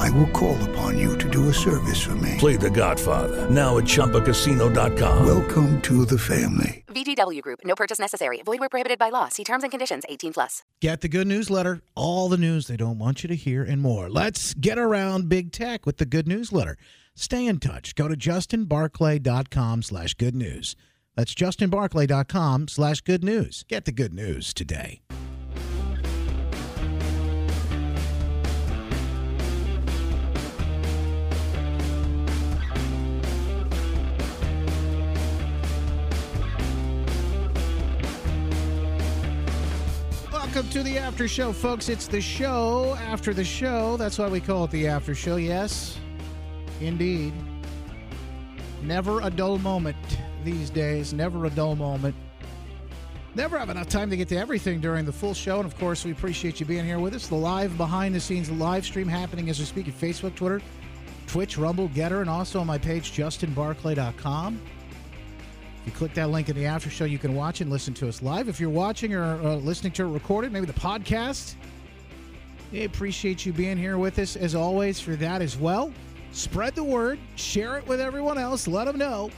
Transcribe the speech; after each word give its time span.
I 0.00 0.08
will 0.10 0.28
call 0.28 0.56
upon 0.70 0.98
you 0.98 1.18
to 1.18 1.28
do 1.28 1.48
a 1.50 1.54
service 1.54 2.00
for 2.00 2.14
me. 2.16 2.36
Play 2.38 2.56
The 2.56 2.70
Godfather 2.70 3.48
now 3.50 3.76
at 3.78 3.84
ChumbaCasino.com. 3.84 5.26
Welcome 5.26 5.80
to 5.82 6.06
the 6.06 6.18
family. 6.18 6.84
VGW 6.88 7.42
Group. 7.42 7.60
No 7.64 7.74
purchase 7.74 7.98
necessary. 7.98 8.40
Void 8.42 8.60
where 8.60 8.68
prohibited 8.68 8.98
by 8.98 9.10
law. 9.10 9.28
See 9.28 9.44
terms 9.44 9.62
and 9.62 9.70
conditions. 9.70 10.04
18 10.08 10.32
plus. 10.32 10.62
Get 10.80 11.02
the 11.02 11.08
good 11.08 11.26
newsletter, 11.26 11.82
all 11.94 12.28
the 12.28 12.38
news 12.38 12.66
they 12.66 12.76
don't 12.76 12.98
want 12.98 13.22
you 13.22 13.28
to 13.28 13.36
hear, 13.36 13.62
and 13.62 13.82
more. 13.82 14.08
Let's 14.08 14.54
get 14.54 14.78
around 14.78 15.28
big 15.28 15.52
tech 15.52 15.84
with 15.84 15.98
the 15.98 16.06
good 16.06 16.26
newsletter. 16.26 16.76
Stay 17.14 17.46
in 17.46 17.58
touch. 17.58 17.94
Go 17.94 18.08
to 18.08 18.16
justinbarclay.com 18.16 19.82
slash 19.82 20.14
good 20.14 20.34
news. 20.34 20.76
That's 21.16 21.34
justinbarclay.com 21.34 22.68
slash 22.68 23.02
good 23.02 23.22
news. 23.22 23.64
Get 23.68 23.84
the 23.84 23.92
good 23.92 24.14
news 24.14 24.54
today. 24.54 25.02
Welcome 40.52 40.72
to 40.72 40.82
the 40.82 40.98
after 40.98 41.28
show, 41.28 41.52
folks. 41.52 41.88
It's 41.88 42.08
the 42.08 42.20
show 42.20 42.96
after 42.96 43.32
the 43.32 43.44
show. 43.44 43.96
That's 43.96 44.18
why 44.18 44.26
we 44.26 44.40
call 44.40 44.64
it 44.64 44.72
the 44.72 44.88
after 44.88 45.14
show. 45.14 45.36
Yes, 45.36 45.96
indeed. 46.80 47.32
Never 48.82 49.20
a 49.20 49.30
dull 49.30 49.58
moment 49.58 49.96
these 50.42 50.68
days. 50.68 51.12
Never 51.12 51.44
a 51.44 51.50
dull 51.50 51.76
moment. 51.76 52.16
Never 53.36 53.60
have 53.60 53.70
enough 53.70 53.88
time 53.88 54.10
to 54.10 54.16
get 54.16 54.26
to 54.30 54.36
everything 54.36 54.80
during 54.80 55.04
the 55.04 55.12
full 55.12 55.34
show. 55.34 55.58
And 55.58 55.66
of 55.66 55.78
course, 55.78 56.04
we 56.04 56.10
appreciate 56.10 56.58
you 56.58 56.66
being 56.66 56.84
here 56.84 56.98
with 56.98 57.14
us. 57.14 57.28
The 57.28 57.36
live 57.36 57.76
behind 57.76 58.16
the 58.16 58.20
scenes 58.20 58.50
live 58.50 58.84
stream 58.84 59.06
happening 59.06 59.50
as 59.50 59.60
we 59.60 59.66
speak 59.66 59.86
at 59.86 59.94
Facebook, 59.94 60.34
Twitter, 60.34 60.60
Twitch, 61.28 61.58
Rumble, 61.58 61.88
Gettr, 61.90 62.22
and 62.22 62.28
also 62.28 62.58
on 62.58 62.66
my 62.66 62.76
page, 62.76 63.12
justinbarclay.com. 63.12 64.60
If 65.80 65.86
you 65.86 65.92
click 65.92 66.12
that 66.14 66.28
link 66.28 66.50
in 66.50 66.56
the 66.56 66.66
after 66.66 66.90
show, 66.90 67.06
you 67.06 67.18
can 67.18 67.34
watch 67.34 67.62
and 67.62 67.70
listen 67.70 67.94
to 67.94 68.08
us 68.08 68.20
live. 68.20 68.48
If 68.48 68.60
you're 68.60 68.68
watching 68.68 69.14
or 69.14 69.22
uh, 69.22 69.56
listening 69.56 69.92
to 69.94 70.04
it 70.04 70.10
recorded, 70.10 70.52
maybe 70.52 70.66
the 70.66 70.74
podcast, 70.74 71.54
we 72.70 72.84
appreciate 72.84 73.46
you 73.46 73.54
being 73.54 73.78
here 73.78 73.96
with 73.96 74.18
us 74.18 74.36
as 74.36 74.54
always 74.54 75.00
for 75.00 75.16
that 75.16 75.40
as 75.40 75.56
well. 75.56 75.90
Spread 76.32 76.74
the 76.74 76.84
word, 76.84 77.18
share 77.36 77.78
it 77.78 77.86
with 77.88 77.98
everyone 77.98 78.36
else, 78.36 78.68
let 78.68 78.84
them 78.84 78.98
know. 78.98 79.30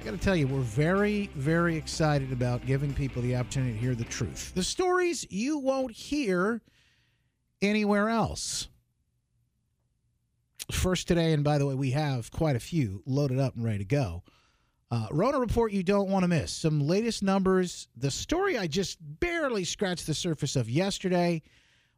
I 0.00 0.04
got 0.04 0.10
to 0.10 0.18
tell 0.18 0.34
you, 0.34 0.48
we're 0.48 0.60
very, 0.60 1.30
very 1.36 1.76
excited 1.76 2.32
about 2.32 2.66
giving 2.66 2.92
people 2.92 3.22
the 3.22 3.36
opportunity 3.36 3.74
to 3.74 3.78
hear 3.78 3.94
the 3.94 4.04
truth. 4.04 4.52
The 4.56 4.64
stories 4.64 5.24
you 5.30 5.58
won't 5.58 5.92
hear 5.92 6.60
anywhere 7.62 8.08
else 8.08 8.66
first 10.74 11.08
today, 11.08 11.32
and 11.32 11.44
by 11.44 11.58
the 11.58 11.66
way, 11.66 11.74
we 11.74 11.90
have 11.92 12.30
quite 12.30 12.56
a 12.56 12.60
few 12.60 13.02
loaded 13.06 13.38
up 13.38 13.54
and 13.54 13.64
ready 13.64 13.78
to 13.78 13.84
go. 13.84 14.22
Uh, 14.90 15.06
Rona 15.10 15.38
report 15.38 15.72
you 15.72 15.82
don't 15.82 16.10
want 16.10 16.22
to 16.22 16.28
miss. 16.28 16.52
Some 16.52 16.80
latest 16.80 17.22
numbers. 17.22 17.88
The 17.96 18.10
story 18.10 18.58
I 18.58 18.66
just 18.66 18.98
barely 19.00 19.64
scratched 19.64 20.06
the 20.06 20.12
surface 20.14 20.54
of 20.54 20.68
yesterday, 20.68 21.40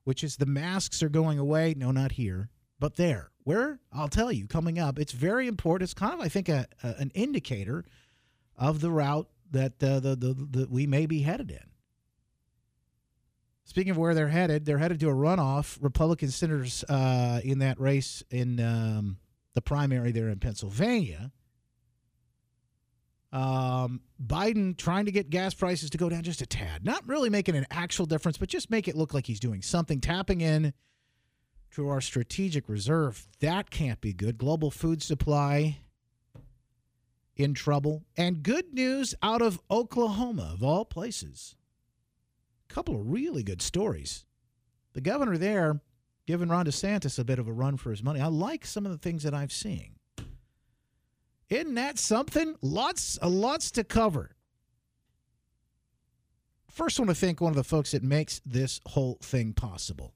which 0.04 0.22
is 0.22 0.36
the 0.36 0.46
masks 0.46 1.02
are 1.02 1.08
going 1.08 1.40
away. 1.40 1.74
No, 1.76 1.90
not 1.90 2.12
here, 2.12 2.50
but 2.78 2.94
there. 2.94 3.32
Where? 3.42 3.80
I'll 3.92 4.08
tell 4.08 4.30
you 4.30 4.46
coming 4.46 4.78
up. 4.78 4.98
It's 4.98 5.12
very 5.12 5.48
important. 5.48 5.88
It's 5.88 5.94
kind 5.94 6.14
of, 6.14 6.20
I 6.20 6.28
think, 6.28 6.48
a, 6.48 6.66
a 6.82 6.94
an 6.98 7.10
indicator 7.14 7.84
of 8.56 8.80
the 8.80 8.92
route 8.92 9.28
that 9.50 9.82
uh, 9.82 10.00
the, 10.00 10.14
the, 10.14 10.34
the 10.34 10.68
we 10.70 10.86
may 10.86 11.06
be 11.06 11.22
headed 11.22 11.50
in. 11.50 11.73
Speaking 13.64 13.92
of 13.92 13.96
where 13.96 14.14
they're 14.14 14.28
headed, 14.28 14.66
they're 14.66 14.78
headed 14.78 15.00
to 15.00 15.08
a 15.08 15.14
runoff. 15.14 15.78
Republican 15.80 16.30
senators 16.30 16.84
uh, 16.84 17.40
in 17.42 17.60
that 17.60 17.80
race 17.80 18.22
in 18.30 18.60
um, 18.60 19.16
the 19.54 19.62
primary 19.62 20.12
there 20.12 20.28
in 20.28 20.38
Pennsylvania. 20.38 21.32
Um, 23.32 24.02
Biden 24.24 24.76
trying 24.76 25.06
to 25.06 25.12
get 25.12 25.30
gas 25.30 25.54
prices 25.54 25.90
to 25.90 25.98
go 25.98 26.08
down 26.08 26.22
just 26.22 26.42
a 26.42 26.46
tad. 26.46 26.84
Not 26.84 27.08
really 27.08 27.30
making 27.30 27.56
an 27.56 27.66
actual 27.70 28.06
difference, 28.06 28.38
but 28.38 28.48
just 28.48 28.70
make 28.70 28.86
it 28.86 28.96
look 28.96 29.14
like 29.14 29.26
he's 29.26 29.40
doing 29.40 29.62
something, 29.62 30.00
tapping 30.00 30.40
in 30.40 30.72
to 31.72 31.88
our 31.88 32.00
strategic 32.00 32.68
reserve. 32.68 33.26
That 33.40 33.70
can't 33.70 34.00
be 34.00 34.12
good. 34.12 34.38
Global 34.38 34.70
food 34.70 35.02
supply 35.02 35.78
in 37.34 37.54
trouble. 37.54 38.04
And 38.16 38.42
good 38.42 38.72
news 38.72 39.14
out 39.22 39.42
of 39.42 39.60
Oklahoma, 39.70 40.50
of 40.52 40.62
all 40.62 40.84
places 40.84 41.56
couple 42.74 42.96
of 42.96 43.08
really 43.08 43.44
good 43.44 43.62
stories. 43.62 44.24
The 44.94 45.00
governor 45.00 45.38
there 45.38 45.80
giving 46.26 46.48
Ron 46.48 46.66
DeSantis 46.66 47.20
a 47.20 47.24
bit 47.24 47.38
of 47.38 47.46
a 47.46 47.52
run 47.52 47.76
for 47.76 47.90
his 47.90 48.02
money. 48.02 48.20
I 48.20 48.26
like 48.26 48.66
some 48.66 48.84
of 48.84 48.90
the 48.90 48.98
things 48.98 49.22
that 49.22 49.32
I've 49.32 49.52
seen. 49.52 49.94
Isn't 51.48 51.74
that 51.74 51.98
something? 51.98 52.56
Lots, 52.62 53.16
lots 53.22 53.70
to 53.72 53.84
cover. 53.84 54.34
First, 56.68 56.98
I 56.98 57.02
want 57.02 57.10
to 57.10 57.14
thank 57.14 57.40
one 57.40 57.52
of 57.52 57.56
the 57.56 57.62
folks 57.62 57.92
that 57.92 58.02
makes 58.02 58.40
this 58.44 58.80
whole 58.86 59.18
thing 59.22 59.52
possible. 59.52 60.12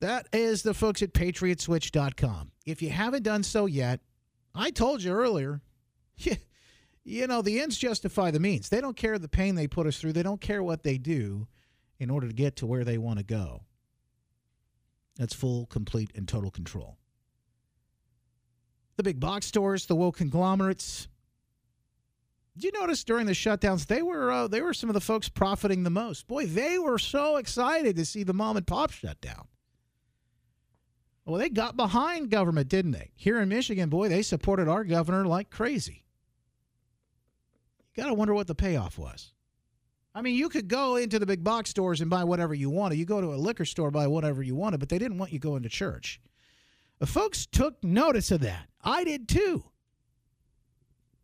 That 0.00 0.28
is 0.32 0.62
the 0.62 0.74
folks 0.74 1.02
at 1.02 1.14
patriotswitch.com. 1.14 2.52
If 2.64 2.80
you 2.80 2.90
haven't 2.90 3.24
done 3.24 3.42
so 3.42 3.66
yet, 3.66 4.00
I 4.54 4.70
told 4.70 5.02
you 5.02 5.10
earlier, 5.10 5.62
you 7.04 7.26
know, 7.26 7.42
the 7.42 7.60
ends 7.60 7.76
justify 7.76 8.30
the 8.30 8.38
means. 8.38 8.68
They 8.68 8.80
don't 8.80 8.96
care 8.96 9.18
the 9.18 9.28
pain 9.28 9.56
they 9.56 9.66
put 9.66 9.88
us 9.88 9.98
through, 9.98 10.12
they 10.12 10.22
don't 10.22 10.40
care 10.40 10.62
what 10.62 10.84
they 10.84 10.98
do 10.98 11.48
in 11.98 12.10
order 12.10 12.28
to 12.28 12.34
get 12.34 12.56
to 12.56 12.66
where 12.66 12.84
they 12.84 12.98
want 12.98 13.18
to 13.18 13.24
go. 13.24 13.62
That's 15.16 15.34
full, 15.34 15.66
complete, 15.66 16.10
and 16.14 16.28
total 16.28 16.50
control. 16.50 16.98
The 18.96 19.02
big 19.02 19.20
box 19.20 19.46
stores, 19.46 19.86
the 19.86 19.96
woke 19.96 20.16
conglomerates. 20.16 21.08
Did 22.54 22.64
you 22.64 22.80
notice 22.80 23.04
during 23.04 23.26
the 23.26 23.32
shutdowns 23.32 23.86
they 23.86 24.00
were 24.00 24.32
uh, 24.32 24.48
they 24.48 24.62
were 24.62 24.72
some 24.72 24.88
of 24.88 24.94
the 24.94 25.00
folks 25.00 25.28
profiting 25.28 25.82
the 25.82 25.90
most? 25.90 26.26
Boy, 26.26 26.46
they 26.46 26.78
were 26.78 26.98
so 26.98 27.36
excited 27.36 27.96
to 27.96 28.06
see 28.06 28.22
the 28.22 28.32
mom 28.32 28.56
and 28.56 28.66
pop 28.66 28.90
shut 28.90 29.20
down. 29.20 29.46
Well, 31.26 31.38
they 31.38 31.50
got 31.50 31.76
behind 31.76 32.30
government, 32.30 32.68
didn't 32.68 32.92
they? 32.92 33.10
Here 33.16 33.40
in 33.40 33.48
Michigan, 33.48 33.90
boy, 33.90 34.08
they 34.08 34.22
supported 34.22 34.68
our 34.68 34.84
governor 34.84 35.26
like 35.26 35.50
crazy. 35.50 36.04
You 37.94 38.02
got 38.02 38.08
to 38.08 38.14
wonder 38.14 38.32
what 38.32 38.46
the 38.46 38.54
payoff 38.54 38.96
was. 38.96 39.32
I 40.16 40.22
mean, 40.22 40.34
you 40.34 40.48
could 40.48 40.66
go 40.66 40.96
into 40.96 41.18
the 41.18 41.26
big 41.26 41.44
box 41.44 41.68
stores 41.68 42.00
and 42.00 42.08
buy 42.08 42.24
whatever 42.24 42.54
you 42.54 42.70
wanted. 42.70 42.96
You 42.96 43.04
go 43.04 43.20
to 43.20 43.34
a 43.34 43.36
liquor 43.36 43.66
store, 43.66 43.90
buy 43.90 44.06
whatever 44.06 44.42
you 44.42 44.54
wanted, 44.54 44.80
but 44.80 44.88
they 44.88 44.98
didn't 44.98 45.18
want 45.18 45.30
you 45.30 45.38
going 45.38 45.62
to 45.62 45.68
church. 45.68 46.22
The 47.00 47.06
folks 47.06 47.44
took 47.44 47.84
notice 47.84 48.30
of 48.30 48.40
that. 48.40 48.66
I 48.82 49.04
did 49.04 49.28
too. 49.28 49.64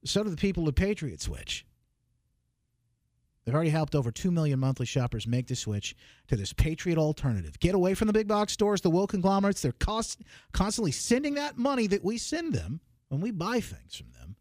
So 0.04 0.22
did 0.22 0.34
the 0.34 0.36
people 0.36 0.68
at 0.68 0.74
Patriot 0.74 1.22
Switch. 1.22 1.64
They've 3.46 3.54
already 3.54 3.70
helped 3.70 3.94
over 3.94 4.10
2 4.10 4.30
million 4.30 4.60
monthly 4.60 4.84
shoppers 4.84 5.26
make 5.26 5.46
the 5.46 5.56
switch 5.56 5.96
to 6.28 6.36
this 6.36 6.52
Patriot 6.52 6.98
alternative. 6.98 7.58
Get 7.60 7.74
away 7.74 7.94
from 7.94 8.08
the 8.08 8.12
big 8.12 8.28
box 8.28 8.52
stores, 8.52 8.82
the 8.82 8.90
woke 8.90 9.12
conglomerates. 9.12 9.62
They're 9.62 9.72
cost, 9.72 10.20
constantly 10.52 10.92
sending 10.92 11.32
that 11.34 11.56
money 11.56 11.86
that 11.86 12.04
we 12.04 12.18
send 12.18 12.52
them 12.52 12.80
when 13.08 13.22
we 13.22 13.30
buy 13.30 13.60
things 13.60 13.96
from 13.96 14.10
them 14.10 14.36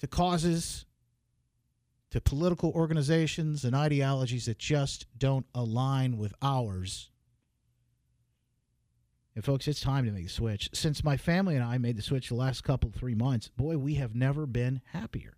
to 0.00 0.06
causes 0.06 0.84
to 2.10 2.20
political 2.20 2.70
organizations 2.72 3.64
and 3.64 3.74
ideologies 3.74 4.46
that 4.46 4.58
just 4.58 5.06
don't 5.16 5.46
align 5.54 6.18
with 6.18 6.34
ours. 6.42 7.10
And 9.34 9.44
folks, 9.44 9.68
it's 9.68 9.80
time 9.80 10.04
to 10.06 10.10
make 10.10 10.24
the 10.24 10.30
switch. 10.30 10.68
Since 10.72 11.04
my 11.04 11.16
family 11.16 11.54
and 11.54 11.64
I 11.64 11.78
made 11.78 11.96
the 11.96 12.02
switch 12.02 12.28
the 12.28 12.34
last 12.34 12.64
couple 12.64 12.90
three 12.90 13.14
months, 13.14 13.48
boy, 13.48 13.78
we 13.78 13.94
have 13.94 14.14
never 14.14 14.44
been 14.44 14.80
happier. 14.92 15.36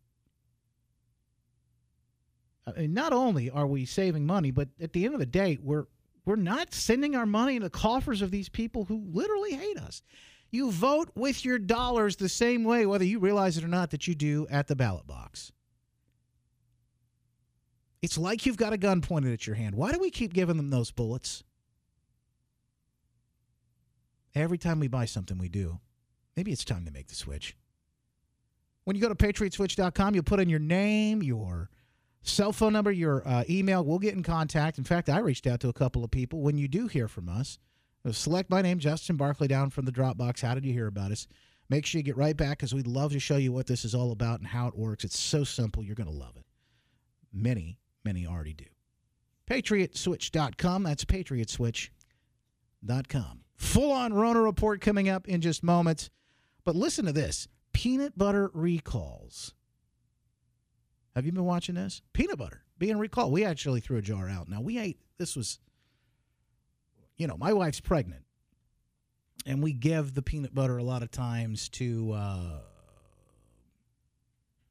I 2.67 2.81
mean, 2.81 2.95
not 2.95 3.13
only 3.13 3.51
are 3.51 3.67
we 3.67 3.85
saving 3.85 4.25
money, 4.25 4.51
but 4.51 4.69
at 4.81 4.93
the 4.93 5.05
end 5.05 5.15
of 5.15 5.21
the 5.21 5.27
day, 5.27 5.59
we're 5.61 5.87
we're 6.25 6.37
not 6.37 6.73
sending 6.73 7.17
our 7.17 7.27
money 7.27 7.57
in 7.57 7.63
the 7.63 7.71
coffers 7.71 8.23
of 8.23 8.31
these 8.31 8.49
people 8.49 8.85
who 8.85 9.05
literally 9.13 9.55
hate 9.55 9.77
us. 9.77 10.03
You 10.53 10.71
vote 10.71 11.11
with 11.17 11.45
your 11.45 11.59
dollars 11.59 12.15
the 12.15 12.29
same 12.29 12.63
way, 12.63 12.87
whether 12.87 13.05
you 13.05 13.19
realize 13.19 13.59
it 13.59 13.65
or 13.65 13.69
not, 13.69 13.91
that 13.91 14.07
you 14.07 14.15
do 14.15 14.47
at 14.49 14.69
the 14.69 14.77
ballot 14.77 15.07
box. 15.07 15.51
It's 18.03 18.19
like 18.19 18.45
you've 18.45 18.57
got 18.57 18.73
a 18.73 18.79
gun 18.79 19.01
pointed 19.01 19.33
at 19.33 19.47
your 19.47 19.57
hand. 19.57 19.77
Why 19.77 19.93
do 19.93 19.99
we 20.01 20.11
keep 20.11 20.33
giving 20.35 20.57
them 20.57 20.71
those 20.71 20.91
bullets? 20.91 21.45
Every 24.35 24.59
time 24.59 24.81
we 24.81 24.89
buy 24.89 25.05
something, 25.05 25.39
we 25.39 25.49
do. 25.49 25.79
Maybe 26.37 26.53
it's 26.53 26.65
time 26.65 26.85
to 26.85 26.91
make 26.91 27.09
the 27.09 27.15
switch. 27.15 27.57
When 28.85 28.97
you 28.97 29.03
go 29.03 29.09
to 29.09 29.15
patriotswitch.com, 29.15 30.15
you'll 30.15 30.25
put 30.25 30.41
in 30.41 30.49
your 30.49 30.59
name, 30.59 31.23
your 31.23 31.71
cell 32.23 32.53
phone 32.53 32.73
number, 32.73 32.91
your 32.91 33.27
uh, 33.27 33.45
email. 33.49 33.85
We'll 33.85 33.99
get 33.99 34.15
in 34.15 34.23
contact. 34.23 34.79
In 34.79 34.85
fact, 34.85 35.09
I 35.09 35.19
reached 35.19 35.47
out 35.47 35.61
to 35.61 35.69
a 35.69 35.73
couple 35.73 36.03
of 36.03 36.11
people. 36.11 36.41
When 36.41 36.59
you 36.59 36.67
do 36.67 36.89
hear 36.89 37.07
from 37.07 37.29
us, 37.29 37.59
select 38.11 38.51
my 38.51 38.63
name, 38.63 38.81
Justin 38.81 39.17
Barclay, 39.17 39.47
down 39.47 39.71
from 39.71 39.85
the 39.85 39.93
Dropbox. 39.93 40.41
How 40.41 40.55
did 40.55 40.65
you 40.65 40.73
hear 40.73 40.89
about 40.89 41.13
us? 41.13 41.29
Make 41.69 41.87
sure 41.87 42.01
you 42.01 42.03
get 42.03 42.17
right 42.17 42.37
back 42.37 42.59
because 42.59 42.75
we'd 42.75 42.87
love 42.87 43.13
to 43.13 43.21
show 43.21 43.37
you 43.37 43.53
what 43.53 43.67
this 43.67 43.85
is 43.85 43.95
all 43.95 44.11
about 44.11 44.41
and 44.41 44.49
how 44.49 44.67
it 44.67 44.77
works. 44.77 45.05
It's 45.05 45.19
so 45.19 45.45
simple. 45.45 45.85
You're 45.85 45.95
going 45.95 46.11
to 46.11 46.17
love 46.17 46.37
it. 46.37 46.45
Many, 47.33 47.79
many 48.05 48.27
already 48.27 48.55
do. 48.55 48.65
PatriotSwitch.com. 49.49 50.83
That's 50.83 51.05
PatriotSwitch.com. 51.05 53.41
Full 53.57 53.93
on 53.93 54.13
Rona 54.13 54.41
report 54.41 54.81
coming 54.81 55.09
up 55.09 55.29
in 55.29 55.41
just 55.41 55.63
moments. 55.63 56.11
But 56.65 56.77
listen 56.77 57.07
to 57.07 57.13
this 57.13 57.49
peanut 57.73 58.17
butter 58.17 58.51
recalls. 58.55 59.55
Have 61.15 61.27
you 61.27 61.33
been 61.33 61.45
watching 61.45 61.75
this? 61.75 62.03
Peanut 62.13 62.39
butter 62.39 62.63
being 62.79 62.99
recalled. 62.99 63.33
We 63.33 63.45
actually 63.45 63.81
threw 63.81 63.99
a 63.99 64.03
jar 64.03 64.29
out. 64.29 64.49
Now, 64.49 64.61
we 64.61 64.79
ate, 64.79 64.99
this 65.19 65.37
was, 65.37 65.59
you 67.17 67.27
know, 67.27 67.37
my 67.37 67.53
wife's 67.53 67.81
pregnant. 67.81 68.25
And 69.45 69.63
we 69.63 69.73
give 69.73 70.15
the 70.15 70.23
peanut 70.23 70.55
butter 70.55 70.79
a 70.79 70.85
lot 70.85 71.03
of 71.03 71.11
times 71.11 71.69
to 71.71 72.13
uh, 72.13 72.61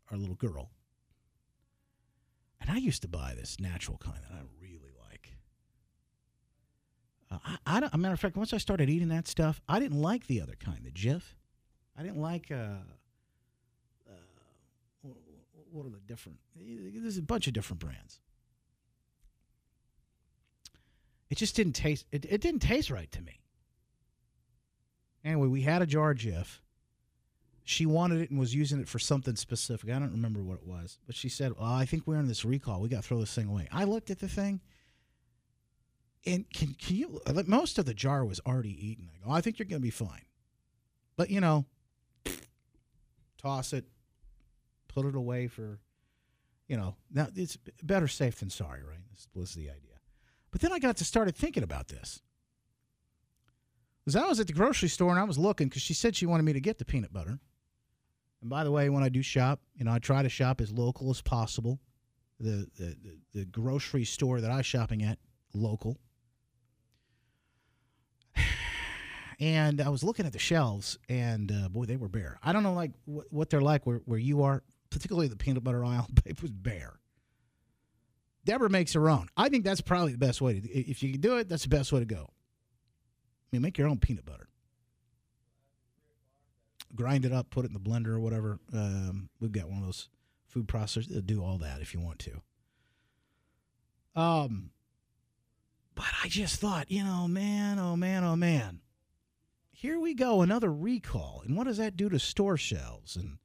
our 0.10 0.18
little 0.18 0.36
girl. 0.36 0.72
And 2.62 2.70
I 2.70 2.78
used 2.78 3.02
to 3.02 3.08
buy 3.08 3.34
this 3.36 3.60
natural 3.60 3.98
kind 3.98 4.20
that 4.30 4.32
I 4.32 4.42
really 4.62 4.92
like. 5.10 5.34
Uh, 7.32 7.38
I, 7.44 7.78
I 7.78 7.80
don't, 7.80 7.94
a 7.94 7.98
matter 7.98 8.14
of 8.14 8.20
fact, 8.20 8.38
once 8.38 8.54
I 8.54 8.58
started 8.58 8.90
eating 8.90 9.10
that 9.10 9.28
stuff, 9.28 9.60
I 9.68 9.80
didn't 9.80 10.00
like 10.00 10.28
the 10.28 10.42
other 10.42 10.56
kind, 10.60 10.80
the 10.84 10.92
Jif. 10.92 11.24
I 11.98 12.04
didn't 12.04 12.22
like. 12.22 12.52
Uh, 12.52 12.84
uh, 14.08 15.10
what 15.72 15.86
are 15.88 15.90
the 15.90 16.00
different? 16.06 16.38
There's 16.56 17.18
a 17.18 17.24
bunch 17.24 17.48
of 17.48 17.54
different 17.54 17.80
brands. 17.80 18.20
It 21.32 21.38
just 21.38 21.56
didn't 21.56 21.74
taste. 21.74 22.06
It, 22.12 22.26
it 22.30 22.42
didn't 22.42 22.62
taste 22.62 22.92
right 22.92 23.12
to 23.12 23.22
me. 23.22 23.40
Anyway, 25.24 25.48
we 25.48 25.62
had 25.62 25.82
a 25.82 25.86
jar 25.86 26.12
of 26.12 26.18
Jif. 26.18 26.60
She 27.64 27.86
wanted 27.86 28.22
it 28.22 28.32
and 28.32 28.40
was 28.40 28.56
using 28.56 28.80
it 28.80 28.88
for 28.88 29.00
something 29.00 29.36
specific. 29.36 29.90
I 29.90 30.00
don't 30.00 30.12
remember 30.12 30.42
what 30.42 30.58
it 30.58 30.66
was, 30.66 30.98
but 31.06 31.16
she 31.16 31.30
said, 31.30 31.54
"Well, 31.58 31.72
I 31.72 31.86
think 31.86 32.08
we're 32.08 32.20
in 32.20 32.28
this 32.28 32.44
recall. 32.44 32.82
We 32.82 32.90
got 32.90 33.04
to 33.04 33.08
throw 33.08 33.20
this 33.20 33.34
thing 33.34 33.48
away." 33.48 33.68
I 33.72 33.84
looked 33.84 34.10
at 34.10 34.20
the 34.20 34.28
thing, 34.28 34.62
and 36.26 36.50
can 36.52 36.74
can 36.74 36.96
you? 36.96 37.22
Uh, 37.26 37.44
most 37.46 37.78
of 37.78 37.86
the 37.86 37.94
jar 37.94 38.26
was 38.26 38.40
already 38.46 38.88
eaten. 38.88 39.10
I 39.14 39.26
go, 39.26 39.32
"I 39.32 39.42
think 39.42 39.60
you're 39.60 39.68
going 39.68 39.82
to 39.82 39.86
be 39.86 39.92
fine," 39.92 40.26
but 41.16 41.30
you 41.30 41.40
know, 41.40 41.66
toss 43.38 43.74
it, 43.74 43.86
put 44.88 45.06
it 45.06 45.16
away 45.16 45.48
for, 45.48 45.80
you 46.68 46.78
know, 46.78 46.96
now 47.12 47.28
it's 47.36 47.58
better 47.84 48.08
safe 48.08 48.40
than 48.40 48.50
sorry, 48.50 48.84
right? 48.84 49.00
This 49.12 49.28
was 49.34 49.54
the 49.54 49.70
idea. 49.70 50.00
But 50.52 50.62
then 50.62 50.74
I 50.74 50.80
got 50.80 50.98
to 50.98 51.06
started 51.06 51.36
thinking 51.36 51.64
about 51.64 51.88
this. 51.88 52.22
Because 54.04 54.16
I 54.16 54.28
was 54.28 54.40
at 54.40 54.48
the 54.48 54.54
grocery 54.54 54.90
store 54.90 55.12
and 55.12 55.20
I 55.20 55.24
was 55.24 55.38
looking 55.38 55.70
because 55.70 55.84
she 55.84 55.94
said 55.94 56.16
she 56.16 56.26
wanted 56.26 56.44
me 56.44 56.54
to 56.54 56.60
get 56.60 56.80
the 56.80 56.86
peanut 56.86 57.14
butter. 57.14 57.40
And 58.42 58.50
by 58.50 58.64
the 58.64 58.72
way, 58.72 58.90
when 58.90 59.04
I 59.04 59.10
do 59.10 59.22
shop, 59.22 59.62
you 59.76 59.86
know, 59.86 59.92
I 59.92 60.00
try 60.00 60.24
to 60.24 60.30
shop 60.30 60.62
as 60.62 60.72
local 60.72 61.10
as 61.10 61.22
possible. 61.22 61.80
The 62.40 62.68
the, 62.78 62.96
the, 63.04 63.18
the 63.40 63.46
grocery 63.46 64.04
store 64.04 64.42
that 64.42 64.52
I'm 64.52 64.64
shopping 64.64 65.04
at, 65.04 65.20
local. 65.54 65.98
And 69.40 69.82
I 69.82 69.90
was 69.90 70.04
looking 70.04 70.28
at 70.28 70.34
the 70.34 70.40
shelves, 70.40 71.00
and 71.10 71.52
uh, 71.52 71.68
boy, 71.68 71.86
they 71.86 71.98
were 71.98 72.08
bare. 72.08 72.38
I 72.44 72.54
don't 72.54 72.62
know, 72.62 72.74
like 72.74 72.92
wh- 73.06 73.34
what 73.34 73.50
they're 73.50 73.60
like 73.60 73.88
where, 73.88 74.00
where 74.06 74.20
you 74.20 74.44
are, 74.44 74.62
particularly 74.92 75.30
the 75.30 75.36
peanut 75.36 75.64
butter 75.64 75.84
aisle. 75.84 76.08
It 76.26 76.40
was 76.44 76.52
bare. 76.52 77.00
Deborah 78.46 78.70
makes 78.70 78.94
her 78.94 79.10
own. 79.10 79.30
I 79.36 79.50
think 79.50 79.64
that's 79.64 79.82
probably 79.82 80.12
the 80.12 80.20
best 80.20 80.42
way 80.42 80.60
to. 80.60 80.70
If 80.70 81.02
you 81.02 81.12
can 81.12 81.22
do 81.22 81.38
it, 81.38 81.50
that's 81.50 81.64
the 81.64 81.70
best 81.70 81.92
way 81.92 82.02
to 82.02 82.06
go. 82.06 82.30
I 82.30 83.48
mean, 83.52 83.64
make 83.64 83.80
your 83.80 83.88
own 83.88 83.98
peanut 83.98 84.26
butter. 84.26 84.48
Grind 86.96 87.26
it 87.26 87.32
up, 87.32 87.50
put 87.50 87.66
it 87.66 87.70
in 87.70 87.74
the 87.74 87.80
blender 87.80 88.08
or 88.10 88.20
whatever. 88.20 88.60
Um, 88.74 89.30
we've 89.40 89.52
got 89.52 89.70
one 89.70 89.80
of 89.80 89.86
those 89.86 90.10
food 90.48 90.68
processors 90.68 91.26
do 91.26 91.44
all 91.44 91.58
that 91.60 91.82
if 91.82 91.94
you 91.94 92.00
want 92.00 92.20
to. 92.20 92.42
Um, 94.16 94.72
but 95.96 96.08
I 96.24 96.28
just 96.28 96.60
thought, 96.60 96.92
you 96.92 97.04
know, 97.04 97.28
man, 97.28 97.80
oh 97.80 97.96
man, 97.96 98.24
oh 98.24 98.36
man 98.36 98.82
here 99.82 100.00
we 100.00 100.14
go, 100.14 100.44
another 100.44 100.72
recall. 100.72 101.42
And 101.44 101.58
what 101.58 101.66
does 101.66 101.78
that 101.78 101.98
do 101.98 102.08
to 102.08 102.20
store 102.20 102.56
shelves? 102.56 103.16
And 103.16 103.40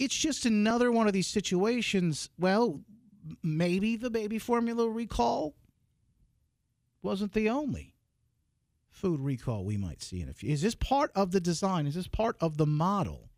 it's 0.00 0.16
just 0.16 0.46
another 0.46 0.90
one 0.90 1.06
of 1.06 1.12
these 1.12 1.28
situations. 1.28 2.28
Well, 2.40 2.80
maybe 3.40 3.94
the 3.94 4.10
baby 4.10 4.40
formula 4.40 4.90
recall 4.90 5.54
wasn't 7.02 7.34
the 7.34 7.48
only 7.48 7.93
food 8.94 9.20
recall 9.20 9.64
we 9.64 9.76
might 9.76 10.02
see 10.02 10.20
in 10.20 10.28
a 10.28 10.32
few. 10.32 10.50
Is 10.50 10.62
this 10.62 10.74
part 10.74 11.10
of 11.14 11.32
the 11.32 11.40
design? 11.40 11.86
Is 11.86 11.94
this 11.94 12.06
part 12.08 12.36
of 12.40 12.56
the 12.56 12.66
model 12.66 13.28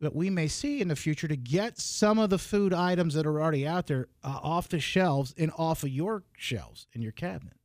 that 0.00 0.14
we 0.14 0.30
may 0.30 0.48
see 0.48 0.80
in 0.80 0.88
the 0.88 0.96
future 0.96 1.28
to 1.28 1.36
get 1.36 1.78
some 1.78 2.18
of 2.18 2.30
the 2.30 2.38
food 2.38 2.72
items 2.72 3.14
that 3.14 3.26
are 3.26 3.40
already 3.40 3.66
out 3.66 3.86
there 3.88 4.08
uh, 4.24 4.38
off 4.42 4.68
the 4.68 4.80
shelves 4.80 5.34
and 5.36 5.52
off 5.58 5.82
of 5.82 5.90
your 5.90 6.24
shelves 6.36 6.86
in 6.92 7.02
your 7.02 7.12
cabinet? 7.12 7.56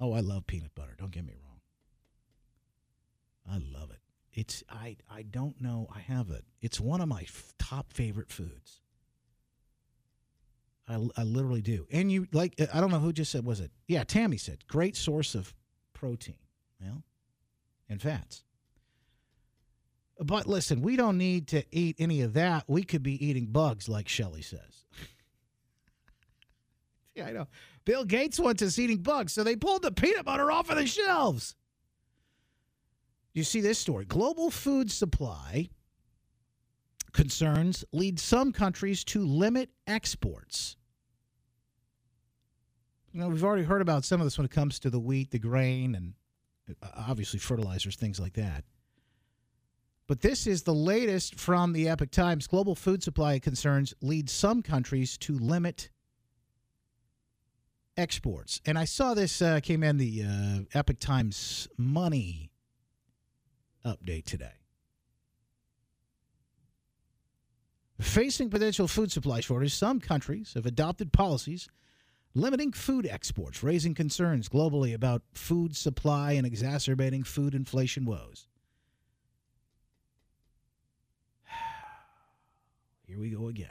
Oh, 0.00 0.12
I 0.12 0.20
love 0.20 0.46
peanut 0.46 0.74
butter. 0.74 0.94
Don't 0.98 1.12
get 1.12 1.24
me 1.24 1.32
wrong. 1.32 1.60
I 3.50 3.58
love 3.78 3.90
it. 3.90 4.00
It's 4.32 4.62
I 4.68 4.96
I 5.10 5.22
don't 5.22 5.60
know. 5.60 5.88
I 5.94 6.00
have 6.00 6.30
it. 6.30 6.44
It's 6.60 6.80
one 6.80 7.00
of 7.00 7.08
my 7.08 7.22
f- 7.22 7.54
top 7.58 7.92
favorite 7.92 8.30
foods. 8.30 8.80
I, 10.88 10.94
I 11.16 11.22
literally 11.22 11.62
do. 11.62 11.86
And 11.90 12.12
you 12.12 12.26
like 12.32 12.54
I 12.72 12.80
don't 12.80 12.90
know 12.90 12.98
who 12.98 13.12
just 13.12 13.32
said 13.32 13.44
was 13.44 13.60
it? 13.60 13.70
Yeah, 13.88 14.04
Tammy 14.04 14.36
said 14.36 14.66
great 14.68 14.96
source 14.96 15.34
of 15.34 15.54
protein. 15.92 16.36
Well, 16.80 17.02
and 17.88 18.00
fats. 18.00 18.44
But 20.20 20.46
listen, 20.46 20.82
we 20.82 20.96
don't 20.96 21.18
need 21.18 21.48
to 21.48 21.64
eat 21.72 21.96
any 21.98 22.20
of 22.20 22.34
that. 22.34 22.64
We 22.68 22.84
could 22.84 23.02
be 23.02 23.24
eating 23.24 23.46
bugs, 23.46 23.88
like 23.88 24.08
Shelly 24.08 24.42
says. 24.42 24.84
yeah, 27.14 27.26
I 27.26 27.32
know. 27.32 27.48
Bill 27.84 28.04
Gates 28.04 28.38
wants 28.38 28.62
us 28.62 28.78
eating 28.78 28.98
bugs, 28.98 29.32
so 29.32 29.42
they 29.42 29.56
pulled 29.56 29.82
the 29.82 29.90
peanut 29.90 30.24
butter 30.24 30.50
off 30.52 30.70
of 30.70 30.76
the 30.76 30.86
shelves. 30.86 31.56
You 33.32 33.42
see 33.42 33.60
this 33.60 33.78
story. 33.78 34.04
Global 34.04 34.50
food 34.50 34.90
supply 34.90 35.68
concerns 37.14 37.84
lead 37.92 38.20
some 38.20 38.52
countries 38.52 39.02
to 39.04 39.24
limit 39.24 39.70
exports. 39.86 40.76
You 43.12 43.20
know, 43.20 43.28
we've 43.28 43.44
already 43.44 43.62
heard 43.62 43.80
about 43.80 44.04
some 44.04 44.20
of 44.20 44.26
this 44.26 44.36
when 44.36 44.44
it 44.44 44.50
comes 44.50 44.78
to 44.80 44.90
the 44.90 44.98
wheat, 44.98 45.30
the 45.30 45.38
grain, 45.38 45.94
and 45.94 46.14
uh, 46.82 46.88
obviously 47.08 47.38
fertilizers, 47.38 47.96
things 47.96 48.20
like 48.20 48.34
that. 48.34 48.64
But 50.06 50.20
this 50.20 50.46
is 50.46 50.64
the 50.64 50.74
latest 50.74 51.38
from 51.38 51.72
the 51.72 51.88
Epoch 51.88 52.10
Times. 52.10 52.46
Global 52.46 52.74
food 52.74 53.02
supply 53.02 53.38
concerns 53.38 53.94
lead 54.02 54.28
some 54.28 54.60
countries 54.60 55.16
to 55.18 55.38
limit 55.38 55.88
exports. 57.96 58.60
And 58.66 58.76
I 58.78 58.84
saw 58.84 59.14
this 59.14 59.40
uh, 59.40 59.60
came 59.62 59.82
in 59.82 59.96
the 59.96 60.24
uh, 60.24 60.78
Epoch 60.78 60.98
Times 60.98 61.68
money 61.78 62.50
update 63.86 64.24
today. 64.24 64.63
Facing 68.04 68.50
potential 68.50 68.86
food 68.86 69.10
supply 69.10 69.40
shortage, 69.40 69.74
some 69.74 69.98
countries 69.98 70.52
have 70.54 70.66
adopted 70.66 71.10
policies 71.10 71.70
limiting 72.34 72.70
food 72.70 73.06
exports, 73.06 73.62
raising 73.62 73.94
concerns 73.94 74.48
globally 74.48 74.92
about 74.94 75.22
food 75.32 75.74
supply 75.74 76.32
and 76.32 76.46
exacerbating 76.46 77.24
food 77.24 77.54
inflation 77.54 78.04
woes. 78.04 78.46
Here 83.06 83.18
we 83.18 83.30
go 83.30 83.48
again. 83.48 83.70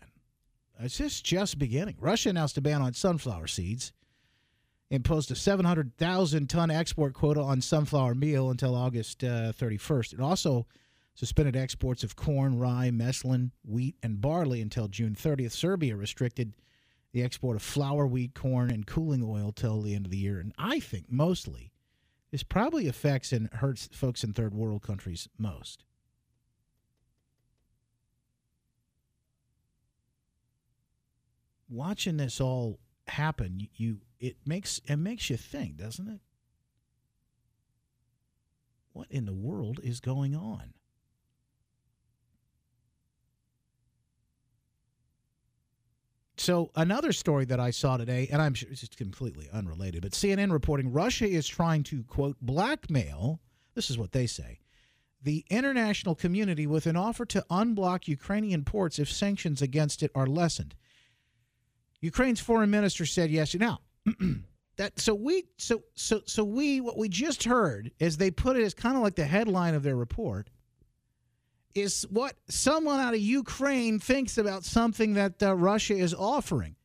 It's 0.79 0.97
just 0.97 1.23
just 1.23 1.59
beginning. 1.59 1.97
Russia 1.99 2.29
announced 2.29 2.57
a 2.57 2.61
ban 2.61 2.81
on 2.81 2.93
sunflower 2.93 3.47
seeds 3.47 3.93
imposed 4.89 5.29
a 5.29 5.35
700,000 5.35 6.49
ton 6.49 6.71
export 6.71 7.13
quota 7.13 7.39
on 7.39 7.61
sunflower 7.61 8.15
meal 8.15 8.49
until 8.49 8.73
August 8.73 9.23
uh, 9.23 9.53
31st. 9.53 10.13
It 10.13 10.19
also 10.19 10.65
suspended 11.15 11.55
exports 11.55 12.03
of 12.03 12.15
corn, 12.15 12.57
rye, 12.57 12.89
meslin, 12.91 13.51
wheat, 13.63 13.95
and 14.01 14.21
barley 14.21 14.61
until 14.61 14.87
June 14.87 15.15
30th. 15.15 15.51
Serbia 15.51 15.95
restricted 15.95 16.53
the 17.11 17.21
export 17.21 17.55
of 17.55 17.61
flour, 17.61 18.07
wheat, 18.07 18.33
corn, 18.33 18.71
and 18.71 18.87
cooling 18.87 19.23
oil 19.23 19.51
till 19.51 19.81
the 19.81 19.93
end 19.93 20.05
of 20.05 20.11
the 20.11 20.17
year. 20.17 20.39
And 20.39 20.53
I 20.57 20.79
think 20.79 21.05
mostly 21.11 21.71
this 22.31 22.43
probably 22.43 22.87
affects 22.87 23.31
and 23.31 23.47
hurts 23.53 23.89
folks 23.93 24.23
in 24.23 24.33
third 24.33 24.55
world 24.55 24.81
countries 24.81 25.29
most. 25.37 25.83
Watching 31.69 32.17
this 32.17 32.41
all 32.41 32.79
happen, 33.07 33.67
you 33.75 33.99
it 34.19 34.37
makes 34.45 34.81
it 34.85 34.97
makes 34.97 35.29
you 35.29 35.37
think, 35.37 35.77
doesn't 35.77 36.07
it? 36.07 36.21
What 38.93 39.07
in 39.11 39.25
the 39.25 39.33
world 39.33 39.79
is 39.83 39.99
going 39.99 40.35
on? 40.35 40.73
So 46.43 46.71
another 46.75 47.13
story 47.13 47.45
that 47.45 47.61
I 47.61 47.71
saw 47.71 47.95
today, 47.95 48.27
and 48.29 48.41
I'm 48.41 48.53
sure 48.53 48.67
it's 48.69 48.85
completely 48.89 49.47
unrelated, 49.53 50.01
but 50.01 50.11
CNN 50.11 50.51
reporting 50.51 50.91
Russia 50.91 51.25
is 51.25 51.47
trying 51.47 51.83
to 51.83 52.03
quote 52.03 52.35
blackmail. 52.41 53.39
This 53.75 53.89
is 53.89 53.97
what 53.97 54.11
they 54.11 54.27
say. 54.27 54.59
The 55.21 55.45
international 55.49 56.15
community 56.15 56.67
with 56.67 56.85
an 56.85 56.97
offer 56.97 57.25
to 57.27 57.45
unblock 57.49 58.09
Ukrainian 58.09 58.65
ports 58.65 58.99
if 58.99 59.09
sanctions 59.09 59.61
against 59.61 60.03
it 60.03 60.11
are 60.15 60.27
lessened. 60.27 60.75
Ukraine's 62.01 62.41
foreign 62.41 62.69
minister 62.69 63.05
said 63.05 63.31
yes. 63.31 63.55
Now, 63.55 63.79
that 64.75 64.99
so 64.99 65.15
we 65.15 65.45
so 65.55 65.83
so 65.95 66.23
so 66.25 66.43
we 66.43 66.81
what 66.81 66.97
we 66.97 67.07
just 67.07 67.45
heard 67.45 67.89
is 67.99 68.17
they 68.17 68.31
put 68.31 68.57
it 68.57 68.63
as 68.63 68.73
kind 68.73 68.97
of 68.97 69.01
like 69.01 69.15
the 69.15 69.23
headline 69.23 69.75
of 69.75 69.83
their 69.83 69.95
report 69.95 70.49
is 71.75 72.05
what 72.09 72.35
someone 72.47 72.99
out 72.99 73.13
of 73.13 73.19
Ukraine 73.19 73.99
thinks 73.99 74.37
about 74.37 74.63
something 74.63 75.13
that 75.13 75.41
uh, 75.41 75.55
Russia 75.55 75.95
is 75.95 76.13
offering. 76.13 76.75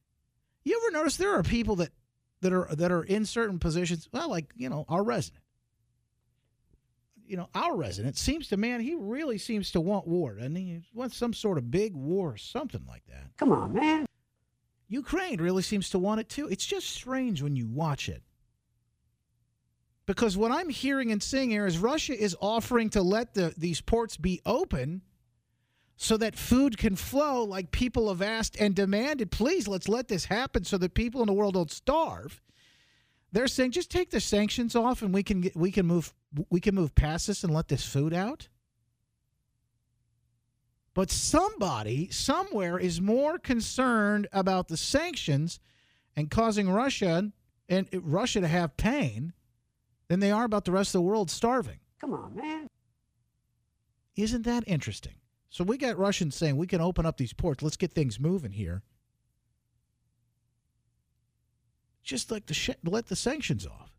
You 0.64 0.80
ever 0.82 0.98
notice 0.98 1.16
there 1.16 1.34
are 1.34 1.42
people 1.42 1.76
that 1.76 1.90
that 2.40 2.52
are 2.52 2.68
that 2.74 2.92
are 2.92 3.02
in 3.02 3.24
certain 3.24 3.58
positions, 3.58 4.08
well, 4.12 4.30
like 4.30 4.52
you 4.56 4.68
know 4.68 4.84
our 4.88 5.02
resident. 5.02 5.42
You 7.26 7.36
know, 7.36 7.50
our 7.54 7.76
resident 7.76 8.16
seems 8.16 8.48
to 8.48 8.56
man, 8.56 8.80
he 8.80 8.94
really 8.94 9.36
seems 9.36 9.70
to 9.72 9.80
want 9.80 10.06
war, 10.06 10.38
and 10.38 10.56
he 10.56 10.80
wants 10.94 11.16
some 11.16 11.34
sort 11.34 11.58
of 11.58 11.70
big 11.70 11.94
war, 11.94 12.32
or 12.32 12.36
something 12.38 12.84
like 12.88 13.04
that. 13.06 13.36
Come 13.36 13.52
on, 13.52 13.74
man. 13.74 14.06
Ukraine 14.88 15.38
really 15.38 15.62
seems 15.62 15.90
to 15.90 15.98
want 15.98 16.20
it 16.20 16.30
too. 16.30 16.48
It's 16.48 16.64
just 16.64 16.88
strange 16.88 17.42
when 17.42 17.54
you 17.54 17.66
watch 17.66 18.08
it. 18.08 18.22
Because 20.08 20.38
what 20.38 20.50
I'm 20.50 20.70
hearing 20.70 21.12
and 21.12 21.22
seeing 21.22 21.50
here 21.50 21.66
is 21.66 21.76
Russia 21.76 22.18
is 22.18 22.34
offering 22.40 22.88
to 22.90 23.02
let 23.02 23.34
the, 23.34 23.52
these 23.58 23.82
ports 23.82 24.16
be 24.16 24.40
open 24.46 25.02
so 25.98 26.16
that 26.16 26.34
food 26.34 26.78
can 26.78 26.96
flow 26.96 27.44
like 27.44 27.72
people 27.72 28.08
have 28.08 28.22
asked 28.22 28.56
and 28.58 28.74
demanded. 28.74 29.30
Please, 29.30 29.68
let's 29.68 29.86
let 29.86 30.08
this 30.08 30.24
happen 30.24 30.64
so 30.64 30.78
that 30.78 30.94
people 30.94 31.20
in 31.20 31.26
the 31.26 31.34
world 31.34 31.52
don't 31.52 31.70
starve. 31.70 32.40
They're 33.32 33.48
saying 33.48 33.72
just 33.72 33.90
take 33.90 34.08
the 34.08 34.18
sanctions 34.18 34.74
off 34.74 35.02
and 35.02 35.12
we 35.12 35.22
can 35.22 35.42
get, 35.42 35.54
we 35.54 35.70
can 35.70 35.84
move 35.84 36.14
we 36.48 36.60
can 36.60 36.74
move 36.74 36.94
past 36.94 37.26
this 37.26 37.44
and 37.44 37.52
let 37.52 37.68
this 37.68 37.84
food 37.84 38.14
out. 38.14 38.48
But 40.94 41.10
somebody 41.10 42.08
somewhere 42.10 42.78
is 42.78 42.98
more 42.98 43.38
concerned 43.38 44.26
about 44.32 44.68
the 44.68 44.78
sanctions 44.78 45.60
and 46.16 46.30
causing 46.30 46.70
Russia 46.70 47.30
and 47.68 47.88
Russia 47.92 48.40
to 48.40 48.48
have 48.48 48.78
pain 48.78 49.34
than 50.08 50.20
they 50.20 50.30
are 50.30 50.44
about 50.44 50.64
the 50.64 50.72
rest 50.72 50.94
of 50.94 51.00
the 51.00 51.02
world 51.02 51.30
starving. 51.30 51.78
Come 52.00 52.12
on, 52.12 52.34
man. 52.34 52.66
Isn't 54.16 54.42
that 54.42 54.64
interesting? 54.66 55.14
So 55.50 55.64
we 55.64 55.78
got 55.78 55.98
Russians 55.98 56.34
saying 56.34 56.56
we 56.56 56.66
can 56.66 56.80
open 56.80 57.06
up 57.06 57.16
these 57.16 57.32
ports. 57.32 57.62
Let's 57.62 57.76
get 57.76 57.92
things 57.92 58.18
moving 58.18 58.52
here. 58.52 58.82
Just 62.02 62.30
like 62.30 62.46
the 62.46 62.54
sh- 62.54 62.70
let 62.84 63.06
the 63.06 63.16
sanctions 63.16 63.66
off. 63.66 63.92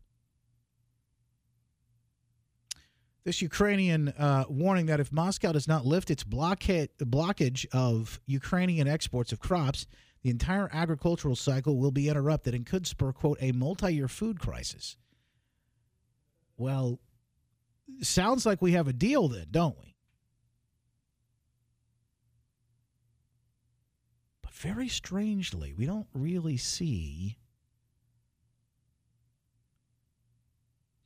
This 3.24 3.42
Ukrainian 3.42 4.08
uh, 4.08 4.44
warning 4.48 4.86
that 4.86 5.00
if 5.00 5.12
Moscow 5.12 5.52
does 5.52 5.68
not 5.68 5.84
lift 5.84 6.10
its 6.10 6.24
blockade, 6.24 6.88
blockage 6.98 7.66
of 7.72 8.20
Ukrainian 8.26 8.88
exports 8.88 9.30
of 9.30 9.40
crops, 9.40 9.86
the 10.22 10.30
entire 10.30 10.68
agricultural 10.72 11.36
cycle 11.36 11.76
will 11.78 11.90
be 11.90 12.08
interrupted 12.08 12.54
and 12.54 12.64
could 12.66 12.86
spur, 12.86 13.12
quote, 13.12 13.38
a 13.40 13.52
multi 13.52 13.94
year 13.94 14.08
food 14.08 14.40
crisis. 14.40 14.96
Well, 16.60 17.00
sounds 18.02 18.44
like 18.44 18.60
we 18.60 18.72
have 18.72 18.86
a 18.86 18.92
deal 18.92 19.28
then, 19.28 19.46
don't 19.50 19.78
we? 19.78 19.96
But 24.42 24.52
very 24.52 24.88
strangely, 24.88 25.72
we 25.72 25.86
don't 25.86 26.08
really 26.12 26.58
see 26.58 27.38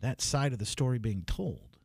that 0.00 0.20
side 0.20 0.52
of 0.52 0.58
the 0.58 0.66
story 0.66 0.98
being 0.98 1.22
told. 1.24 1.78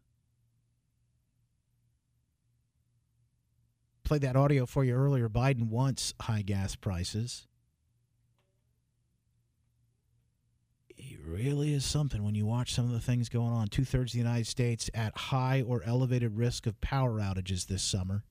Played 4.04 4.22
that 4.22 4.36
audio 4.36 4.66
for 4.66 4.84
you 4.84 4.96
earlier. 4.96 5.30
Biden 5.30 5.70
wants 5.70 6.16
high 6.20 6.42
gas 6.42 6.76
prices. 6.76 7.46
Really 11.30 11.74
is 11.74 11.86
something 11.86 12.24
when 12.24 12.36
you 12.36 12.46
watch 12.46 12.74
some 12.74 12.86
of 12.86 12.92
the 12.92 13.00
things 13.00 13.30
going 13.30 13.52
on. 13.52 13.68
Two 13.68 13.86
thirds 13.86 14.12
of 14.12 14.14
the 14.14 14.20
United 14.20 14.48
States 14.48 14.90
at 14.94 15.16
high 15.18 15.62
or 15.62 15.82
elevated 15.86 16.36
risk 16.36 16.66
of 16.66 16.80
power 16.82 17.20
outages 17.20 17.68
this 17.68 17.84
summer. 17.84 18.24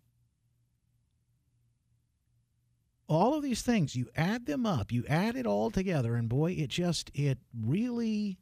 All 3.08 3.34
of 3.34 3.42
these 3.42 3.62
things, 3.62 3.96
you 3.96 4.08
add 4.16 4.44
them 4.44 4.66
up, 4.66 4.92
you 4.92 5.04
add 5.08 5.34
it 5.34 5.46
all 5.46 5.70
together, 5.70 6.14
and 6.14 6.28
boy, 6.28 6.52
it 6.52 6.68
just, 6.68 7.10
it 7.14 7.38
really. 7.58 8.38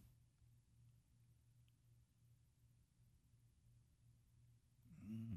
Mm. 5.08 5.36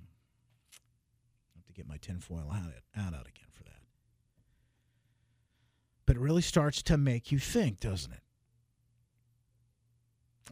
have 1.55 1.65
to 1.67 1.73
get 1.73 1.87
my 1.87 1.97
tinfoil 1.97 2.49
hat 2.49 2.81
out, 2.97 3.13
out 3.13 3.27
again 3.27 3.49
for 3.51 3.63
that. 3.65 3.83
But 6.07 6.15
it 6.15 6.21
really 6.21 6.41
starts 6.41 6.81
to 6.83 6.97
make 6.97 7.31
you 7.31 7.37
think, 7.37 7.79
doesn't 7.79 8.11
it? 8.11 8.21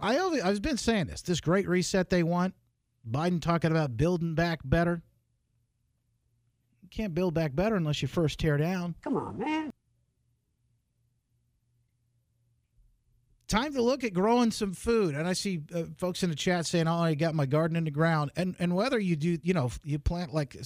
I 0.01 0.17
always, 0.17 0.41
I've 0.43 0.61
been 0.61 0.77
saying 0.77 1.07
this. 1.07 1.21
This 1.21 1.41
great 1.41 1.67
reset 1.67 2.09
they 2.09 2.23
want, 2.23 2.53
Biden 3.09 3.41
talking 3.41 3.71
about 3.71 3.97
building 3.97 4.35
back 4.35 4.59
better. 4.63 5.01
You 6.81 6.89
can't 6.89 7.13
build 7.13 7.33
back 7.33 7.55
better 7.55 7.75
unless 7.75 8.01
you 8.01 8.07
first 8.07 8.39
tear 8.39 8.57
down. 8.57 8.95
Come 9.03 9.17
on, 9.17 9.37
man. 9.37 9.71
Time 13.47 13.73
to 13.73 13.81
look 13.81 14.03
at 14.03 14.13
growing 14.13 14.51
some 14.51 14.73
food. 14.73 15.15
And 15.15 15.25
I 15.25 15.31
see 15.33 15.61
uh, 15.73 15.83
folks 15.97 16.21
in 16.21 16.29
the 16.29 16.35
chat 16.35 16.65
saying, 16.65 16.87
"Oh, 16.87 16.99
I 16.99 17.13
got 17.13 17.33
my 17.33 17.45
garden 17.45 17.77
in 17.77 17.85
the 17.85 17.91
ground." 17.91 18.31
And 18.35 18.55
and 18.59 18.75
whether 18.75 18.99
you 18.99 19.15
do, 19.15 19.37
you 19.41 19.53
know, 19.53 19.71
you 19.85 19.99
plant 19.99 20.33
like 20.33 20.57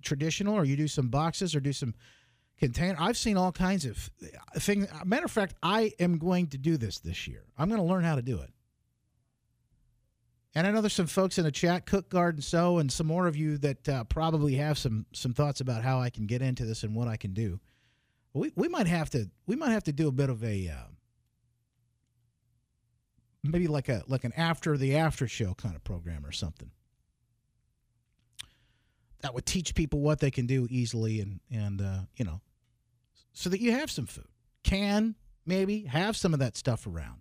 traditional, 0.00 0.54
or 0.54 0.64
you 0.64 0.76
do 0.76 0.86
some 0.86 1.08
boxes, 1.08 1.56
or 1.56 1.60
do 1.60 1.72
some 1.72 1.92
container. 2.58 2.96
I've 3.00 3.16
seen 3.16 3.36
all 3.36 3.50
kinds 3.50 3.84
of 3.84 4.10
things. 4.58 4.86
Matter 5.04 5.24
of 5.24 5.32
fact, 5.32 5.54
I 5.60 5.92
am 5.98 6.18
going 6.18 6.46
to 6.48 6.58
do 6.58 6.76
this 6.76 7.00
this 7.00 7.26
year. 7.26 7.42
I'm 7.58 7.68
going 7.68 7.80
to 7.80 7.86
learn 7.86 8.04
how 8.04 8.14
to 8.14 8.22
do 8.22 8.38
it. 8.40 8.53
And 10.54 10.66
I 10.66 10.70
know 10.70 10.80
there's 10.80 10.92
some 10.92 11.08
folks 11.08 11.36
in 11.36 11.44
the 11.44 11.50
chat, 11.50 11.84
Cook 11.84 12.08
Garden 12.08 12.40
So, 12.40 12.78
and 12.78 12.90
some 12.90 13.08
more 13.08 13.26
of 13.26 13.36
you 13.36 13.58
that 13.58 13.88
uh, 13.88 14.04
probably 14.04 14.54
have 14.54 14.78
some 14.78 15.06
some 15.12 15.32
thoughts 15.32 15.60
about 15.60 15.82
how 15.82 16.00
I 16.00 16.10
can 16.10 16.26
get 16.26 16.42
into 16.42 16.64
this 16.64 16.84
and 16.84 16.94
what 16.94 17.08
I 17.08 17.16
can 17.16 17.34
do. 17.34 17.58
We 18.32 18.52
we 18.54 18.68
might 18.68 18.86
have 18.86 19.10
to 19.10 19.30
we 19.46 19.56
might 19.56 19.70
have 19.70 19.84
to 19.84 19.92
do 19.92 20.06
a 20.06 20.12
bit 20.12 20.30
of 20.30 20.44
a 20.44 20.68
uh, 20.68 20.86
maybe 23.42 23.66
like 23.66 23.88
a 23.88 24.04
like 24.06 24.24
an 24.24 24.32
after 24.36 24.76
the 24.76 24.96
after 24.96 25.26
show 25.26 25.54
kind 25.54 25.74
of 25.74 25.82
program 25.82 26.24
or 26.24 26.32
something. 26.32 26.70
That 29.22 29.34
would 29.34 29.46
teach 29.46 29.74
people 29.74 30.00
what 30.00 30.20
they 30.20 30.30
can 30.30 30.46
do 30.46 30.68
easily 30.70 31.20
and 31.20 31.40
and 31.50 31.80
uh, 31.80 32.00
you 32.16 32.24
know 32.24 32.40
so 33.32 33.50
that 33.50 33.60
you 33.60 33.72
have 33.72 33.90
some 33.90 34.06
food. 34.06 34.28
Can 34.62 35.16
maybe 35.44 35.84
have 35.86 36.16
some 36.16 36.32
of 36.32 36.38
that 36.38 36.56
stuff 36.56 36.86
around 36.86 37.20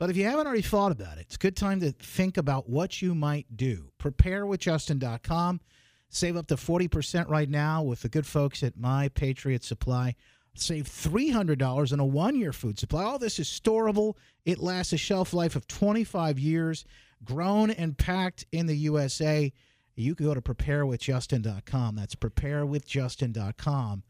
but 0.00 0.10
if 0.10 0.16
you 0.16 0.24
haven't 0.24 0.48
already 0.48 0.62
thought 0.62 0.90
about 0.90 1.18
it 1.18 1.20
it's 1.20 1.36
a 1.36 1.38
good 1.38 1.56
time 1.56 1.78
to 1.78 1.92
think 1.92 2.36
about 2.36 2.68
what 2.68 3.00
you 3.00 3.14
might 3.14 3.46
do. 3.56 3.92
Preparewithjustin.com 4.00 5.60
save 6.08 6.36
up 6.36 6.48
to 6.48 6.56
40% 6.56 7.28
right 7.28 7.48
now 7.48 7.84
with 7.84 8.00
the 8.00 8.08
good 8.08 8.26
folks 8.26 8.64
at 8.64 8.76
my 8.76 9.08
patriot 9.10 9.62
supply. 9.62 10.16
Save 10.56 10.86
$300 10.86 11.92
on 11.92 12.00
a 12.00 12.04
one-year 12.04 12.52
food 12.52 12.80
supply. 12.80 13.04
All 13.04 13.20
this 13.20 13.38
is 13.38 13.46
storable. 13.46 14.14
It 14.44 14.58
lasts 14.58 14.92
a 14.92 14.96
shelf 14.96 15.32
life 15.32 15.54
of 15.54 15.68
25 15.68 16.40
years 16.40 16.84
grown 17.24 17.70
and 17.70 17.96
packed 17.96 18.46
in 18.50 18.66
the 18.66 18.76
usa 18.76 19.52
you 20.00 20.14
can 20.14 20.26
go 20.26 20.34
to 20.34 20.40
preparewithjustin.com. 20.40 21.96
That's 21.96 22.14
preparewithjustin.com 22.14 24.02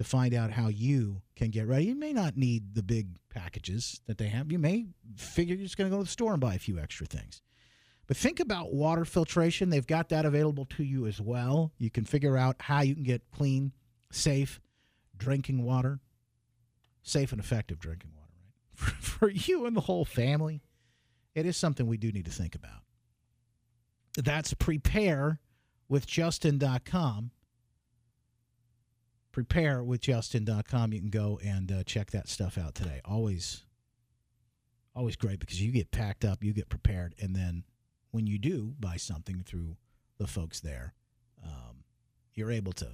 to 0.00 0.04
find 0.04 0.32
out 0.32 0.50
how 0.50 0.68
you 0.68 1.20
can 1.36 1.50
get 1.50 1.66
ready. 1.66 1.84
You 1.84 1.94
may 1.94 2.14
not 2.14 2.34
need 2.34 2.74
the 2.74 2.82
big 2.82 3.18
packages 3.28 4.00
that 4.06 4.16
they 4.16 4.28
have. 4.28 4.50
You 4.50 4.58
may 4.58 4.86
figure 5.14 5.54
you're 5.54 5.66
just 5.66 5.76
going 5.76 5.90
to 5.90 5.94
go 5.94 6.00
to 6.00 6.04
the 6.04 6.10
store 6.10 6.32
and 6.32 6.40
buy 6.40 6.54
a 6.54 6.58
few 6.58 6.78
extra 6.78 7.04
things. 7.04 7.42
But 8.06 8.16
think 8.16 8.40
about 8.40 8.72
water 8.72 9.04
filtration. 9.04 9.68
They've 9.68 9.86
got 9.86 10.08
that 10.08 10.24
available 10.24 10.64
to 10.76 10.82
you 10.82 11.06
as 11.06 11.20
well. 11.20 11.72
You 11.76 11.90
can 11.90 12.06
figure 12.06 12.38
out 12.38 12.56
how 12.60 12.80
you 12.80 12.94
can 12.94 13.04
get 13.04 13.30
clean, 13.30 13.72
safe 14.10 14.58
drinking 15.18 15.64
water, 15.64 16.00
safe 17.02 17.32
and 17.32 17.40
effective 17.40 17.78
drinking 17.78 18.12
water, 18.16 18.32
right? 18.42 18.54
For, 18.74 18.92
for 19.02 19.28
you 19.28 19.66
and 19.66 19.76
the 19.76 19.82
whole 19.82 20.06
family. 20.06 20.62
It 21.34 21.44
is 21.44 21.58
something 21.58 21.86
we 21.86 21.98
do 21.98 22.10
need 22.10 22.24
to 22.24 22.30
think 22.30 22.54
about. 22.54 22.84
That's 24.16 24.54
preparewithjustin.com. 24.54 27.30
Preparewithjustin.com. 29.32 30.92
You 30.92 31.00
can 31.00 31.10
go 31.10 31.40
and 31.44 31.70
uh, 31.70 31.82
check 31.84 32.10
that 32.10 32.28
stuff 32.28 32.58
out 32.58 32.74
today. 32.74 33.00
Always, 33.04 33.64
always 34.94 35.16
great 35.16 35.40
because 35.40 35.62
you 35.62 35.72
get 35.72 35.90
packed 35.90 36.24
up, 36.24 36.42
you 36.42 36.52
get 36.52 36.68
prepared, 36.68 37.14
and 37.20 37.34
then 37.34 37.64
when 38.10 38.26
you 38.26 38.38
do 38.38 38.74
buy 38.80 38.96
something 38.96 39.42
through 39.46 39.76
the 40.18 40.26
folks 40.26 40.60
there, 40.60 40.94
um, 41.44 41.84
you're 42.34 42.50
able 42.50 42.72
to 42.72 42.88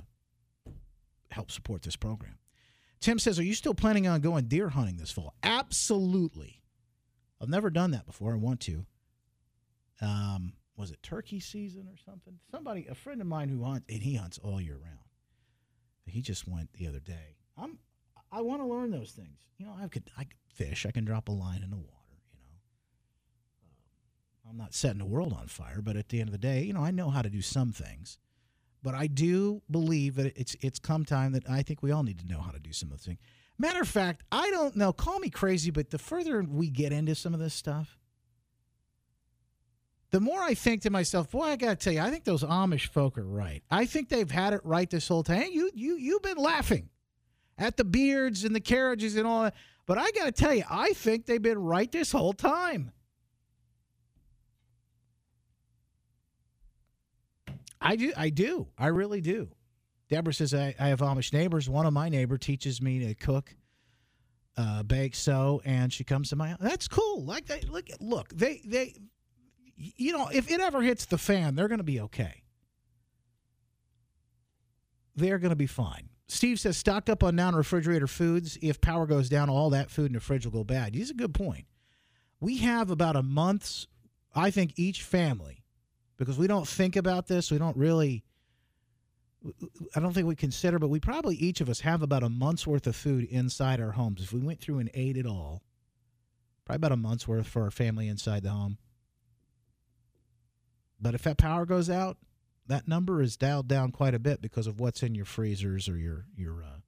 help 1.31 1.51
support 1.51 1.83
this 1.83 1.97
program. 1.97 2.39
Tim 3.01 3.19
says, 3.19 3.39
Are 3.39 3.45
you 3.45 3.55
still 3.55 3.75
planning 3.75 4.07
on 4.07 4.21
going 4.21 4.47
deer 4.47 4.69
hunting 4.69 4.97
this 4.97 5.13
fall? 5.13 5.35
Absolutely. 5.43 6.63
I've 7.41 7.49
never 7.49 7.71
done 7.71 7.91
that 7.91 8.07
before. 8.07 8.33
I 8.33 8.37
want 8.37 8.61
to. 8.61 8.87
Um, 10.01 10.55
was 10.77 10.91
it 10.91 11.03
turkey 11.03 11.41
season 11.41 11.89
or 11.91 11.97
something? 12.05 12.39
Somebody, 12.51 12.87
a 12.89 12.95
friend 12.95 13.21
of 13.21 13.27
mine 13.27 13.49
who 13.49 13.65
hunts, 13.65 13.87
and 13.89 14.03
he 14.03 14.15
hunts 14.15 14.39
all 14.39 14.61
year 14.61 14.77
round. 14.83 14.99
He 16.07 16.23
just 16.23 16.47
went 16.49 16.73
the 16.73 16.87
other 16.87 17.01
day. 17.01 17.37
I'm, 17.59 17.79
I 18.33 18.41
want 18.41 18.63
to 18.63 18.67
learn 18.67 18.91
those 18.91 19.11
things. 19.11 19.41
You 19.59 19.67
know, 19.67 19.75
I 19.81 19.89
could, 19.89 20.05
I 20.17 20.25
could 20.25 20.39
fish. 20.55 20.87
I 20.87 20.91
can 20.91 21.05
drop 21.05 21.29
a 21.29 21.33
line 21.33 21.63
in 21.63 21.71
the 21.71 21.77
water. 21.77 21.93
You 22.33 22.41
know, 22.41 23.71
um, 24.45 24.51
I'm 24.51 24.57
not 24.57 24.75
setting 24.75 24.99
the 24.99 25.05
world 25.07 25.33
on 25.33 25.49
fire, 25.49 25.81
but 25.83 25.97
at 25.97 26.09
the 26.09 26.21
end 26.21 26.29
of 26.29 26.33
the 26.33 26.39
day, 26.39 26.63
you 26.63 26.73
know, 26.73 26.85
I 26.85 26.91
know 26.91 27.11
how 27.11 27.23
to 27.23 27.31
do 27.31 27.43
some 27.43 27.73
things. 27.73 28.19
But 28.83 28.95
I 28.95 29.09
do 29.09 29.63
believe 29.69 30.15
that 30.15 30.39
it's 30.39 30.55
it's 30.61 30.79
come 30.79 31.05
time 31.05 31.33
that 31.33 31.49
I 31.51 31.63
think 31.63 31.83
we 31.83 31.91
all 31.91 32.05
need 32.05 32.21
to 32.21 32.27
know 32.27 32.41
how 32.41 32.53
to 32.53 32.61
do 32.61 32.73
some 32.73 32.93
of 32.93 32.99
the 32.99 33.05
things. 33.05 33.19
Matter 33.59 33.81
of 33.81 33.89
fact, 33.89 34.23
I 34.31 34.49
don't 34.51 34.77
know. 34.77 34.93
Call 34.93 35.19
me 35.19 35.29
crazy, 35.29 35.73
but 35.73 35.91
the 35.91 35.99
further 35.99 36.43
we 36.43 36.71
get 36.71 36.93
into 36.93 37.17
some 37.17 37.35
of 37.35 37.41
this 37.41 37.55
stuff, 37.55 37.99
the 40.17 40.21
more 40.21 40.41
I 40.41 40.55
think 40.55 40.81
to 40.85 40.91
myself, 40.91 41.31
boy, 41.31 41.43
I 41.43 41.57
got 41.57 41.79
to 41.79 41.85
tell 41.85 41.93
you, 41.93 42.01
I 42.01 42.11
think 42.11 42.25
those 42.25 42.43
Amish 42.43 42.87
folk 42.87 43.19
are 43.19 43.27
right. 43.27 43.63
I 43.71 43.85
think 43.85 44.09
they've 44.09 44.31
had 44.31 44.55
it 44.55 44.63
right 44.65 44.89
this 44.89 45.09
whole 45.09 45.23
time. 45.23 45.51
You 45.53 45.71
you 45.75 45.99
you've 45.99 46.23
been 46.23 46.39
laughing 46.39 46.89
at 47.59 47.77
the 47.77 47.85
beards 47.85 48.43
and 48.43 48.57
the 48.57 48.61
carriages 48.61 49.17
and 49.17 49.27
all 49.27 49.43
that, 49.43 49.55
but 49.85 49.99
I 49.99 50.11
got 50.13 50.25
to 50.25 50.33
tell 50.33 50.55
you, 50.55 50.65
I 50.71 50.95
think 50.95 51.27
they've 51.27 51.43
been 51.43 51.59
right 51.59 51.93
this 51.93 52.13
whole 52.13 52.33
time. 52.33 52.93
I 57.79 57.97
do. 57.97 58.15
I 58.17 58.31
do. 58.31 58.69
I 58.79 58.87
really 58.87 59.21
do. 59.21 59.51
Deborah 60.09 60.33
says 60.33 60.55
I, 60.55 60.75
I 60.81 60.89
have 60.89 61.01
Amish 61.01 61.35
neighbors. 61.35 61.69
One 61.69 61.85
of 61.85 61.93
my 61.93 62.09
neighbor 62.09 62.39
teaches 62.39 62.81
me 62.81 63.01
to 63.01 63.15
cook, 63.15 63.55
uh, 64.57 64.83
bake, 64.83 65.15
sew, 65.15 65.61
and 65.67 65.93
she 65.93 66.05
comes 66.05 66.31
to 66.31 66.37
my 66.37 66.49
house. 66.49 66.59
That's 66.63 66.89
cool. 66.89 67.23
Like 67.23 67.45
they 67.45 67.61
look. 67.69 67.89
Look, 68.01 68.31
they 68.31 68.63
they, 68.65 68.95
you 69.77 70.13
know, 70.13 70.29
if 70.29 70.51
it 70.51 70.61
ever 70.61 70.83
hits 70.83 71.05
the 71.07 71.19
fan, 71.19 71.55
they're 71.55 71.69
going 71.69 71.79
to 71.79 71.85
be 71.85 72.01
okay. 72.01 72.43
They're 75.15 75.39
going 75.39 75.51
to 75.51 75.57
be 75.57 75.67
fine. 75.67 76.09
Steve 76.29 76.59
says 76.59 76.77
stocked 76.77 77.09
up 77.09 77.23
on 77.23 77.37
non-refrigerator 77.37 78.07
foods. 78.07 78.59
If 78.61 78.81
power 78.81 79.07
goes 79.07 79.29
down, 79.29 79.49
all 79.49 79.71
that 79.71 79.91
food 79.91 80.07
in 80.07 80.13
the 80.15 80.21
fridge 80.21 80.45
will 80.45 80.53
go 80.53 80.65
bad. 80.65 80.95
He's 80.95 81.11
a 81.11 81.15
good 81.15 81.35
point. 81.35 81.67
We 82.41 82.59
have 82.59 82.91
about 82.91 83.17
a 83.17 83.23
month's, 83.23 83.87
I 84.35 84.51
think, 84.51 84.73
each 84.77 85.03
family 85.03 85.65
because 86.17 86.37
we 86.39 86.47
don't 86.47 86.67
think 86.67 86.97
about 86.97 87.29
this. 87.29 87.51
We 87.51 87.59
don't 87.59 87.77
really, 87.77 88.25
I 89.95 90.01
don't 90.01 90.13
think 90.13 90.27
we 90.27 90.37
consider, 90.37 90.79
but 90.79 90.89
we 90.89 91.01
probably 91.01 91.37
each 91.37 91.61
of 91.61 91.69
us 91.69 91.81
have 91.81 92.03
about 92.03 92.23
a 92.23 92.29
month's 92.29 92.67
worth 92.67 92.87
of 92.87 92.97
food 92.97 93.25
inside 93.25 93.81
our 93.81 93.93
homes. 93.93 94.23
If 94.23 94.33
we 94.33 94.41
went 94.41 94.61
through 94.61 94.81
and 94.81 94.91
ate 94.95 95.17
it 95.17 95.27
all, 95.27 95.63
probably 96.65 96.77
about 96.77 96.93
a 96.93 96.97
month's 96.97 97.29
worth 97.29 97.47
for 97.47 97.63
our 97.63 97.71
family 97.71 98.09
inside 98.09 98.43
the 98.43 98.51
home. 98.51 98.79
But 101.01 101.15
if 101.15 101.23
that 101.23 101.39
power 101.39 101.67
goes 101.67 101.91
out, 101.91 102.17
that 102.67 102.89
number 102.89 103.23
is 103.23 103.37
dialed 103.37 103.69
down 103.69 103.93
quite 103.93 104.15
a 104.15 104.19
bit 104.19 104.41
because 104.41 104.67
of 104.67 104.81
what's 104.81 105.03
in 105.03 105.15
your 105.15 105.25
freezers 105.25 105.89
or 105.89 105.97
your 105.97 106.27
your 106.37 106.63
uh, 106.63 106.81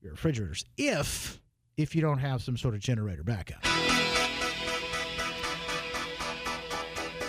your 0.00 0.12
refrigerators. 0.12 0.64
If 0.76 1.40
if 1.76 1.94
you 1.94 2.02
don't 2.02 2.18
have 2.18 2.42
some 2.42 2.56
sort 2.56 2.74
of 2.74 2.80
generator 2.80 3.22
backup. 3.22 3.62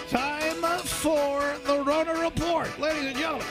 Time 0.10 0.62
for 0.86 1.56
the 1.66 1.84
Rona 1.84 2.14
Report, 2.20 2.80
ladies 2.80 3.06
and 3.06 3.18
gentlemen. 3.18 3.48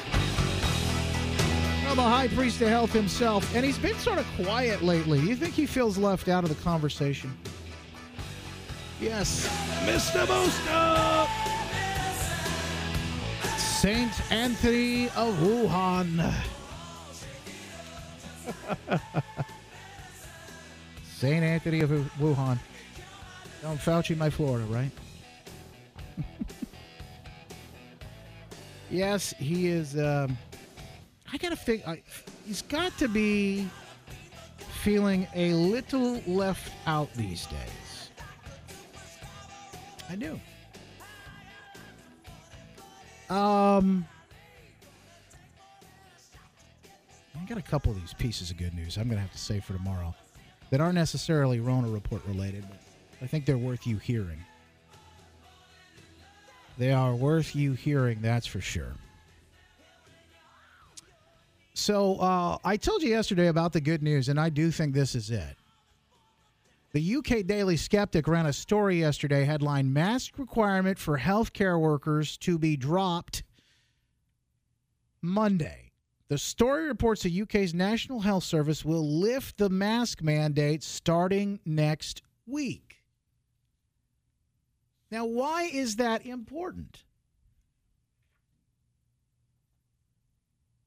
Well, 1.85 1.95
the 1.97 2.03
High 2.03 2.29
Priest 2.29 2.61
of 2.61 2.69
Health 2.69 2.93
himself, 2.93 3.53
and 3.55 3.65
he's 3.65 3.79
been 3.79 3.97
sort 3.97 4.19
of 4.19 4.27
quiet 4.37 4.83
lately. 4.83 5.19
You 5.21 5.35
think 5.35 5.55
he 5.55 5.67
feels 5.67 5.99
left 5.99 6.29
out 6.29 6.45
of 6.45 6.51
the 6.51 6.63
conversation? 6.63 7.37
Yes, 9.01 9.49
Mr. 9.87 10.27
Booster! 10.27 11.60
Saint 13.81 14.13
Anthony 14.31 15.07
of 15.17 15.35
Wuhan. 15.37 16.21
St. 21.17 21.43
Anthony 21.43 21.81
of 21.81 21.89
Wuhan. 21.89 22.59
Don't 23.63 23.81
Fauci, 23.81 24.15
my 24.19 24.29
Florida, 24.29 24.67
right? 24.67 24.91
Yes, 28.91 29.33
he 29.39 29.69
is. 29.69 29.99
Um, 29.99 30.37
I 31.33 31.39
gotta 31.39 31.57
think. 31.57 31.83
he's 32.45 32.61
got 32.61 32.99
to 32.99 33.09
be 33.09 33.67
feeling 34.83 35.27
a 35.35 35.55
little 35.55 36.21
left 36.27 36.71
out 36.87 37.11
these 37.15 37.47
days. 37.47 38.11
I 40.11 40.17
do. 40.17 40.39
Um, 43.31 44.05
I 47.41 47.45
got 47.49 47.59
a 47.59 47.63
couple 47.63 47.93
of 47.93 48.01
these 48.01 48.13
pieces 48.13 48.51
of 48.51 48.57
good 48.57 48.75
news 48.75 48.97
I'm 48.97 49.09
gonna 49.09 49.21
have 49.21 49.31
to 49.33 49.39
say 49.39 49.61
for 49.61 49.73
tomorrow 49.73 50.13
that 50.71 50.81
aren't 50.81 50.97
necessarily 50.97 51.61
Rona 51.61 51.89
report 51.89 52.23
related, 52.27 52.65
but 52.69 52.79
I 53.23 53.27
think 53.27 53.47
they're 53.47 53.57
worth 53.57 53.87
you 53.87 53.99
hearing. 53.99 54.45
They 56.77 56.93
are 56.93 57.15
worth 57.15 57.55
you 57.55 57.75
hearing, 57.75 58.19
that's 58.21 58.47
for 58.47 58.61
sure. 58.61 58.95
So 61.75 62.17
uh, 62.17 62.59
I 62.65 62.77
told 62.77 63.03
you 63.03 63.11
yesterday 63.11 63.47
about 63.47 63.73
the 63.73 63.81
good 63.81 64.03
news, 64.03 64.29
and 64.29 64.41
I 64.41 64.49
do 64.49 64.71
think 64.71 64.93
this 64.93 65.15
is 65.15 65.31
it. 65.31 65.57
The 66.93 67.17
UK 67.17 67.47
Daily 67.47 67.77
Skeptic 67.77 68.27
ran 68.27 68.47
a 68.47 68.53
story 68.53 68.99
yesterday 68.99 69.45
headline 69.45 69.93
Mask 69.93 70.37
requirement 70.39 70.99
for 70.99 71.19
healthcare 71.19 71.79
workers 71.79 72.37
to 72.39 72.59
be 72.59 72.77
dropped 72.77 73.45
Monday. 75.23 75.93
The 76.27 76.39
story 76.39 76.89
reports 76.89 77.23
the 77.23 77.43
UK's 77.43 77.75
National 77.75 78.21
Health 78.21 78.43
Service 78.43 78.85
will 78.85 79.09
lift 79.09 79.57
the 79.57 79.69
mask 79.69 80.21
mandate 80.21 80.83
starting 80.83 81.61
next 81.65 82.23
week. 82.47 83.05
Now, 85.13 85.27
why 85.27 85.65
is 85.65 85.97
that 85.97 86.27
important? 86.27 87.05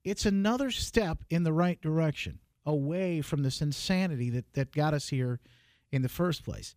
It's 0.04 0.26
another 0.26 0.70
step 0.70 1.24
in 1.30 1.44
the 1.44 1.54
right 1.54 1.82
direction, 1.82 2.40
away 2.66 3.22
from 3.22 3.44
this 3.44 3.62
insanity 3.62 4.30
that, 4.32 4.54
that 4.54 4.72
got 4.74 4.94
us 4.94 5.10
here 5.10 5.40
in 5.94 6.02
the 6.02 6.10
first 6.10 6.44
place. 6.44 6.76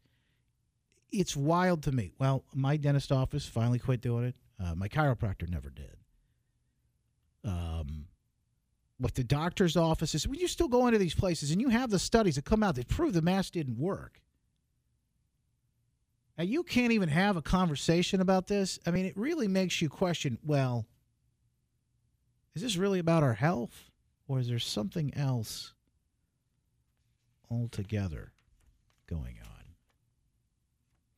It's 1.11 1.35
wild 1.35 1.83
to 1.85 1.93
me. 1.93 2.13
Well, 2.19 2.45
my 2.53 2.77
dentist 2.77 3.11
office 3.11 3.47
finally 3.47 3.79
quit 3.79 4.03
doing 4.03 4.27
it. 4.27 4.35
Uh, 4.63 4.75
my 4.75 4.89
chiropractor 4.89 5.49
never 5.49 5.71
did. 5.71 5.97
Um, 7.43 8.07
the 9.15 9.25
doctor's 9.25 9.77
offices, 9.77 10.29
when 10.29 10.39
you 10.39 10.49
still 10.49 10.69
go 10.69 10.87
into 10.87 10.99
these 10.99 11.15
places 11.15 11.51
and 11.51 11.61
you 11.61 11.71
have 11.71 11.91
the 11.91 11.99
studies 11.99 12.35
that 12.35 12.45
come 12.45 12.63
out 12.63 12.75
that 12.75 12.89
prove 12.89 13.15
the 13.15 13.23
mask 13.23 13.55
didn't 13.55 13.79
work, 13.79 14.21
now, 16.37 16.45
you 16.45 16.65
can't 16.65 16.93
even 16.93 17.09
have 17.09 17.39
a 17.39 17.43
conversation 17.43 18.21
about 18.21 18.47
this. 18.47 18.79
I 18.85 18.91
mean, 18.91 19.07
it 19.07 19.17
really 19.17 19.49
makes 19.49 19.81
you 19.81 19.89
question 19.89 20.37
well, 20.45 20.85
is 22.55 22.61
this 22.61 22.77
really 22.77 22.99
about 22.99 23.23
our 23.23 23.33
health, 23.33 23.91
or 24.29 24.39
is 24.39 24.49
there 24.49 24.59
something 24.59 25.15
else 25.17 25.73
altogether 27.51 28.33
going 29.07 29.39
on? 29.43 29.65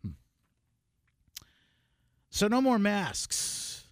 Hmm. 0.03 0.17
So, 2.31 2.49
no 2.49 2.61
more 2.61 2.79
masks. 2.79 3.85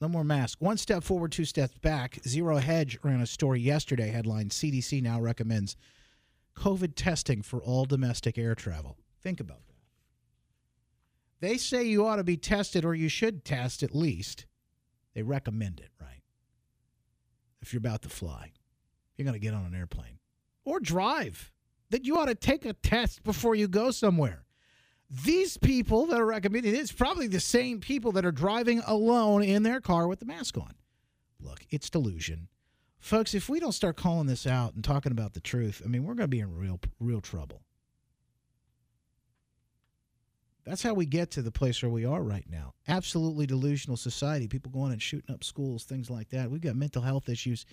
No 0.00 0.08
more 0.08 0.24
masks. 0.24 0.60
One 0.60 0.76
step 0.76 1.04
forward, 1.04 1.30
two 1.30 1.44
steps 1.44 1.78
back. 1.78 2.18
Zero 2.26 2.56
Hedge 2.56 2.98
ran 3.04 3.20
a 3.20 3.26
story 3.26 3.60
yesterday. 3.60 4.10
Headline 4.10 4.48
CDC 4.48 5.00
now 5.00 5.20
recommends 5.20 5.76
COVID 6.56 6.94
testing 6.96 7.40
for 7.40 7.62
all 7.62 7.84
domestic 7.84 8.36
air 8.36 8.56
travel. 8.56 8.98
Think 9.22 9.38
about 9.38 9.64
that. 9.68 9.72
They 11.40 11.56
say 11.56 11.84
you 11.84 12.04
ought 12.04 12.16
to 12.16 12.24
be 12.24 12.36
tested 12.36 12.84
or 12.84 12.96
you 12.96 13.08
should 13.08 13.44
test 13.44 13.84
at 13.84 13.94
least. 13.94 14.46
They 15.14 15.22
recommend 15.22 15.78
it, 15.78 15.90
right? 16.00 16.22
If 17.60 17.72
you're 17.72 17.78
about 17.78 18.02
to 18.02 18.08
fly, 18.08 18.50
you're 19.16 19.24
going 19.24 19.34
to 19.34 19.38
get 19.38 19.54
on 19.54 19.64
an 19.64 19.74
airplane 19.74 20.18
or 20.64 20.80
drive, 20.80 21.51
that 21.92 22.06
you 22.06 22.18
ought 22.18 22.26
to 22.26 22.34
take 22.34 22.64
a 22.64 22.72
test 22.72 23.22
before 23.22 23.54
you 23.54 23.68
go 23.68 23.90
somewhere. 23.90 24.44
These 25.10 25.58
people 25.58 26.06
that 26.06 26.18
are 26.18 26.24
recommending 26.24 26.74
it's 26.74 26.90
probably 26.90 27.26
the 27.26 27.38
same 27.38 27.80
people 27.80 28.12
that 28.12 28.24
are 28.24 28.32
driving 28.32 28.80
alone 28.86 29.42
in 29.44 29.62
their 29.62 29.80
car 29.80 30.08
with 30.08 30.18
the 30.18 30.24
mask 30.24 30.56
on. 30.56 30.72
Look, 31.38 31.60
it's 31.68 31.90
delusion. 31.90 32.48
Folks, 32.98 33.34
if 33.34 33.50
we 33.50 33.60
don't 33.60 33.72
start 33.72 33.96
calling 33.96 34.26
this 34.26 34.46
out 34.46 34.74
and 34.74 34.82
talking 34.82 35.12
about 35.12 35.34
the 35.34 35.40
truth, 35.40 35.82
I 35.84 35.88
mean, 35.88 36.04
we're 36.04 36.14
going 36.14 36.24
to 36.24 36.28
be 36.28 36.40
in 36.40 36.56
real 36.56 36.80
real 36.98 37.20
trouble. 37.20 37.60
That's 40.64 40.82
how 40.82 40.94
we 40.94 41.04
get 41.04 41.30
to 41.32 41.42
the 41.42 41.52
place 41.52 41.82
where 41.82 41.90
we 41.90 42.06
are 42.06 42.22
right 42.22 42.46
now. 42.48 42.72
Absolutely 42.88 43.44
delusional 43.46 43.98
society. 43.98 44.48
People 44.48 44.70
going 44.70 44.92
and 44.92 45.02
shooting 45.02 45.34
up 45.34 45.44
schools, 45.44 45.84
things 45.84 46.08
like 46.08 46.30
that. 46.30 46.50
We've 46.50 46.60
got 46.60 46.76
mental 46.76 47.02
health 47.02 47.28
issues. 47.28 47.66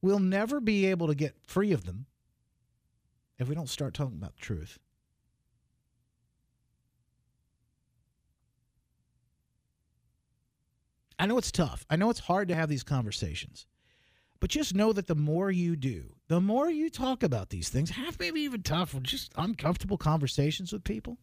We'll 0.00 0.20
never 0.20 0.58
be 0.58 0.86
able 0.86 1.08
to 1.08 1.14
get 1.14 1.34
free 1.46 1.72
of 1.72 1.84
them 1.84 2.06
if 3.38 3.48
we 3.48 3.54
don't 3.54 3.68
start 3.68 3.94
talking 3.94 4.16
about 4.16 4.34
the 4.34 4.40
truth. 4.40 4.78
I 11.18 11.26
know 11.26 11.38
it's 11.38 11.50
tough. 11.50 11.84
I 11.90 11.96
know 11.96 12.10
it's 12.10 12.20
hard 12.20 12.48
to 12.48 12.54
have 12.54 12.68
these 12.68 12.84
conversations. 12.84 13.66
But 14.40 14.50
just 14.50 14.74
know 14.74 14.92
that 14.92 15.08
the 15.08 15.16
more 15.16 15.50
you 15.50 15.74
do, 15.74 16.14
the 16.28 16.40
more 16.40 16.70
you 16.70 16.90
talk 16.90 17.24
about 17.24 17.50
these 17.50 17.68
things, 17.68 17.90
have 17.90 18.20
maybe 18.20 18.40
even 18.42 18.62
tough 18.62 18.94
or 18.94 19.00
just 19.00 19.32
uncomfortable 19.36 19.98
conversations 19.98 20.72
with 20.72 20.84
people. 20.84 21.18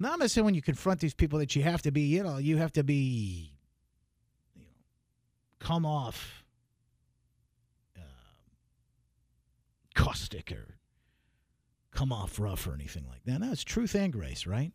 Now, 0.00 0.12
I'm 0.14 0.18
not 0.18 0.30
saying 0.30 0.44
when 0.44 0.54
you 0.54 0.62
confront 0.62 0.98
these 0.98 1.14
people 1.14 1.38
that 1.38 1.54
you 1.54 1.62
have 1.62 1.82
to 1.82 1.92
be, 1.92 2.02
you 2.02 2.24
know, 2.24 2.38
you 2.38 2.56
have 2.56 2.72
to 2.72 2.82
be, 2.82 3.52
you 4.56 4.62
know, 4.62 4.68
come 5.60 5.86
off 5.86 6.42
caustic 10.00 10.52
or 10.52 10.78
come 11.90 12.12
off 12.12 12.38
rough 12.38 12.66
or 12.66 12.74
anything 12.74 13.06
like 13.08 13.22
that. 13.24 13.40
No, 13.40 13.52
it's 13.52 13.64
truth 13.64 13.94
and 13.94 14.12
grace, 14.12 14.46
right? 14.46 14.72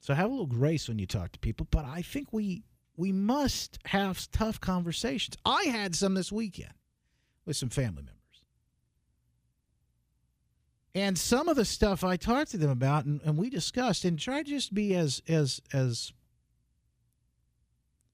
So 0.00 0.14
have 0.14 0.26
a 0.26 0.30
little 0.30 0.46
grace 0.46 0.88
when 0.88 0.98
you 0.98 1.06
talk 1.06 1.32
to 1.32 1.38
people. 1.38 1.66
But 1.70 1.84
I 1.84 2.02
think 2.02 2.32
we 2.32 2.64
we 2.96 3.12
must 3.12 3.78
have 3.86 4.30
tough 4.32 4.60
conversations. 4.60 5.36
I 5.46 5.64
had 5.64 5.94
some 5.94 6.14
this 6.14 6.30
weekend 6.30 6.74
with 7.46 7.56
some 7.56 7.70
family 7.70 8.02
members. 8.02 8.16
And 10.94 11.16
some 11.16 11.48
of 11.48 11.56
the 11.56 11.64
stuff 11.64 12.04
I 12.04 12.16
talked 12.16 12.50
to 12.50 12.58
them 12.58 12.70
about 12.70 13.06
and, 13.06 13.22
and 13.24 13.38
we 13.38 13.48
discussed 13.48 14.04
and 14.04 14.18
tried 14.18 14.46
to 14.46 14.50
just 14.50 14.74
be 14.74 14.94
as 14.94 15.22
as 15.28 15.60
as 15.72 16.12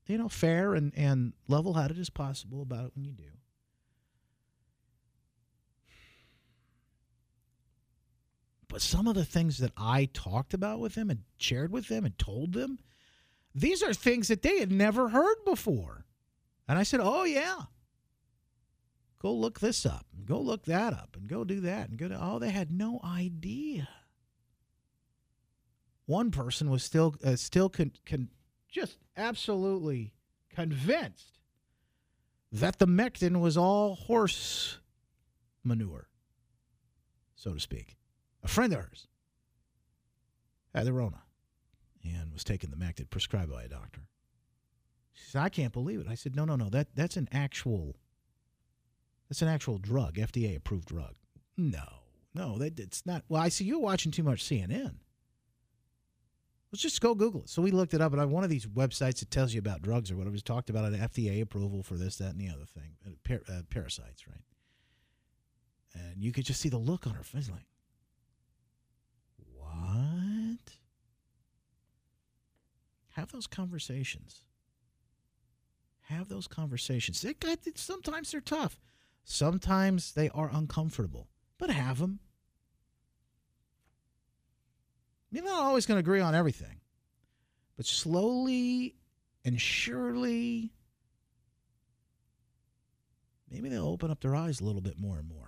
you 0.06 0.16
know, 0.16 0.28
fair 0.28 0.74
and, 0.74 0.92
and 0.96 1.34
level 1.48 1.74
headed 1.74 1.98
as 1.98 2.08
possible 2.08 2.62
about 2.62 2.86
it 2.86 2.92
when 2.94 3.04
you 3.04 3.12
do. 3.12 3.37
But 8.68 8.82
some 8.82 9.06
of 9.06 9.14
the 9.14 9.24
things 9.24 9.58
that 9.58 9.72
I 9.76 10.10
talked 10.12 10.52
about 10.52 10.78
with 10.78 10.94
them 10.94 11.10
and 11.10 11.20
shared 11.38 11.72
with 11.72 11.88
them 11.88 12.04
and 12.04 12.18
told 12.18 12.52
them, 12.52 12.78
these 13.54 13.82
are 13.82 13.94
things 13.94 14.28
that 14.28 14.42
they 14.42 14.58
had 14.58 14.70
never 14.70 15.08
heard 15.08 15.36
before. 15.44 16.04
And 16.68 16.78
I 16.78 16.82
said, 16.82 17.00
Oh, 17.02 17.24
yeah. 17.24 17.62
Go 19.20 19.34
look 19.34 19.58
this 19.58 19.84
up 19.84 20.06
and 20.16 20.26
go 20.26 20.38
look 20.38 20.64
that 20.66 20.92
up 20.92 21.16
and 21.18 21.28
go 21.28 21.42
do 21.42 21.60
that 21.62 21.88
and 21.88 21.98
go 21.98 22.08
to. 22.08 22.18
Oh, 22.20 22.38
they 22.38 22.50
had 22.50 22.70
no 22.70 23.00
idea. 23.02 23.88
One 26.06 26.30
person 26.30 26.70
was 26.70 26.84
still 26.84 27.16
uh, 27.24 27.34
still 27.34 27.68
con, 27.68 27.92
con, 28.06 28.28
just 28.68 28.98
absolutely 29.16 30.14
convinced 30.54 31.40
that 32.52 32.78
the 32.78 32.86
Mectin 32.86 33.40
was 33.40 33.56
all 33.56 33.96
horse 33.96 34.78
manure, 35.64 36.08
so 37.34 37.52
to 37.54 37.60
speak. 37.60 37.97
A 38.48 38.50
friend 38.50 38.72
of 38.72 38.80
hers 38.80 39.06
had 40.74 40.86
the 40.86 40.92
Rona 40.94 41.20
and 42.02 42.32
was 42.32 42.44
taking 42.44 42.70
the 42.70 42.76
Mectin 42.76 43.10
prescribed 43.10 43.52
by 43.52 43.64
a 43.64 43.68
doctor. 43.68 44.00
She 45.12 45.30
said, 45.30 45.42
I 45.42 45.50
can't 45.50 45.72
believe 45.72 46.00
it. 46.00 46.06
I 46.08 46.14
said, 46.14 46.34
no, 46.34 46.46
no, 46.46 46.56
no. 46.56 46.70
That 46.70 46.88
that's 46.94 47.18
an 47.18 47.28
actual 47.30 47.96
that's 49.28 49.42
an 49.42 49.48
actual 49.48 49.76
drug, 49.76 50.14
FDA 50.14 50.56
approved 50.56 50.88
drug. 50.88 51.14
No, 51.58 51.84
no, 52.34 52.56
that 52.56 52.80
it's 52.80 53.04
not. 53.04 53.22
Well, 53.28 53.42
I 53.42 53.50
see 53.50 53.64
you're 53.64 53.78
watching 53.80 54.12
too 54.12 54.22
much 54.22 54.42
CNN. 54.42 54.94
Let's 56.72 56.82
just 56.82 57.02
go 57.02 57.14
Google 57.14 57.42
it. 57.42 57.50
So 57.50 57.60
we 57.60 57.70
looked 57.70 57.92
it 57.92 58.00
up, 58.00 58.12
and 58.12 58.20
on 58.20 58.30
one 58.30 58.44
of 58.44 58.50
these 58.50 58.66
websites 58.66 59.20
that 59.20 59.30
tells 59.30 59.52
you 59.52 59.58
about 59.58 59.82
drugs 59.82 60.10
or 60.10 60.16
whatever, 60.16 60.34
it's 60.34 60.42
talked 60.42 60.70
about 60.70 60.86
an 60.86 60.98
FDA 60.98 61.42
approval 61.42 61.82
for 61.82 61.96
this, 61.96 62.16
that, 62.16 62.30
and 62.30 62.40
the 62.40 62.48
other 62.48 62.64
thing, 62.64 62.96
uh, 63.06 63.10
par- 63.24 63.54
uh, 63.54 63.62
parasites, 63.68 64.26
right? 64.26 64.44
And 65.94 66.22
you 66.22 66.32
could 66.32 66.44
just 66.44 66.60
see 66.60 66.68
the 66.70 66.78
look 66.78 67.06
on 67.06 67.14
her 67.14 67.22
face, 67.22 67.50
like, 67.50 67.64
Have 73.18 73.32
those 73.32 73.48
conversations. 73.48 74.44
Have 76.02 76.28
those 76.28 76.46
conversations. 76.46 77.26
Sometimes 77.74 78.30
they're 78.30 78.40
tough. 78.40 78.78
Sometimes 79.24 80.12
they 80.12 80.28
are 80.28 80.48
uncomfortable, 80.52 81.26
but 81.58 81.68
have 81.68 81.98
them. 81.98 82.20
You're 85.32 85.42
not 85.42 85.64
always 85.64 85.84
going 85.84 85.96
to 85.96 85.98
agree 85.98 86.20
on 86.20 86.36
everything, 86.36 86.80
but 87.76 87.86
slowly 87.86 88.94
and 89.44 89.60
surely, 89.60 90.70
maybe 93.50 93.68
they'll 93.68 93.88
open 93.88 94.12
up 94.12 94.20
their 94.20 94.36
eyes 94.36 94.60
a 94.60 94.64
little 94.64 94.80
bit 94.80 94.96
more 94.96 95.18
and 95.18 95.28
more. 95.28 95.47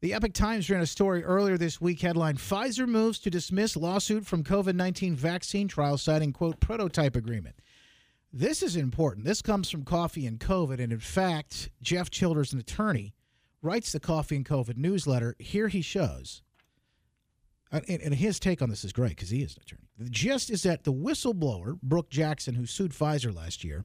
The 0.00 0.14
Epoch 0.14 0.32
Times 0.32 0.70
ran 0.70 0.80
a 0.80 0.86
story 0.86 1.24
earlier 1.24 1.58
this 1.58 1.80
week 1.80 2.00
headline 2.00 2.36
Pfizer 2.36 2.86
moves 2.86 3.18
to 3.18 3.30
dismiss 3.30 3.76
lawsuit 3.76 4.24
from 4.24 4.44
COVID 4.44 4.76
19 4.76 5.16
vaccine 5.16 5.66
trial, 5.66 5.98
citing, 5.98 6.32
quote, 6.32 6.60
prototype 6.60 7.16
agreement. 7.16 7.56
This 8.32 8.62
is 8.62 8.76
important. 8.76 9.26
This 9.26 9.42
comes 9.42 9.68
from 9.68 9.84
Coffee 9.84 10.24
and 10.26 10.38
COVID. 10.38 10.78
And 10.78 10.92
in 10.92 11.00
fact, 11.00 11.70
Jeff 11.82 12.10
Childers, 12.10 12.52
an 12.52 12.60
attorney, 12.60 13.12
writes 13.60 13.90
the 13.90 13.98
Coffee 13.98 14.36
and 14.36 14.46
COVID 14.46 14.76
newsletter. 14.76 15.34
Here 15.40 15.66
he 15.66 15.82
shows. 15.82 16.42
And, 17.72 17.84
and 17.88 18.14
his 18.14 18.38
take 18.38 18.62
on 18.62 18.70
this 18.70 18.84
is 18.84 18.92
great 18.92 19.16
because 19.16 19.30
he 19.30 19.42
is 19.42 19.56
an 19.56 19.62
attorney. 19.62 19.88
The 19.98 20.10
gist 20.10 20.48
is 20.48 20.62
that 20.62 20.84
the 20.84 20.92
whistleblower, 20.92 21.80
Brook 21.82 22.08
Jackson, 22.08 22.54
who 22.54 22.66
sued 22.66 22.92
Pfizer 22.92 23.34
last 23.34 23.64
year, 23.64 23.84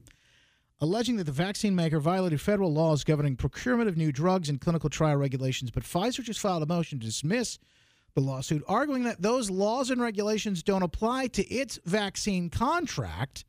alleging 0.84 1.16
that 1.16 1.24
the 1.24 1.32
vaccine 1.32 1.74
maker 1.74 1.98
violated 1.98 2.40
federal 2.40 2.72
laws 2.72 3.04
governing 3.04 3.36
procurement 3.36 3.88
of 3.88 3.96
new 3.96 4.12
drugs 4.12 4.48
and 4.48 4.60
clinical 4.60 4.90
trial 4.90 5.16
regulations. 5.16 5.70
But 5.70 5.82
Pfizer 5.82 6.22
just 6.22 6.40
filed 6.40 6.62
a 6.62 6.66
motion 6.66 7.00
to 7.00 7.06
dismiss 7.06 7.58
the 8.14 8.20
lawsuit, 8.20 8.62
arguing 8.68 9.02
that 9.04 9.22
those 9.22 9.50
laws 9.50 9.90
and 9.90 10.00
regulations 10.00 10.62
don't 10.62 10.82
apply 10.82 11.28
to 11.28 11.46
its 11.48 11.80
vaccine 11.84 12.50
contract 12.50 13.44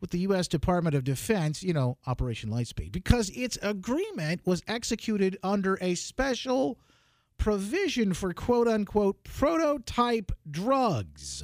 with 0.00 0.10
the 0.10 0.20
U.S. 0.20 0.46
Department 0.46 0.94
of 0.94 1.02
Defense, 1.02 1.62
you 1.62 1.72
know, 1.72 1.98
Operation 2.06 2.50
Lightspeed, 2.50 2.92
because 2.92 3.30
its 3.30 3.58
agreement 3.60 4.40
was 4.44 4.62
executed 4.68 5.36
under 5.42 5.76
a 5.80 5.96
special 5.96 6.78
provision 7.36 8.14
for 8.14 8.32
quote 8.32 8.68
unquote 8.68 9.24
prototype 9.24 10.30
drugs. 10.48 11.42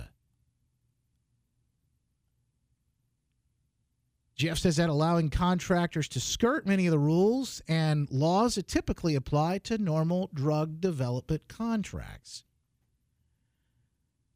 Jeff 4.40 4.56
says 4.56 4.76
that 4.76 4.88
allowing 4.88 5.28
contractors 5.28 6.08
to 6.08 6.18
skirt 6.18 6.66
many 6.66 6.86
of 6.86 6.92
the 6.92 6.98
rules 6.98 7.60
and 7.68 8.10
laws 8.10 8.54
that 8.54 8.66
typically 8.66 9.14
apply 9.14 9.58
to 9.58 9.76
normal 9.76 10.30
drug 10.32 10.80
development 10.80 11.42
contracts. 11.46 12.42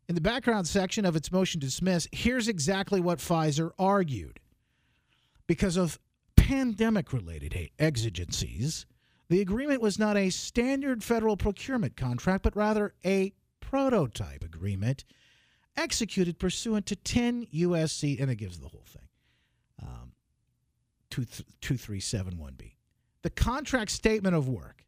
In 0.06 0.14
the 0.14 0.20
background 0.20 0.68
section 0.68 1.06
of 1.06 1.16
its 1.16 1.32
motion 1.32 1.58
to 1.62 1.68
dismiss, 1.68 2.06
here's 2.12 2.48
exactly 2.48 3.00
what 3.00 3.18
Pfizer 3.18 3.70
argued. 3.78 4.40
Because 5.46 5.78
of 5.78 5.98
pandemic 6.36 7.14
related 7.14 7.70
exigencies, 7.78 8.84
the 9.30 9.40
agreement 9.40 9.80
was 9.80 9.98
not 9.98 10.18
a 10.18 10.28
standard 10.28 11.02
federal 11.02 11.38
procurement 11.38 11.96
contract, 11.96 12.42
but 12.42 12.54
rather 12.54 12.92
a 13.06 13.32
prototype 13.60 14.44
agreement 14.44 15.02
executed 15.78 16.38
pursuant 16.38 16.84
to 16.84 16.94
10 16.94 17.46
USC, 17.54 18.20
and 18.20 18.30
it 18.30 18.36
gives 18.36 18.58
the 18.60 18.68
whole 18.68 18.84
thing 18.86 19.03
2371B. 21.14 22.72
The 23.22 23.30
contract 23.30 23.90
statement 23.90 24.34
of 24.34 24.48
work 24.48 24.84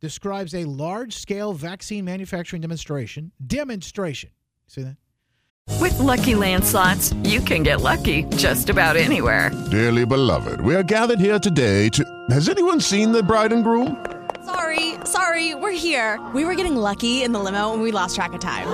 describes 0.00 0.54
a 0.54 0.64
large 0.64 1.14
scale 1.14 1.52
vaccine 1.52 2.04
manufacturing 2.04 2.62
demonstration. 2.62 3.32
Demonstration. 3.44 4.30
See 4.66 4.82
that? 4.82 4.96
With 5.80 5.94
LuckyLand 5.94 6.64
Slots, 6.64 7.12
you 7.24 7.40
can 7.40 7.62
get 7.62 7.80
lucky 7.80 8.24
just 8.36 8.70
about 8.70 8.96
anywhere. 8.96 9.50
Dearly 9.70 10.06
beloved, 10.06 10.60
we 10.60 10.74
are 10.74 10.82
gathered 10.82 11.20
here 11.20 11.38
today 11.38 11.88
to. 11.90 12.04
Has 12.30 12.48
anyone 12.48 12.80
seen 12.80 13.12
the 13.12 13.22
bride 13.22 13.52
and 13.52 13.64
groom? 13.64 14.04
Sorry, 14.44 14.94
sorry, 15.04 15.54
we're 15.54 15.72
here. 15.72 16.24
We 16.34 16.44
were 16.44 16.54
getting 16.54 16.76
lucky 16.76 17.22
in 17.22 17.32
the 17.32 17.40
limo 17.40 17.72
and 17.72 17.82
we 17.82 17.90
lost 17.90 18.14
track 18.14 18.32
of 18.32 18.40
time. 18.40 18.68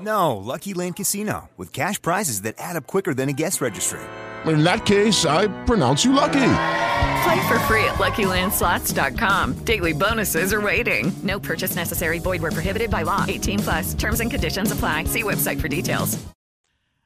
No, 0.00 0.36
Lucky 0.36 0.74
Land 0.74 0.96
Casino, 0.96 1.50
with 1.56 1.72
cash 1.72 2.00
prizes 2.00 2.42
that 2.42 2.54
add 2.58 2.76
up 2.76 2.86
quicker 2.86 3.14
than 3.14 3.28
a 3.28 3.32
guest 3.32 3.60
registry 3.60 4.00
in 4.46 4.62
that 4.64 4.86
case, 4.86 5.24
I 5.24 5.48
pronounce 5.64 6.04
you 6.04 6.12
lucky. 6.12 6.52
Play 7.24 7.48
for 7.48 7.58
free 7.60 7.84
at 7.84 7.94
LuckyLandSlots.com. 7.94 9.64
Daily 9.64 9.92
bonuses 9.92 10.52
are 10.52 10.60
waiting. 10.60 11.12
No 11.22 11.40
purchase 11.40 11.74
necessary. 11.74 12.18
Void 12.20 12.42
were 12.42 12.52
prohibited 12.52 12.90
by 12.90 13.02
law. 13.02 13.24
18 13.26 13.58
plus. 13.58 13.94
Terms 13.94 14.20
and 14.20 14.30
conditions 14.30 14.70
apply. 14.70 15.04
See 15.04 15.22
website 15.22 15.60
for 15.60 15.68
details. 15.68 16.16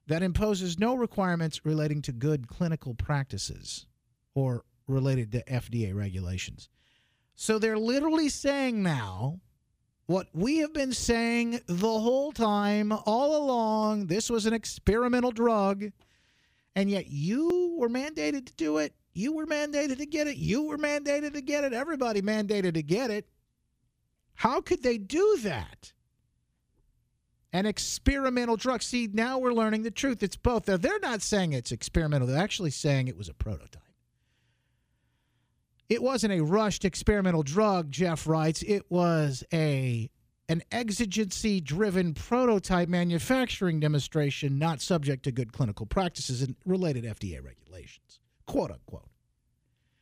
That 0.07 0.23
imposes 0.23 0.79
no 0.79 0.95
requirements 0.95 1.65
relating 1.65 2.03
to 2.03 2.13
good 2.13 2.47
clinical 2.49 2.95
practices 2.95 3.87
or 4.35 4.65
related 4.87 5.33
to 5.33 5.45
FDA 5.45 5.95
regulations. 5.95 6.69
So 7.35 7.59
they're 7.59 7.79
literally 7.79 8.29
saying 8.29 8.83
now 8.83 9.41
what 10.07 10.27
we 10.35 10.59
have 10.59 10.75
been 10.75 10.93
saying 10.93 11.61
the 11.67 11.99
whole 11.99 12.33
time, 12.33 12.93
all 12.93 13.37
along. 13.37 14.07
This 14.07 14.29
was 14.29 14.45
an 14.45 14.53
experimental 14.53 15.31
drug, 15.31 15.93
and 16.75 16.91
yet 16.91 17.09
you 17.09 17.77
were 17.79 17.89
mandated 17.89 18.47
to 18.47 18.55
do 18.57 18.79
it. 18.79 18.95
You 19.15 19.33
were 19.35 19.47
mandated 19.47 19.99
to 19.99 20.07
get 20.07 20.27
it. 20.27 20.37
You 20.37 20.63
were 20.63 20.79
mandated 20.79 21.35
to 21.35 21.43
get 21.43 21.65
it. 21.65 21.73
Everybody 21.73 22.23
mandated 22.23 22.75
to 22.75 22.83
get 22.83 23.11
it. 23.11 23.27
How 24.35 24.61
could 24.61 24.83
they 24.83 24.99
do 24.99 25.39
that? 25.43 25.93
An 27.53 27.67
experimental 27.67 28.57
drug. 28.57 28.83
See, 28.83 29.09
now 29.13 29.39
we're 29.39 29.53
learning 29.53 29.83
the 29.83 29.91
truth. 29.91 30.23
It's 30.23 30.37
both. 30.37 30.67
Now, 30.67 30.79
they're 30.79 30.99
not 31.01 31.21
saying 31.21 31.53
it's 31.53 31.73
experimental, 31.73 32.27
they're 32.27 32.43
actually 32.43 32.71
saying 32.71 33.09
it 33.09 33.17
was 33.17 33.29
a 33.29 33.35
prototype. 33.35 33.83
It 35.91 36.03
wasn't 36.03 36.33
a 36.33 36.41
rushed 36.41 36.87
experimental 36.87 37.43
drug, 37.43 37.91
Jeff 37.91 38.27
writes. 38.27 38.63
It 38.63 38.91
was 38.91 39.45
a 39.53 40.09
an 40.53 40.63
exigency 40.71 41.63
driven 41.63 42.13
prototype 42.13 42.87
manufacturing 42.87 43.81
demonstration 43.81 44.59
not 44.59 44.83
subject 44.83 45.23
to 45.23 45.33
good 45.33 45.51
clinical 45.51 45.87
practices 45.87 46.43
and 46.43 46.55
related 46.67 47.05
FDA 47.05 47.43
regulations. 47.43 48.21
Quote 48.47 48.71
unquote. 48.71 49.09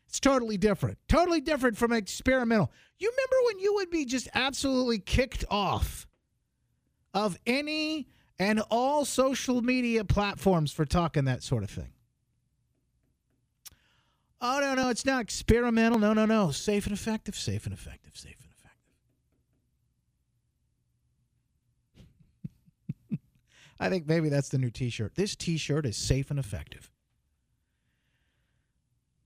It's 0.09 0.19
totally 0.19 0.57
different. 0.57 0.99
Totally 1.09 1.41
different 1.41 1.79
from 1.79 1.93
experimental. 1.93 2.73
You 2.99 3.13
remember 3.13 3.47
when 3.47 3.61
you 3.61 3.75
would 3.75 3.91
be 3.91 4.05
just 4.05 4.29
absolutely 4.35 4.99
kicked 4.99 5.45
off 5.49 6.09
of 7.15 7.39
any 7.47 8.09
and 8.37 8.61
all 8.71 9.05
social 9.05 9.63
media 9.63 10.05
platforms 10.05 10.73
for 10.73 10.85
talking 10.85 11.27
that 11.27 11.45
sort 11.45 11.63
of 11.63 11.71
thing? 11.71 11.93
Oh, 14.41 14.59
no, 14.61 14.75
no, 14.75 14.89
it's 14.89 15.07
not 15.07 15.23
experimental. 15.23 16.01
No, 16.01 16.13
no, 16.13 16.27
no. 16.27 16.51
Safe 16.51 16.87
and 16.87 16.93
effective, 16.93 17.37
safe 17.37 17.67
and 17.67 17.73
effective, 17.73 18.17
safe 18.17 18.33
and 18.33 18.41
effective. 18.41 18.51
I 23.81 23.89
think 23.89 24.07
maybe 24.07 24.29
that's 24.29 24.51
the 24.51 24.59
new 24.59 24.71
t 24.71 24.91
shirt. 24.91 25.15
This 25.15 25.35
t 25.35 25.57
shirt 25.57 25.87
is 25.87 25.97
safe 25.97 26.31
and 26.31 26.39
effective. 26.39 26.91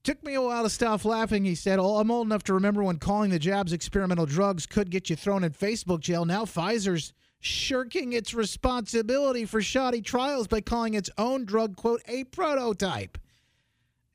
Took 0.04 0.22
me 0.22 0.34
a 0.34 0.42
while 0.42 0.62
to 0.62 0.70
stop 0.70 1.04
laughing, 1.04 1.44
he 1.44 1.54
said. 1.54 1.78
Oh, 1.78 1.96
I'm 1.96 2.10
old 2.10 2.26
enough 2.26 2.44
to 2.44 2.54
remember 2.54 2.82
when 2.82 2.98
calling 2.98 3.30
the 3.30 3.38
jabs 3.38 3.72
experimental 3.72 4.26
drugs 4.26 4.66
could 4.66 4.90
get 4.90 5.10
you 5.10 5.16
thrown 5.16 5.42
in 5.42 5.52
Facebook 5.52 6.00
jail. 6.00 6.24
Now 6.24 6.44
Pfizer's 6.44 7.12
shirking 7.40 8.12
its 8.12 8.32
responsibility 8.32 9.44
for 9.44 9.60
shoddy 9.60 10.02
trials 10.02 10.46
by 10.46 10.60
calling 10.60 10.94
its 10.94 11.10
own 11.18 11.44
drug, 11.46 11.74
quote, 11.74 12.02
a 12.06 12.24
prototype 12.24 13.18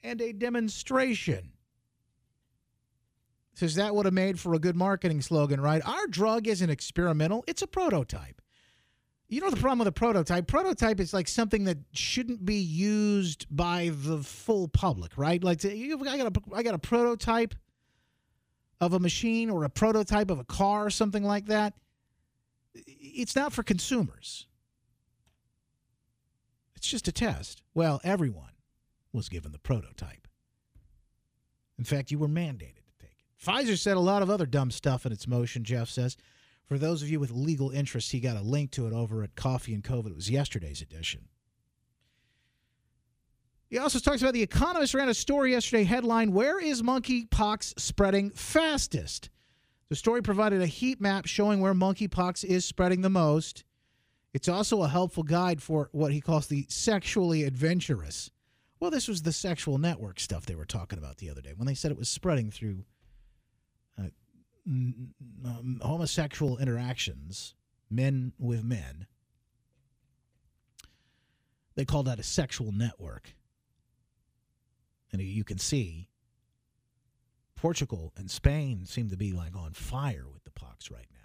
and 0.04 0.22
a 0.22 0.32
demonstration. 0.32 1.52
Says 3.56 3.76
that 3.76 3.94
would 3.94 4.06
have 4.06 4.14
made 4.14 4.40
for 4.40 4.54
a 4.54 4.60
good 4.60 4.76
marketing 4.76 5.22
slogan, 5.22 5.60
right? 5.60 5.86
Our 5.86 6.08
drug 6.08 6.48
isn't 6.48 6.70
experimental, 6.70 7.44
it's 7.46 7.62
a 7.62 7.68
prototype. 7.68 8.42
You 9.30 9.42
know 9.42 9.52
the 9.52 9.58
problem 9.58 9.80
with 9.80 9.88
a 9.88 9.92
prototype? 9.92 10.48
Prototype 10.48 11.00
is 11.00 11.14
like 11.14 11.28
something 11.28 11.66
that 11.66 11.78
shouldn't 11.94 12.44
be 12.44 12.56
used 12.56 13.46
by 13.52 13.92
the 13.94 14.24
full 14.24 14.68
public, 14.68 15.18
right? 15.18 15.44
Like 15.44 15.64
I 15.64 16.18
got 16.18 16.36
a 16.36 16.42
I 16.54 16.64
got 16.64 16.74
a 16.74 16.80
prototype 16.80 17.54
of 18.82 18.94
a 18.94 19.00
machine 19.00 19.52
or 19.52 19.66
a 19.66 19.70
prototype 19.70 20.32
of 20.32 20.40
a 20.40 20.44
car 20.44 20.88
or 20.88 20.90
something 20.90 21.24
like 21.24 21.46
that. 21.46 21.76
It's 22.74 23.36
not 23.36 23.54
for 23.54 23.62
consumers. 23.62 24.48
It's 26.76 26.88
just 26.88 27.08
a 27.08 27.12
test. 27.12 27.62
Well, 27.76 28.02
everyone 28.04 28.54
was 29.14 29.30
given 29.30 29.52
the 29.52 29.60
prototype. 29.60 30.28
In 31.78 31.84
fact, 31.84 32.10
you 32.10 32.18
were 32.18 32.28
mandated 32.28 32.86
to 32.88 32.94
take 33.00 33.12
it. 33.12 33.46
Pfizer 33.46 33.78
said 33.78 33.96
a 33.96 34.02
lot 34.02 34.24
of 34.24 34.30
other 34.30 34.46
dumb 34.48 34.72
stuff 34.72 35.06
in 35.06 35.12
its 35.12 35.28
motion, 35.28 35.64
Jeff 35.64 35.90
says. 35.90 36.18
For 36.70 36.78
those 36.78 37.02
of 37.02 37.10
you 37.10 37.20
with 37.20 37.32
legal 37.32 37.72
interest, 37.72 38.12
he 38.12 38.20
got 38.20 38.38
a 38.38 38.42
link 38.42 38.70
to 38.72 38.86
it 38.86 38.94
over 38.94 39.24
at 39.24 39.36
Coffee 39.36 39.74
and 39.74 39.84
COVID. 39.84 40.12
It 40.12 40.16
was 40.16 40.30
yesterday's 40.30 40.84
edition. 40.84 41.28
He 43.72 43.80
also 43.80 43.98
talks 43.98 44.22
about 44.22 44.34
the 44.34 44.44
Economist 44.44 44.94
ran 44.94 45.10
a 45.10 45.16
story 45.16 45.52
yesterday 45.52 45.84
headline 45.84 46.32
Where 46.32 46.60
is 46.60 46.84
monkeypox 46.84 47.80
spreading 47.80 48.30
fastest? 48.32 49.32
The 49.90 49.96
story 49.96 50.22
provided 50.22 50.62
a 50.62 50.68
heat 50.68 51.02
map 51.02 51.26
showing 51.26 51.60
where 51.60 51.74
monkeypox 51.74 52.46
is 52.46 52.66
spreading 52.66 53.02
the 53.02 53.10
most. 53.10 53.64
It's 54.32 54.48
also 54.48 54.84
a 54.84 54.88
helpful 54.88 55.24
guide 55.24 55.64
for 55.64 55.90
what 55.92 56.14
he 56.14 56.22
calls 56.22 56.46
the 56.46 56.68
sexually 56.70 57.46
adventurous. 57.46 58.30
Well, 58.80 58.92
this 58.92 59.08
was 59.08 59.24
the 59.24 59.34
sexual 59.34 59.80
network 59.80 60.20
stuff 60.20 60.46
they 60.46 60.54
were 60.54 60.66
talking 60.66 61.00
about 61.00 61.18
the 61.18 61.32
other 61.32 61.42
day 61.42 61.54
when 61.58 61.66
they 61.66 61.74
said 61.74 61.90
it 61.90 61.98
was 61.98 62.10
spreading 62.10 62.52
through 62.52 62.84
um, 64.70 65.80
homosexual 65.82 66.58
interactions, 66.58 67.56
men 67.90 68.34
with 68.38 68.64
men. 68.64 69.08
They 71.76 71.86
call 71.86 72.04
that 72.04 72.20
a 72.20 72.24
sexual 72.24 72.72
network. 72.72 73.36
And 75.12 75.22
you 75.22 75.44
can 75.44 75.58
see 75.58 76.10
Portugal 77.56 78.14
and 78.16 78.30
Spain 78.30 78.86
seem 78.86 79.10
to 79.10 79.18
be 79.18 79.32
like 79.32 79.56
on 79.56 79.74
fire 79.74 80.26
with 80.32 80.44
the 80.44 80.52
pox 80.52 80.92
right 80.92 81.08
now. 81.12 81.18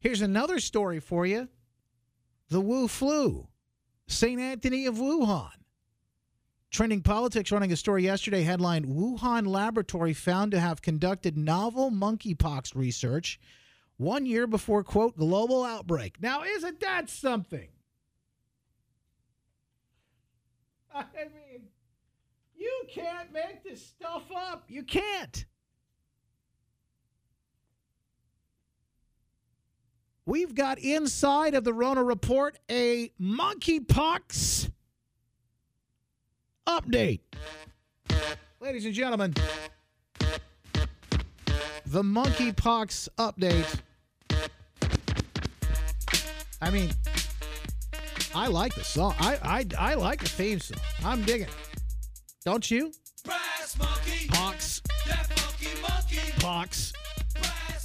Here's 0.00 0.22
another 0.22 0.60
story 0.60 1.00
for 1.00 1.26
you 1.26 1.48
the 2.48 2.60
Wu 2.60 2.88
flu, 2.88 3.48
St. 4.06 4.40
Anthony 4.40 4.86
of 4.86 4.94
Wuhan. 4.96 5.57
Trending 6.70 7.00
Politics 7.00 7.50
running 7.50 7.72
a 7.72 7.76
story 7.76 8.04
yesterday 8.04 8.42
headlined 8.42 8.86
Wuhan 8.86 9.46
laboratory 9.46 10.12
found 10.12 10.50
to 10.52 10.60
have 10.60 10.82
conducted 10.82 11.36
novel 11.36 11.90
monkeypox 11.90 12.74
research 12.74 13.40
one 13.96 14.26
year 14.26 14.46
before, 14.46 14.84
quote, 14.84 15.16
global 15.16 15.64
outbreak. 15.64 16.20
Now, 16.20 16.44
isn't 16.44 16.80
that 16.80 17.08
something? 17.08 17.68
I 20.94 21.04
mean, 21.16 21.62
you 22.54 22.82
can't 22.92 23.32
make 23.32 23.64
this 23.64 23.84
stuff 23.84 24.24
up. 24.34 24.64
You 24.68 24.82
can't. 24.82 25.46
We've 30.26 30.54
got 30.54 30.78
inside 30.78 31.54
of 31.54 31.64
the 31.64 31.72
Rona 31.72 32.04
report 32.04 32.58
a 32.70 33.10
monkeypox 33.18 34.70
update. 36.68 37.20
Ladies 38.60 38.84
and 38.84 38.94
gentlemen, 38.94 39.34
the 41.86 42.02
monkeypox 42.02 43.08
update. 43.16 43.80
I 46.60 46.70
mean, 46.70 46.90
I 48.34 48.48
like 48.48 48.74
the 48.74 48.84
song. 48.84 49.14
I 49.18 49.38
I, 49.42 49.92
I 49.92 49.94
like 49.94 50.20
the 50.20 50.28
theme 50.28 50.60
song. 50.60 50.78
I'm 51.04 51.22
digging 51.22 51.48
it. 51.48 51.54
Don't 52.44 52.70
you? 52.70 52.92
monkey. 53.78 54.28
Pox. 54.28 54.82
That 55.06 55.28
monkey 55.30 55.80
monkey. 55.80 56.32
Pox. 56.38 56.92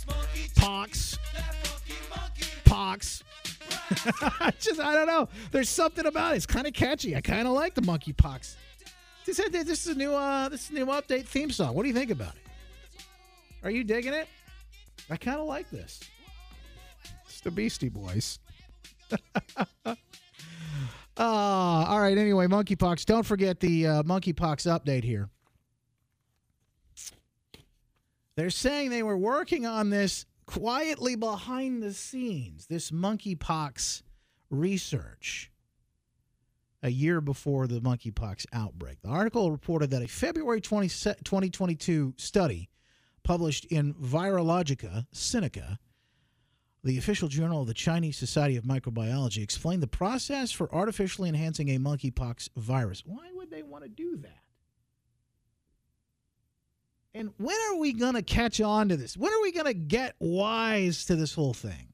monkey. 0.08 0.52
Pox. 0.56 1.18
That 1.34 1.56
monkey 1.70 2.02
monkey. 2.10 2.46
Pox. 2.66 3.24
I 4.40 4.52
just 4.60 4.80
I 4.80 4.94
don't 4.94 5.08
know. 5.08 5.30
There's 5.52 5.70
something 5.70 6.06
about 6.06 6.34
it. 6.34 6.38
It's 6.38 6.46
kind 6.46 6.68
of 6.68 6.74
catchy. 6.74 7.16
I 7.16 7.22
kind 7.22 7.48
of 7.48 7.54
like 7.54 7.76
the 7.76 7.82
monkeypox. 7.82 8.56
This, 9.26 9.38
this 9.50 9.88
is 9.88 9.96
a 9.96 9.98
new 9.98 10.14
uh, 10.14 10.50
this 10.50 10.66
is 10.66 10.70
a 10.72 10.74
new 10.74 10.86
update 10.88 11.26
theme 11.26 11.50
song. 11.50 11.74
What 11.74 11.84
do 11.84 11.88
you 11.88 11.96
think 11.96 12.12
about 12.12 12.36
it? 12.36 12.42
Are 13.64 13.72
you 13.72 13.84
digging 13.84 14.14
it? 14.14 14.28
I 15.10 15.18
kind 15.18 15.40
of 15.40 15.48
like 15.48 15.70
this. 15.70 16.02
It's 17.26 17.40
the 17.42 17.52
Beastie 17.52 17.90
Boys. 17.90 18.40
uh, 19.86 19.96
all 21.18 22.00
right. 22.00 22.18
Anyway, 22.18 22.48
monkeypox. 22.48 23.06
Don't 23.06 23.26
forget 23.26 23.60
the 23.60 23.88
uh, 23.88 24.04
monkeypox 24.04 24.68
update 24.68 25.04
here. 25.04 25.30
They're 28.36 28.50
saying 28.50 28.90
they 28.90 29.04
were 29.04 29.18
working 29.18 29.66
on 29.66 29.90
this 29.90 30.26
quietly 30.46 31.16
behind 31.16 31.82
the 31.82 31.94
scenes. 31.94 32.66
This 32.66 32.92
monkeypox 32.92 34.02
research 34.50 35.52
a 36.84 36.90
year 36.90 37.22
before 37.22 37.66
the 37.66 37.80
monkeypox 37.80 38.46
outbreak. 38.54 39.02
The 39.02 39.10
article 39.10 39.50
reported 39.50 39.90
that 39.92 40.04
a 40.04 40.08
February 40.08 40.62
20, 40.62 40.90
2022 40.90 42.14
study 42.18 42.70
published 43.24 43.66
in 43.66 43.94
Virologica 43.94 45.08
Sinica, 45.14 45.78
the 46.84 46.98
official 46.98 47.30
journal 47.30 47.62
of 47.62 47.68
the 47.68 47.74
Chinese 47.74 48.18
Society 48.18 48.58
of 48.58 48.66
Microbiology, 48.66 49.42
explained 49.42 49.82
the 49.82 49.88
process 49.88 50.52
for 50.52 50.74
artificially 50.76 51.30
enhancing 51.30 51.70
a 51.70 51.80
monkeypox 51.80 52.50
virus. 52.58 53.02
Why 53.06 53.32
would 53.34 53.50
they 53.50 53.64
want 53.64 53.86
to 53.86 53.90
do 53.90 54.18
that? 54.18 54.40
And 57.16 57.32
when 57.38 57.56
are 57.72 57.78
we 57.78 57.94
going 57.94 58.16
to 58.16 58.24
catch 58.24 58.60
on 58.60 58.90
to 58.90 58.98
this? 58.98 59.16
When 59.16 59.32
are 59.32 59.42
we 59.42 59.54
going 59.54 59.68
to 59.68 59.74
get 59.74 60.16
wise 60.20 61.06
to 61.06 61.16
this 61.16 61.34
whole 61.34 61.54
thing? 61.54 61.93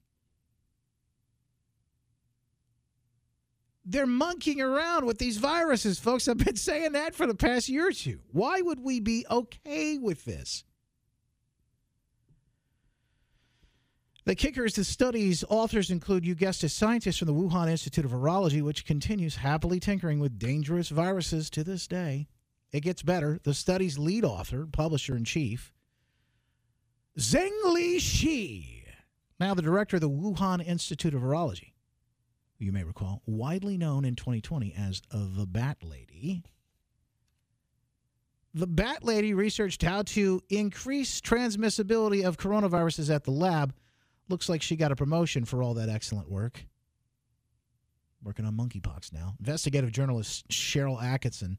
They're 3.89 4.05
monkeying 4.05 4.61
around 4.61 5.05
with 5.05 5.17
these 5.17 5.37
viruses, 5.37 5.97
folks. 5.99 6.27
I've 6.27 6.37
been 6.37 6.55
saying 6.55 6.91
that 6.91 7.15
for 7.15 7.25
the 7.25 7.33
past 7.33 7.69
year 7.69 7.87
or 7.87 7.91
two. 7.91 8.19
Why 8.31 8.61
would 8.61 8.79
we 8.79 8.99
be 8.99 9.25
okay 9.29 9.97
with 9.97 10.25
this? 10.25 10.63
The 14.25 14.35
kicker 14.35 14.63
is 14.63 14.75
the 14.75 14.83
study's 14.83 15.43
authors 15.49 15.89
include, 15.89 16.23
you 16.23 16.35
guessed 16.35 16.63
it, 16.63 16.69
scientists 16.69 17.17
from 17.17 17.27
the 17.29 17.33
Wuhan 17.33 17.67
Institute 17.67 18.05
of 18.05 18.11
Virology, 18.11 18.61
which 18.61 18.85
continues 18.85 19.37
happily 19.37 19.79
tinkering 19.79 20.19
with 20.19 20.37
dangerous 20.37 20.89
viruses 20.89 21.49
to 21.49 21.63
this 21.63 21.87
day. 21.87 22.27
It 22.71 22.81
gets 22.81 23.01
better. 23.01 23.39
The 23.41 23.55
study's 23.55 23.97
lead 23.97 24.23
author, 24.23 24.67
publisher 24.71 25.15
in 25.15 25.25
chief, 25.25 25.73
Zhengli 27.17 27.99
Shi, 27.99 28.85
now 29.39 29.55
the 29.55 29.63
director 29.63 29.97
of 29.97 30.01
the 30.01 30.09
Wuhan 30.09 30.63
Institute 30.63 31.15
of 31.15 31.23
Virology, 31.23 31.71
you 32.59 32.71
may 32.71 32.83
recall, 32.83 33.21
widely 33.25 33.77
known 33.77 34.05
in 34.05 34.15
2020 34.15 34.73
as 34.77 35.01
the 35.11 35.45
Bat 35.45 35.77
Lady. 35.81 36.43
The 38.53 38.67
Bat 38.67 39.03
Lady 39.03 39.33
researched 39.33 39.83
how 39.83 40.01
to 40.03 40.41
increase 40.49 41.21
transmissibility 41.21 42.25
of 42.25 42.37
coronaviruses 42.37 43.13
at 43.13 43.23
the 43.23 43.31
lab. 43.31 43.73
Looks 44.27 44.49
like 44.49 44.61
she 44.61 44.75
got 44.75 44.91
a 44.91 44.95
promotion 44.95 45.45
for 45.45 45.63
all 45.63 45.75
that 45.75 45.89
excellent 45.89 46.29
work. 46.29 46.65
Working 48.23 48.45
on 48.45 48.55
monkeypox 48.55 49.13
now. 49.13 49.35
Investigative 49.39 49.91
journalist 49.91 50.47
Sharyl 50.49 51.01
Attkisson 51.01 51.57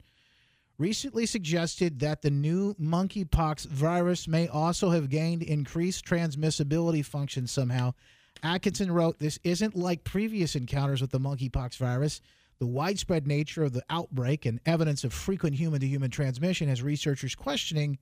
recently 0.79 1.27
suggested 1.27 2.01
that 2.01 2.23
the 2.23 2.31
new 2.31 2.75
monkeypox 2.75 3.67
virus 3.67 4.27
may 4.27 4.49
also 4.49 4.91
have 4.91 5.09
gained 5.09 5.43
increased 5.43 6.05
transmissibility 6.05 7.05
function 7.05 7.47
somehow. 7.47 7.95
Attkisson 8.43 8.93
wrote, 8.93 9.19
This 9.19 9.39
isn't 9.45 9.77
like 9.77 10.05
previous 10.05 10.55
encounters 10.57 11.01
with 11.01 11.11
the 11.11 11.21
monkeypox 11.21 11.77
virus. 11.77 12.21
The 12.59 12.67
widespread 12.67 13.27
nature 13.27 13.65
of 13.65 13.73
the 13.73 13.85
outbreak 13.89 14.45
and 14.45 14.61
evidence 14.67 15.05
of 15.05 15.13
frequent 15.13 15.57
human 15.57 15.81
to 15.81 15.87
human 15.87 16.11
transmission 16.11 16.69
has 16.69 16.83
researchers 16.83 17.35
questioning 17.35 17.99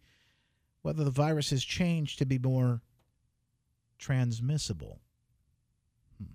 whether 0.82 1.04
the 1.04 1.10
virus 1.10 1.50
has 1.50 1.64
changed 1.64 2.18
to 2.18 2.26
be 2.26 2.38
more 2.38 2.80
transmissible. 3.98 5.00
Hmm. 6.18 6.32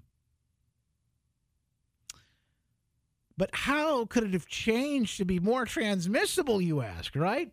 But 3.37 3.49
how 3.53 4.05
could 4.05 4.23
it 4.23 4.33
have 4.33 4.47
changed 4.47 5.17
to 5.17 5.25
be 5.25 5.39
more 5.39 5.65
transmissible, 5.65 6.61
you 6.61 6.81
ask, 6.81 7.15
right? 7.15 7.51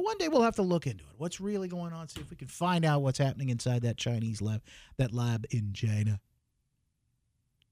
One 0.00 0.18
day 0.18 0.28
we'll 0.28 0.42
have 0.42 0.56
to 0.56 0.62
look 0.62 0.86
into 0.86 1.04
it. 1.04 1.14
What's 1.18 1.40
really 1.40 1.68
going 1.68 1.92
on? 1.92 2.08
See 2.08 2.20
if 2.20 2.30
we 2.30 2.36
can 2.36 2.48
find 2.48 2.84
out 2.84 3.02
what's 3.02 3.18
happening 3.18 3.48
inside 3.48 3.82
that 3.82 3.96
Chinese 3.96 4.42
lab, 4.42 4.62
that 4.96 5.12
lab 5.12 5.46
in 5.50 5.72
China. 5.72 6.20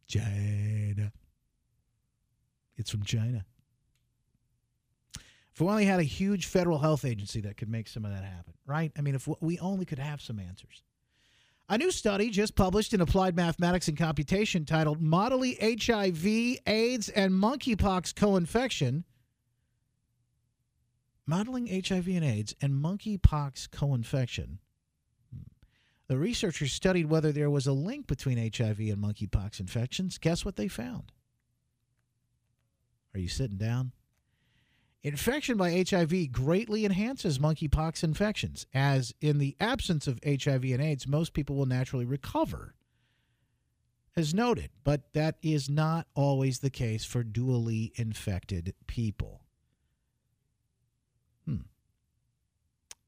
China. 0.07 1.13
It's 2.77 2.91
from 2.91 3.05
China. 3.05 3.45
If 5.53 5.61
we 5.61 5.69
only 5.69 5.85
had 5.85 6.01
a 6.01 6.05
huge 6.05 6.47
federal 6.47 6.79
health 6.79 7.05
agency 7.05 7.41
that 7.43 7.57
could 7.57 7.69
make 7.69 7.87
some 7.87 8.05
of 8.05 8.11
that 8.11 8.25
happen, 8.25 8.55
right? 8.67 8.91
I 8.99 9.03
mean, 9.03 9.15
if 9.15 9.29
we 9.41 9.59
only 9.61 9.85
could 9.85 10.01
have 10.01 10.21
some 10.21 10.41
answers. 10.41 10.83
A 11.69 11.79
new 11.79 11.91
study 11.91 12.29
just 12.29 12.57
published 12.57 12.93
in 12.93 13.01
Applied 13.01 13.37
Mathematics 13.37 13.89
and 13.89 13.97
Computation 13.97 14.67
titled 14.67 15.01
Modeling 15.01 15.57
HIV, 15.61 16.27
AIDS, 16.67 17.09
and 17.09 17.33
Monkeypox 17.33 18.15
Co-Infection. 18.15 19.05
Modeling 21.27 21.67
HIV 21.67 22.09
and 22.09 22.25
AIDS 22.25 22.55
and 22.61 22.75
monkeypox 22.75 23.71
co-infection. 23.71 24.59
Hmm. 25.33 25.43
The 26.09 26.19
researchers 26.19 26.73
studied 26.73 27.07
whether 27.07 27.33
there 27.33 27.51
was 27.51 27.67
a 27.67 27.73
link 27.73 28.07
between 28.07 28.37
HIV 28.37 28.79
and 28.81 28.99
monkeypox 28.99 29.59
infections. 29.61 30.19
Guess 30.19 30.45
what 30.45 30.57
they 30.57 30.69
found? 30.69 31.13
Are 33.15 33.21
you 33.21 33.29
sitting 33.29 33.57
down? 33.57 33.93
Infection 35.03 35.59
by 35.59 35.85
HIV 35.87 36.33
greatly 36.33 36.87
enhances 36.87 37.39
monkeypox 37.39 38.03
infections, 38.03 38.67
as 38.73 39.15
in 39.21 39.39
the 39.39 39.55
absence 39.61 40.07
of 40.07 40.19
HIV 40.25 40.65
and 40.65 40.81
AIDS, 40.81 41.07
most 41.07 41.35
people 41.35 41.57
will 41.57 41.67
naturally 41.67 42.07
recover, 42.07 42.75
as 44.17 44.33
noted, 44.33 44.71
but 44.83 45.13
that 45.13 45.37
is 45.43 45.69
not 45.69 46.07
always 46.15 46.61
the 46.61 46.71
case 46.71 47.05
for 47.05 47.23
dually 47.23 47.93
infected 47.97 48.75
people. 48.87 49.44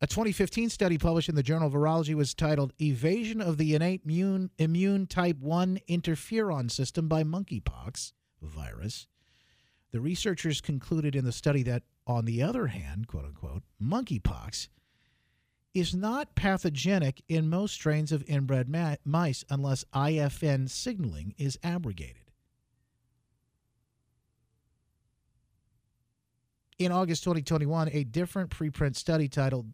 A 0.00 0.06
2015 0.06 0.68
study 0.68 0.98
published 0.98 1.28
in 1.28 1.34
the 1.36 1.42
Journal 1.42 1.68
of 1.68 1.72
Virology 1.72 2.14
was 2.14 2.34
titled 2.34 2.74
Evasion 2.80 3.40
of 3.40 3.56
the 3.56 3.74
Innate 3.74 4.02
Immune, 4.04 4.50
immune 4.58 5.06
Type 5.06 5.38
1 5.38 5.80
Interferon 5.88 6.70
System 6.70 7.08
by 7.08 7.24
Monkeypox 7.24 8.12
Virus 8.42 9.06
the 9.96 10.00
researchers 10.02 10.60
concluded 10.60 11.16
in 11.16 11.24
the 11.24 11.32
study 11.32 11.62
that, 11.62 11.82
on 12.06 12.26
the 12.26 12.42
other 12.42 12.66
hand, 12.66 13.06
quote 13.06 13.24
unquote, 13.24 13.62
monkeypox 13.82 14.68
is 15.72 15.94
not 15.94 16.34
pathogenic 16.34 17.22
in 17.28 17.48
most 17.48 17.72
strains 17.72 18.12
of 18.12 18.22
inbred 18.26 18.68
ma- 18.68 18.96
mice 19.06 19.42
unless 19.48 19.84
IFN 19.94 20.68
signaling 20.68 21.34
is 21.38 21.58
abrogated. 21.62 22.30
In 26.78 26.92
August 26.92 27.24
2021, 27.24 27.88
a 27.92 28.04
different 28.04 28.50
preprint 28.50 28.96
study 28.96 29.28
titled 29.28 29.72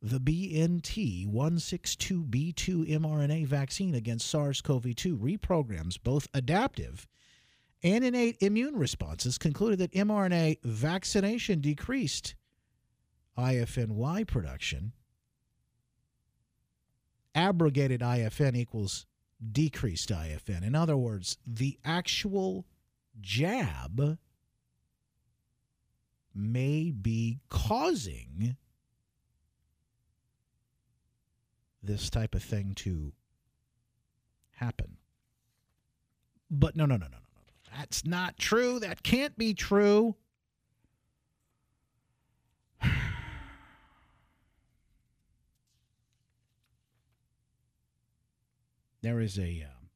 The 0.00 0.20
BNT 0.20 1.26
162B2 1.26 2.88
mRNA 2.88 3.46
vaccine 3.46 3.96
against 3.96 4.28
SARS 4.28 4.60
CoV 4.60 4.94
2 4.94 5.18
reprograms 5.18 5.98
both 6.00 6.28
adaptive 6.32 7.08
and 7.82 8.04
innate 8.04 8.36
immune 8.40 8.76
responses 8.76 9.38
concluded 9.38 9.80
that 9.80 9.92
mRNA 9.92 10.58
vaccination 10.62 11.60
decreased 11.60 12.36
IFNY 13.36 14.24
production. 14.26 14.92
Abrogated 17.34 18.00
IFN 18.00 18.56
equals 18.56 19.06
decreased 19.52 20.10
IFN. 20.10 20.62
In 20.62 20.74
other 20.74 20.96
words, 20.96 21.38
the 21.46 21.78
actual 21.84 22.66
jab 23.20 24.18
may 26.34 26.90
be 26.90 27.40
causing 27.48 28.56
this 31.88 32.10
type 32.10 32.34
of 32.34 32.42
thing 32.42 32.74
to 32.76 33.12
happen. 34.50 34.98
But 36.50 36.76
no, 36.76 36.86
no, 36.86 36.96
no, 36.96 37.06
no, 37.06 37.16
no. 37.16 37.18
No. 37.18 37.76
That's 37.76 38.04
not 38.04 38.38
true. 38.38 38.78
That 38.78 39.02
can't 39.02 39.36
be 39.36 39.54
true. 39.54 40.14
There 49.00 49.20
is 49.20 49.38
a 49.38 49.64
um, 49.64 49.90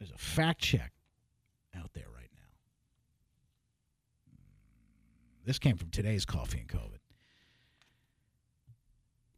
there's 0.00 0.10
a 0.10 0.18
fact 0.18 0.60
check 0.60 0.90
out 1.76 1.92
there 1.94 2.08
right 2.12 2.28
now. 2.34 2.50
This 5.44 5.60
came 5.60 5.76
from 5.76 5.90
today's 5.90 6.24
Coffee 6.24 6.58
and 6.58 6.68
COVID. 6.68 7.01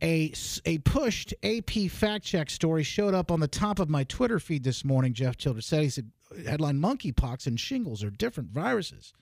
A, 0.03 0.33
a 0.65 0.79
pushed 0.79 1.33
AP 1.43 1.91
fact 1.91 2.25
check 2.25 2.51
story 2.51 2.83
showed 2.83 3.15
up 3.15 3.31
on 3.31 3.41
the 3.41 3.49
top 3.49 3.79
of 3.79 3.89
my 3.89 4.05
Twitter 4.05 4.39
feed 4.39 4.65
this 4.65 4.85
morning. 4.85 5.15
Jeff 5.15 5.37
Childers 5.37 5.67
said 5.67 5.83
he 5.83 5.89
said 5.89 6.11
headline 6.47 6.81
monkeypox 6.81 7.47
and 7.47 7.59
shingles 7.59 8.03
are 8.03 8.11
different 8.11 8.51
viruses. 8.51 9.13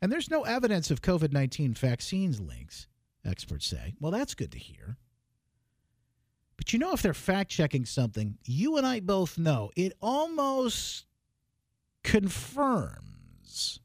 And 0.00 0.10
there's 0.10 0.30
no 0.30 0.42
evidence 0.42 0.90
of 0.90 1.02
COVID 1.02 1.32
19 1.32 1.74
vaccines 1.74 2.40
links, 2.40 2.86
experts 3.24 3.66
say. 3.66 3.94
Well, 4.00 4.12
that's 4.12 4.34
good 4.34 4.52
to 4.52 4.58
hear. 4.58 4.98
But 6.56 6.72
you 6.72 6.78
know, 6.78 6.92
if 6.92 7.02
they're 7.02 7.14
fact 7.14 7.50
checking 7.50 7.84
something, 7.84 8.38
you 8.44 8.76
and 8.76 8.86
I 8.86 9.00
both 9.00 9.38
know 9.38 9.70
it 9.76 9.92
almost 10.00 11.06
confirms 12.02 13.80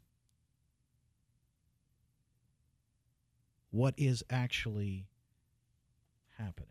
what 3.72 3.94
is 3.98 4.24
actually 4.30 5.08
happening. 6.42 6.70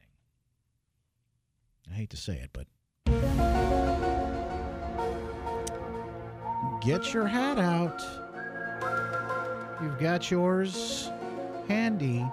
I 1.91 1.95
hate 1.95 2.11
to 2.11 2.17
say 2.17 2.35
it, 2.35 2.51
but 2.53 2.67
get 6.81 7.13
your 7.13 7.27
hat 7.27 7.59
out. 7.59 8.03
You've 9.83 9.99
got 9.99 10.31
yours 10.31 11.11
handy. 11.69 12.27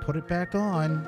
Put 0.00 0.16
it 0.16 0.28
back 0.28 0.54
on. 0.54 1.06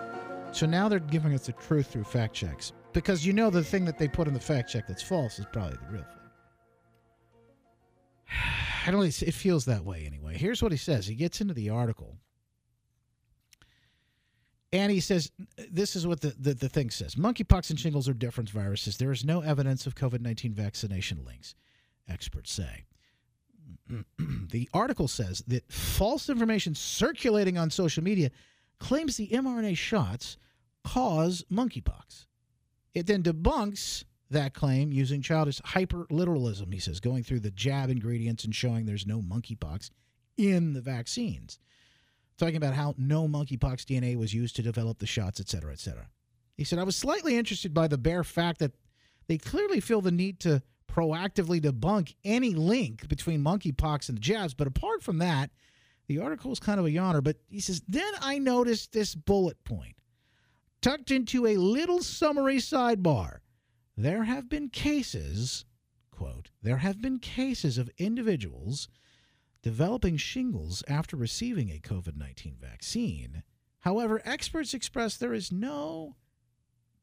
So 0.53 0.66
now 0.66 0.89
they're 0.89 0.99
giving 0.99 1.35
us 1.35 1.47
the 1.47 1.53
truth 1.53 1.89
through 1.89 2.05
fact 2.05 2.35
checks. 2.35 2.72
Because 2.93 3.26
you 3.26 3.33
know 3.33 3.51
the 3.51 3.62
thing 3.62 3.85
that 3.85 3.99
they 3.99 4.09
put 4.09 4.26
in 4.29 4.35
the 4.35 4.41
fact 4.41 4.70
check 4.70 4.87
that's 4.87 5.03
false 5.03 5.39
is 5.39 5.47
probably 5.53 5.76
the 5.76 5.93
real 5.93 6.03
thing. 6.03 6.14
I 8.87 8.91
don't 8.91 9.05
it 9.05 9.35
feels 9.35 9.66
that 9.66 9.85
way 9.85 10.05
anyway. 10.07 10.37
Here's 10.37 10.62
what 10.62 10.72
he 10.72 10.79
says. 10.79 11.07
He 11.07 11.14
gets 11.14 11.41
into 11.41 11.55
the 11.55 11.68
article. 11.68 12.16
And 14.73 14.93
he 14.93 15.01
says, 15.01 15.33
this 15.71 15.97
is 15.97 16.07
what 16.07 16.21
the, 16.21 16.35
the, 16.39 16.55
the 16.55 16.69
thing 16.69 16.91
says 16.91 17.14
monkeypox 17.14 17.71
and 17.71 17.81
shingles 17.81 18.09
are 18.09 18.14
different 18.14 18.51
viruses. 18.51 18.97
There 18.97 19.12
is 19.12 19.25
no 19.25 19.41
evidence 19.41 19.87
of 19.87 19.95
COVID 19.95 20.21
19 20.21 20.53
vaccination 20.53 21.25
links, 21.25 21.55
experts 22.09 22.53
say. 22.53 22.85
the 24.51 24.69
article 24.75 25.09
says 25.09 25.43
that 25.47 25.71
false 25.73 26.29
information 26.29 26.75
circulating 26.75 27.57
on 27.57 27.71
social 27.71 28.03
media 28.03 28.31
claims 28.79 29.16
the 29.16 29.29
mRNA 29.29 29.77
shots 29.77 30.37
cause 30.85 31.45
monkeypox. 31.51 32.27
It 32.95 33.07
then 33.07 33.23
debunks 33.23 34.05
that 34.31 34.55
claim 34.55 34.93
using 34.93 35.23
childish 35.23 35.61
hyper 35.64 36.07
literalism, 36.11 36.71
he 36.71 36.79
says, 36.79 37.01
going 37.01 37.23
through 37.23 37.41
the 37.41 37.51
jab 37.51 37.91
ingredients 37.91 38.45
and 38.45 38.55
showing 38.55 38.85
there's 38.85 39.07
no 39.07 39.23
monkeypox 39.23 39.91
in 40.37 40.75
the 40.75 40.81
vaccines. 40.81 41.59
Talking 42.39 42.57
about 42.57 42.74
how 42.74 42.95
no 42.97 43.26
monkeypox 43.26 43.84
DNA 43.84 44.16
was 44.16 44.32
used 44.32 44.55
to 44.57 44.62
develop 44.62 44.99
the 44.99 45.07
shots, 45.07 45.41
et 45.41 45.49
cetera, 45.49 45.72
et 45.72 45.80
cetera. 45.80 46.09
He 46.57 46.64
said, 46.64 46.78
I 46.78 46.84
was 46.84 46.97
slightly 46.97 47.36
interested 47.36 47.74
by 47.74 47.89
the 47.89 47.99
bare 47.99 48.24
fact 48.24 48.61
that 48.61 48.72
they 49.26 49.39
clearly 49.39 49.80
feel 49.80 50.01
the 50.01 50.12
need 50.12 50.41
to 50.41 50.62
proactively 50.91 51.61
debunk 51.61 52.14
any 52.24 52.55
link 52.55 53.09
between 53.09 53.43
monkeypox 53.43 54.09
and 54.09 54.16
the 54.16 54.22
jabs. 54.22 54.55
But 54.55 54.66
apart 54.66 55.03
from 55.03 55.18
that, 55.18 55.51
the 56.07 56.18
article 56.18 56.51
is 56.53 56.61
kind 56.61 56.80
of 56.80 56.86
a 56.86 56.91
yawner. 56.91 57.22
But 57.22 57.36
he 57.49 57.61
says, 57.61 57.82
then 57.86 58.12
I 58.20 58.39
noticed 58.39 58.93
this 58.93 59.14
bullet 59.14 59.62
point 59.64 59.97
tucked 60.80 61.11
into 61.11 61.47
a 61.47 61.57
little 61.57 62.03
summary 62.03 62.59
sidebar. 62.59 63.39
There 63.97 64.24
have 64.24 64.49
been 64.49 64.68
cases, 64.68 65.64
quote, 66.12 66.51
there 66.62 66.78
have 66.78 67.03
been 67.03 67.18
cases 67.18 67.78
of 67.78 67.91
individuals 67.99 68.89
developing 69.63 70.17
shingles 70.17 70.83
after 70.89 71.17
receiving 71.17 71.71
a 71.71 71.81
COVID 71.81 72.17
19 72.17 72.57
vaccine. 72.61 73.43
However, 73.81 74.21
experts 74.25 74.75
express 74.75 75.17
there 75.17 75.35
is 75.35 75.53
no 75.53 76.17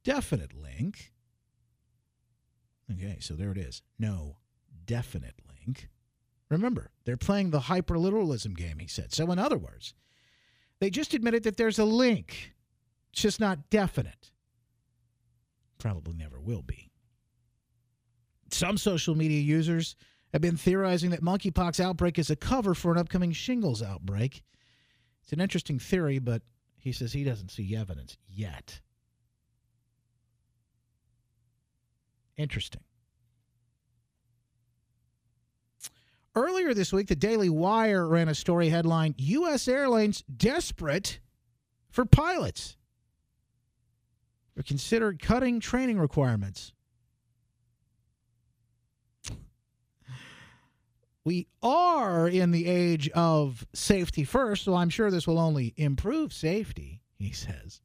definite 0.04 0.54
link. 0.54 1.14
Okay, 2.92 3.18
so 3.20 3.34
there 3.34 3.52
it 3.52 3.58
is. 3.58 3.82
No 3.98 4.38
definite 4.86 5.36
link. 5.48 5.90
Remember, 6.50 6.92
they're 7.06 7.18
playing 7.18 7.50
the 7.50 7.62
hyperliteralism 7.62 8.56
game, 8.56 8.78
he 8.80 8.88
said. 8.88 9.14
So, 9.14 9.32
in 9.32 9.40
other 9.40 9.58
words, 9.58 9.96
they 10.80 10.90
just 10.90 11.14
admitted 11.14 11.44
that 11.44 11.58
there's 11.58 11.80
a 11.80 11.86
link. 11.86 12.54
It's 13.12 13.22
just 13.22 13.40
not 13.40 13.70
definite. 13.70 14.32
Probably 15.80 16.14
never 16.14 16.40
will 16.40 16.62
be. 16.62 16.92
Some 18.52 18.78
social 18.78 19.16
media 19.16 19.42
users 19.42 19.96
have 20.36 20.42
been 20.42 20.58
theorizing 20.58 21.12
that 21.12 21.24
monkeypox 21.24 21.80
outbreak 21.80 22.20
is 22.20 22.30
a 22.30 22.36
cover 22.36 22.74
for 22.74 22.92
an 22.92 22.98
upcoming 22.98 23.32
shingles 23.32 23.82
outbreak. 23.82 24.44
It's 25.24 25.32
an 25.32 25.40
interesting 25.40 25.80
theory, 25.80 26.20
but 26.20 26.42
he 26.78 26.92
says 26.92 27.14
he 27.14 27.24
doesn't 27.24 27.52
see 27.52 27.74
evidence 27.74 28.18
yet. 28.28 28.82
Interesting. 32.36 32.82
Earlier 36.36 36.74
this 36.74 36.92
week, 36.92 37.08
the 37.08 37.16
Daily 37.16 37.50
Wire 37.50 38.06
ran 38.06 38.28
a 38.28 38.36
story 38.36 38.68
headline 38.68 39.16
U.S. 39.18 39.70
Airlines 39.70 40.22
desperate 40.24 41.22
for 41.90 42.04
pilots. 42.04 42.76
Or 44.58 44.64
considered 44.64 45.22
cutting 45.22 45.62
training 45.62 45.98
requirements. 45.98 46.74
We 51.26 51.48
are 51.64 52.28
in 52.28 52.52
the 52.52 52.68
age 52.68 53.10
of 53.10 53.66
safety 53.74 54.24
first, 54.24 54.64
so 54.64 54.76
I'm 54.76 54.92
sure 54.92 55.10
this 55.10 55.26
will 55.26 55.40
only 55.40 55.74
improve 55.76 56.32
safety, 56.32 57.02
he 57.18 57.32
says. 57.32 57.82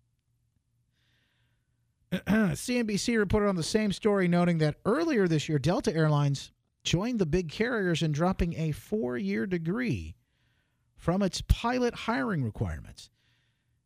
CNBC 2.13 3.17
reported 3.17 3.49
on 3.49 3.57
the 3.57 3.63
same 3.63 3.93
story, 3.93 4.29
noting 4.29 4.59
that 4.59 4.77
earlier 4.85 5.27
this 5.27 5.49
year, 5.49 5.59
Delta 5.59 5.95
Airlines 5.95 6.53
joined 6.85 7.19
the 7.19 7.27
big 7.27 7.49
carriers 7.49 8.03
in 8.03 8.13
dropping 8.13 8.55
a 8.59 8.73
four 8.73 9.17
year 9.17 9.47
degree 9.47 10.17
from 10.99 11.23
its 11.23 11.41
pilot 11.49 11.95
hiring 11.95 12.45
requirements. 12.45 13.09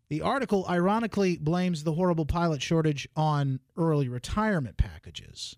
The 0.09 0.21
article 0.21 0.67
ironically 0.69 1.37
blames 1.37 1.85
the 1.85 1.93
horrible 1.93 2.27
pilot 2.27 2.61
shortage 2.61 3.09
on 3.15 3.61
early 3.77 4.09
retirement 4.09 4.77
packages 4.77 5.57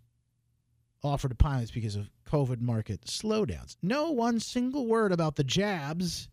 offered 1.06 1.30
to 1.30 1.34
pilots 1.34 1.70
because 1.70 1.96
of 1.96 2.10
COVID 2.30 2.60
market 2.60 3.02
slowdowns. 3.02 3.76
No 3.82 4.10
one 4.10 4.40
single 4.40 4.86
word 4.86 5.12
about 5.12 5.36
the 5.36 5.44
jabs 5.44 6.28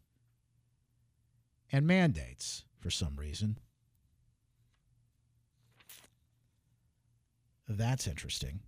and 1.71 1.87
mandates 1.87 2.65
for 2.79 2.89
some 2.89 3.15
reason. 3.15 3.57
That's 7.67 8.07
interesting. 8.07 8.59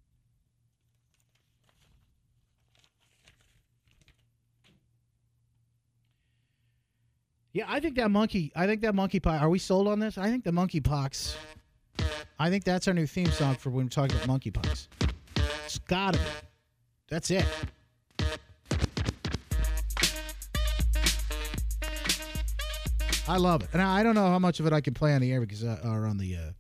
Yeah, 7.54 7.66
I 7.70 7.80
think 7.80 7.96
that 7.96 8.12
monkey. 8.12 8.52
I 8.54 8.66
think 8.68 8.82
that 8.82 8.94
monkey 8.96 9.22
pie. 9.22 9.38
Are 9.38 9.50
we 9.50 9.60
sold 9.60 9.88
on 9.88 10.00
this? 10.00 10.18
I 10.18 10.30
think 10.30 10.44
the 10.44 10.52
monkey 10.52 10.82
pox. 10.82 11.38
I 12.38 12.50
think 12.50 12.66
that's 12.66 12.88
our 12.90 12.94
new 12.94 13.08
theme 13.08 13.32
song 13.32 13.56
for 13.56 13.70
when 13.70 13.86
we're 13.86 13.90
talking 13.90 14.18
about 14.18 14.42
monkeypox. 14.42 14.88
Gotta 15.80 16.18
be. 16.18 16.26
That's 17.10 17.32
it. 17.32 17.46
I 23.28 23.38
love 23.38 23.64
it, 23.64 23.70
and 23.74 23.82
I 23.82 24.04
don't 24.04 24.14
know 24.14 24.28
how 24.28 24.38
much 24.38 24.60
of 24.60 24.68
it 24.68 24.74
I 24.74 24.82
can 24.82 24.94
play 24.94 25.14
on 25.14 25.22
the 25.22 25.32
air 25.32 25.42
because 25.42 25.64
uh, 25.64 25.80
or 25.84 26.06
on 26.06 26.18
the 26.18 26.36
uh, 26.36 26.52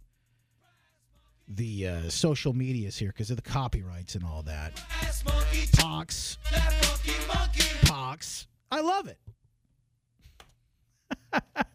the 1.48 1.88
uh, 1.88 2.10
social 2.10 2.54
medias 2.54 2.98
here 2.98 3.10
because 3.10 3.30
of 3.30 3.36
the 3.36 3.44
copyrights 3.44 4.16
and 4.16 4.24
all 4.24 4.42
that. 4.44 4.74
Pox, 5.78 6.38
pox. 7.84 8.48
I 8.72 8.82
love 8.82 9.08
it. 9.08 9.20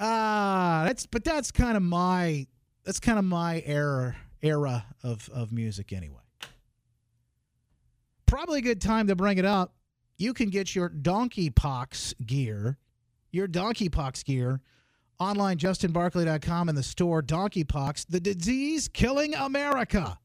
Ah, 0.00 0.84
that's 0.86 1.06
but 1.06 1.24
that's 1.24 1.50
kind 1.50 1.76
of 1.76 1.82
my 1.82 2.46
that's 2.88 3.00
kind 3.00 3.18
of 3.18 3.24
my 3.26 3.62
era 3.66 4.16
era 4.40 4.86
of 5.02 5.28
of 5.34 5.52
music 5.52 5.92
anyway. 5.92 6.22
Probably 8.24 8.60
a 8.60 8.62
good 8.62 8.80
time 8.80 9.08
to 9.08 9.14
bring 9.14 9.36
it 9.36 9.44
up. 9.44 9.74
You 10.16 10.32
can 10.32 10.48
get 10.48 10.74
your 10.74 10.88
donkey 10.88 11.50
pox 11.50 12.14
gear, 12.24 12.78
your 13.30 13.46
donkey 13.46 13.90
pox 13.90 14.22
gear 14.22 14.62
online 15.20 15.58
justinbarclay.com 15.58 16.70
and 16.70 16.78
the 16.78 16.82
store 16.82 17.20
donkey 17.20 17.62
pox, 17.62 18.06
the 18.06 18.20
disease 18.20 18.88
killing 18.88 19.34
America. 19.34 20.18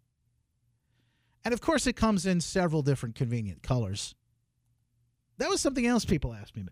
And 1.44 1.54
of 1.54 1.60
course 1.60 1.86
it 1.86 1.98
comes 1.98 2.26
in 2.26 2.40
several 2.40 2.82
different 2.82 3.16
convenient 3.16 3.62
colors. 3.62 4.16
That 5.38 5.50
was 5.50 5.60
something 5.60 5.86
else 5.86 6.06
people 6.06 6.34
asked 6.34 6.56
me. 6.56 6.64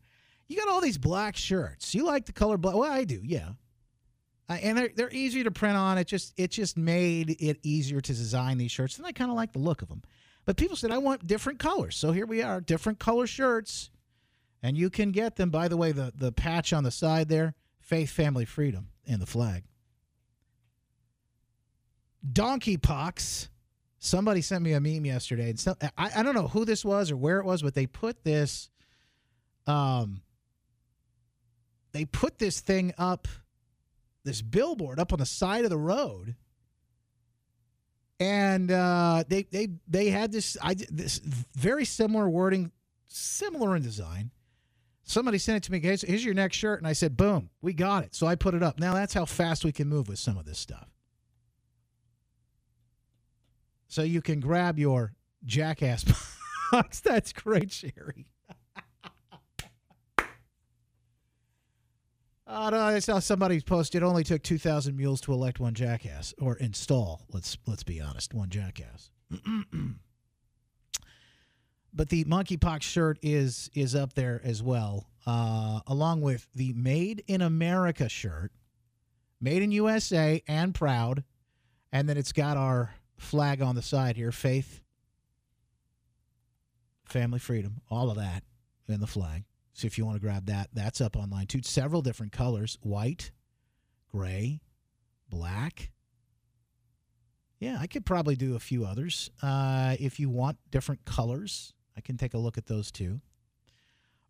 You 0.47 0.55
got 0.55 0.69
all 0.69 0.79
these 0.79 0.97
black 0.97 1.35
shirts. 1.35 1.93
You 1.93 2.05
like 2.05 2.27
the 2.27 2.31
color 2.31 2.57
black? 2.57 2.75
Well, 2.75 2.89
I 2.89 3.03
do, 3.03 3.19
yeah. 3.21 3.49
Uh, 4.51 4.55
and 4.55 4.77
they're 4.77 4.89
they're 4.93 5.13
easier 5.13 5.45
to 5.45 5.51
print 5.51 5.77
on. 5.77 5.97
It 5.97 6.07
just 6.07 6.33
it 6.35 6.51
just 6.51 6.77
made 6.77 7.37
it 7.39 7.59
easier 7.63 8.01
to 8.01 8.13
design 8.13 8.57
these 8.57 8.71
shirts, 8.71 8.97
and 8.97 9.07
I 9.07 9.13
kind 9.13 9.31
of 9.31 9.37
like 9.37 9.53
the 9.53 9.59
look 9.59 9.81
of 9.81 9.87
them. 9.87 10.01
But 10.43 10.57
people 10.57 10.75
said 10.75 10.91
I 10.91 10.97
want 10.97 11.25
different 11.25 11.57
colors, 11.57 11.95
so 11.95 12.11
here 12.11 12.25
we 12.25 12.41
are, 12.41 12.59
different 12.59 12.99
color 12.99 13.27
shirts, 13.27 13.91
and 14.61 14.77
you 14.77 14.89
can 14.89 15.13
get 15.13 15.37
them. 15.37 15.51
By 15.51 15.69
the 15.69 15.77
way, 15.77 15.93
the 15.93 16.11
the 16.13 16.33
patch 16.33 16.73
on 16.73 16.83
the 16.83 16.91
side 16.91 17.29
there, 17.29 17.53
faith, 17.79 18.09
family, 18.09 18.43
freedom, 18.43 18.89
and 19.07 19.21
the 19.21 19.25
flag. 19.25 19.63
Donkey 22.29 22.75
pox. 22.75 23.47
Somebody 23.99 24.41
sent 24.41 24.63
me 24.63 24.73
a 24.73 24.81
meme 24.81 25.05
yesterday, 25.05 25.51
and 25.51 25.59
so, 25.59 25.75
I 25.97 26.11
I 26.17 26.23
don't 26.23 26.35
know 26.35 26.49
who 26.49 26.65
this 26.65 26.83
was 26.83 27.09
or 27.09 27.15
where 27.15 27.39
it 27.39 27.45
was, 27.45 27.61
but 27.61 27.73
they 27.73 27.85
put 27.87 28.25
this. 28.25 28.69
Um, 29.65 30.23
they 31.93 32.03
put 32.03 32.37
this 32.37 32.59
thing 32.59 32.93
up, 32.97 33.29
this 34.23 34.41
billboard 34.41 34.99
up 34.99 35.13
on 35.13 35.19
the 35.19 35.25
side 35.25 35.63
of 35.63 35.69
the 35.69 35.77
road, 35.77 36.35
and 38.19 38.71
uh, 38.71 39.23
they 39.27 39.43
they 39.43 39.69
they 39.87 40.09
had 40.09 40.31
this 40.31 40.57
I 40.61 40.75
this 40.75 41.19
very 41.55 41.85
similar 41.85 42.29
wording, 42.29 42.71
similar 43.07 43.75
in 43.75 43.83
design. 43.83 44.31
Somebody 45.03 45.39
sent 45.39 45.57
it 45.57 45.63
to 45.63 45.71
me. 45.71 45.79
Here's, 45.79 46.03
here's 46.03 46.23
your 46.23 46.33
next 46.35 46.55
shirt, 46.55 46.79
and 46.79 46.87
I 46.87 46.93
said, 46.93 47.17
"Boom, 47.17 47.49
we 47.61 47.73
got 47.73 48.03
it." 48.03 48.15
So 48.15 48.27
I 48.27 48.35
put 48.35 48.53
it 48.53 48.63
up. 48.63 48.79
Now 48.79 48.93
that's 48.93 49.13
how 49.13 49.25
fast 49.25 49.65
we 49.65 49.71
can 49.71 49.89
move 49.89 50.07
with 50.07 50.19
some 50.19 50.37
of 50.37 50.45
this 50.45 50.59
stuff. 50.59 50.87
So 53.87 54.03
you 54.03 54.21
can 54.21 54.39
grab 54.39 54.79
your 54.79 55.13
jackass 55.43 56.05
box. 56.71 57.01
That's 57.01 57.33
great, 57.33 57.71
Sherry. 57.71 58.30
Oh, 62.53 62.67
no, 62.67 62.81
I 62.81 62.99
saw 62.99 63.19
somebody 63.19 63.61
post 63.61 63.95
it 63.95 64.03
only 64.03 64.25
took 64.25 64.43
2,000 64.43 64.97
mules 64.97 65.21
to 65.21 65.31
elect 65.31 65.61
one 65.61 65.73
jackass 65.73 66.33
or 66.37 66.57
install, 66.57 67.21
let's 67.31 67.57
let's 67.65 67.83
be 67.83 68.01
honest, 68.01 68.33
one 68.33 68.49
jackass. 68.49 69.09
but 71.93 72.09
the 72.09 72.25
monkeypox 72.25 72.81
shirt 72.81 73.17
is 73.21 73.69
is 73.73 73.95
up 73.95 74.15
there 74.15 74.41
as 74.43 74.61
well, 74.61 75.07
uh, 75.25 75.79
along 75.87 76.19
with 76.19 76.49
the 76.53 76.73
Made 76.73 77.23
in 77.25 77.41
America 77.41 78.09
shirt, 78.09 78.51
Made 79.39 79.61
in 79.61 79.71
USA 79.71 80.43
and 80.45 80.75
proud, 80.75 81.23
and 81.93 82.09
then 82.09 82.17
it's 82.17 82.33
got 82.33 82.57
our 82.57 82.93
flag 83.17 83.61
on 83.61 83.75
the 83.75 83.81
side 83.81 84.17
here, 84.17 84.33
faith, 84.33 84.81
family, 87.05 87.39
freedom, 87.39 87.79
all 87.89 88.09
of 88.09 88.17
that 88.17 88.43
in 88.89 88.99
the 88.99 89.07
flag. 89.07 89.45
So 89.73 89.85
if 89.85 89.97
you 89.97 90.05
want 90.05 90.17
to 90.17 90.21
grab 90.21 90.47
that, 90.47 90.69
that's 90.73 91.01
up 91.01 91.15
online 91.15 91.47
too. 91.47 91.61
Several 91.63 92.01
different 92.01 92.31
colors 92.31 92.77
white, 92.81 93.31
gray, 94.11 94.61
black. 95.29 95.91
Yeah, 97.59 97.77
I 97.79 97.87
could 97.87 98.05
probably 98.05 98.35
do 98.35 98.55
a 98.55 98.59
few 98.59 98.85
others. 98.85 99.29
Uh, 99.41 99.95
if 99.99 100.19
you 100.19 100.29
want 100.29 100.57
different 100.71 101.05
colors, 101.05 101.73
I 101.95 102.01
can 102.01 102.17
take 102.17 102.33
a 102.33 102.37
look 102.37 102.57
at 102.57 102.65
those 102.65 102.91
too. 102.91 103.21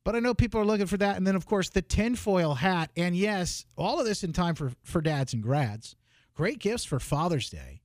But 0.04 0.16
I 0.16 0.20
know 0.20 0.34
people 0.34 0.60
are 0.60 0.66
looking 0.66 0.88
for 0.88 0.98
that. 0.98 1.18
And 1.18 1.26
then, 1.26 1.36
of 1.36 1.46
course, 1.46 1.70
the 1.70 1.82
tinfoil 1.82 2.56
hat. 2.56 2.92
And 2.98 3.16
yes, 3.16 3.66
all 3.78 4.00
of 4.00 4.06
this 4.06 4.24
in 4.24 4.34
time 4.34 4.56
for, 4.56 4.72
for 4.84 5.02
dads 5.02 5.34
and 5.34 5.44
grads. 5.44 5.96
Great 6.34 6.60
gifts 6.60 6.86
for 6.86 7.00
Father's 7.00 7.50
Day. 7.50 7.82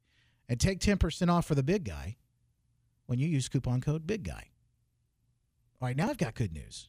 And 0.49 0.59
take 0.59 0.81
10% 0.81 1.29
off 1.29 1.45
for 1.47 1.55
the 1.55 1.63
big 1.63 1.85
guy 1.85 2.17
when 3.07 3.19
you 3.19 3.27
use 3.27 3.49
coupon 3.49 3.81
code 3.81 4.07
Big 4.07 4.23
Guy. 4.23 4.51
All 5.81 5.89
right, 5.89 5.97
now 5.97 6.09
I've 6.09 6.19
got 6.19 6.35
good 6.35 6.53
news. 6.53 6.89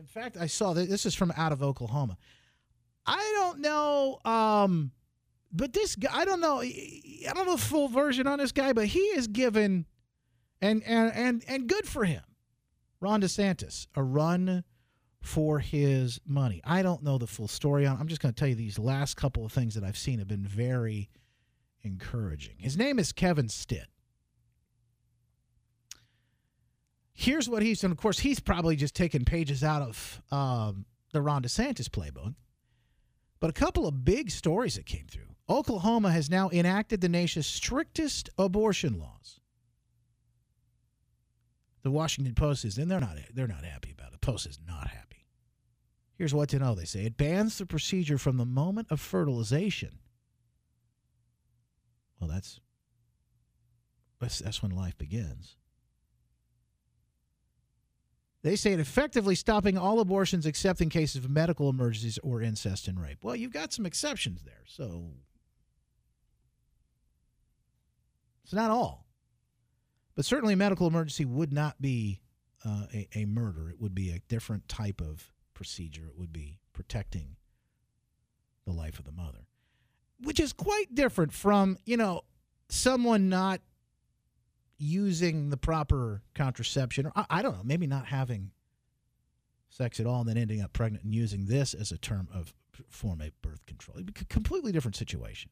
In 0.00 0.06
fact, 0.06 0.38
I 0.38 0.46
saw 0.46 0.72
that 0.72 0.88
this 0.88 1.04
is 1.04 1.14
from 1.14 1.30
out 1.36 1.52
of 1.52 1.62
Oklahoma. 1.62 2.16
I 3.04 3.32
don't 3.36 3.60
know, 3.60 4.18
um, 4.24 4.92
but 5.52 5.74
this 5.74 5.94
guy, 5.94 6.08
I 6.10 6.24
don't 6.24 6.40
know, 6.40 6.62
I 6.62 7.32
don't 7.34 7.46
know 7.46 7.56
the 7.56 7.62
full 7.62 7.88
version 7.88 8.26
on 8.26 8.38
this 8.38 8.50
guy, 8.50 8.72
but 8.72 8.86
he 8.86 9.00
is 9.00 9.26
given, 9.26 9.84
and 10.62 10.82
and 10.84 11.12
and 11.12 11.44
and 11.46 11.68
good 11.68 11.86
for 11.86 12.06
him, 12.06 12.22
Ron 13.00 13.20
DeSantis, 13.20 13.88
a 13.94 14.02
run 14.02 14.64
for 15.20 15.58
his 15.58 16.18
money. 16.26 16.62
I 16.64 16.80
don't 16.80 17.02
know 17.02 17.18
the 17.18 17.26
full 17.26 17.48
story 17.48 17.86
on. 17.86 17.98
I'm 18.00 18.08
just 18.08 18.22
going 18.22 18.32
to 18.32 18.38
tell 18.38 18.48
you 18.48 18.54
these 18.54 18.78
last 18.78 19.18
couple 19.18 19.44
of 19.44 19.52
things 19.52 19.74
that 19.74 19.84
I've 19.84 19.98
seen 19.98 20.18
have 20.18 20.28
been 20.28 20.46
very 20.46 21.10
encouraging. 21.82 22.54
His 22.56 22.78
name 22.78 22.98
is 22.98 23.12
Kevin 23.12 23.50
Stitt. 23.50 23.89
Here's 27.20 27.50
what 27.50 27.62
he's 27.62 27.82
done. 27.82 27.90
Of 27.90 27.98
course, 27.98 28.18
he's 28.18 28.40
probably 28.40 28.76
just 28.76 28.94
taken 28.94 29.26
pages 29.26 29.62
out 29.62 29.82
of 29.82 30.22
um, 30.30 30.86
the 31.12 31.20
Ron 31.20 31.42
DeSantis 31.42 31.86
playbook. 31.86 32.34
But 33.40 33.50
a 33.50 33.52
couple 33.52 33.86
of 33.86 34.06
big 34.06 34.30
stories 34.30 34.76
that 34.76 34.86
came 34.86 35.04
through. 35.06 35.34
Oklahoma 35.46 36.12
has 36.12 36.30
now 36.30 36.48
enacted 36.48 37.02
the 37.02 37.10
nation's 37.10 37.46
strictest 37.46 38.30
abortion 38.38 38.98
laws. 38.98 39.38
The 41.82 41.90
Washington 41.90 42.34
Post 42.34 42.64
is, 42.64 42.78
and 42.78 42.90
they're 42.90 43.00
not 43.00 43.18
they're 43.34 43.46
not 43.46 43.66
happy 43.66 43.90
about 43.90 44.14
it. 44.14 44.20
The 44.20 44.26
Post 44.26 44.46
is 44.46 44.58
not 44.66 44.88
happy. 44.88 45.26
Here's 46.14 46.32
what 46.32 46.48
to 46.50 46.58
know. 46.58 46.74
They 46.74 46.86
say 46.86 47.04
it 47.04 47.18
bans 47.18 47.58
the 47.58 47.66
procedure 47.66 48.16
from 48.16 48.38
the 48.38 48.46
moment 48.46 48.88
of 48.90 48.98
fertilization. 48.98 49.98
Well, 52.18 52.30
that's 52.30 52.60
that's, 54.18 54.38
that's 54.38 54.62
when 54.62 54.70
life 54.70 54.96
begins. 54.96 55.56
They 58.42 58.56
say 58.56 58.72
it 58.72 58.80
effectively 58.80 59.34
stopping 59.34 59.76
all 59.76 60.00
abortions 60.00 60.46
except 60.46 60.80
in 60.80 60.88
cases 60.88 61.24
of 61.24 61.30
medical 61.30 61.68
emergencies 61.68 62.18
or 62.22 62.40
incest 62.40 62.88
and 62.88 63.00
rape. 63.00 63.18
Well, 63.22 63.36
you've 63.36 63.52
got 63.52 63.72
some 63.72 63.84
exceptions 63.84 64.42
there, 64.42 64.64
so 64.66 65.10
it's 68.44 68.54
not 68.54 68.70
all. 68.70 69.06
But 70.14 70.24
certainly, 70.24 70.54
a 70.54 70.56
medical 70.56 70.86
emergency 70.86 71.24
would 71.24 71.52
not 71.52 71.80
be 71.80 72.20
uh, 72.64 72.86
a, 72.92 73.08
a 73.14 73.24
murder. 73.26 73.70
It 73.70 73.80
would 73.80 73.94
be 73.94 74.10
a 74.10 74.20
different 74.28 74.68
type 74.68 75.00
of 75.00 75.32
procedure. 75.54 76.06
It 76.08 76.18
would 76.18 76.32
be 76.32 76.58
protecting 76.72 77.36
the 78.66 78.72
life 78.72 78.98
of 78.98 79.04
the 79.04 79.12
mother, 79.12 79.46
which 80.22 80.40
is 80.40 80.52
quite 80.52 80.94
different 80.94 81.32
from, 81.32 81.76
you 81.84 81.96
know, 81.96 82.22
someone 82.68 83.28
not 83.28 83.60
using 84.80 85.50
the 85.50 85.56
proper 85.56 86.22
contraception, 86.34 87.06
or 87.06 87.12
I, 87.14 87.26
I 87.30 87.42
don't 87.42 87.56
know, 87.56 87.64
maybe 87.64 87.86
not 87.86 88.06
having 88.06 88.50
sex 89.68 90.00
at 90.00 90.06
all 90.06 90.20
and 90.20 90.28
then 90.28 90.38
ending 90.38 90.62
up 90.62 90.72
pregnant 90.72 91.04
and 91.04 91.14
using 91.14 91.46
this 91.46 91.74
as 91.74 91.92
a 91.92 91.98
term 91.98 92.28
of 92.34 92.52
form 92.88 93.20
of 93.20 93.40
birth 93.42 93.64
control. 93.66 93.98
A 93.98 94.24
completely 94.24 94.72
different 94.72 94.96
situation. 94.96 95.50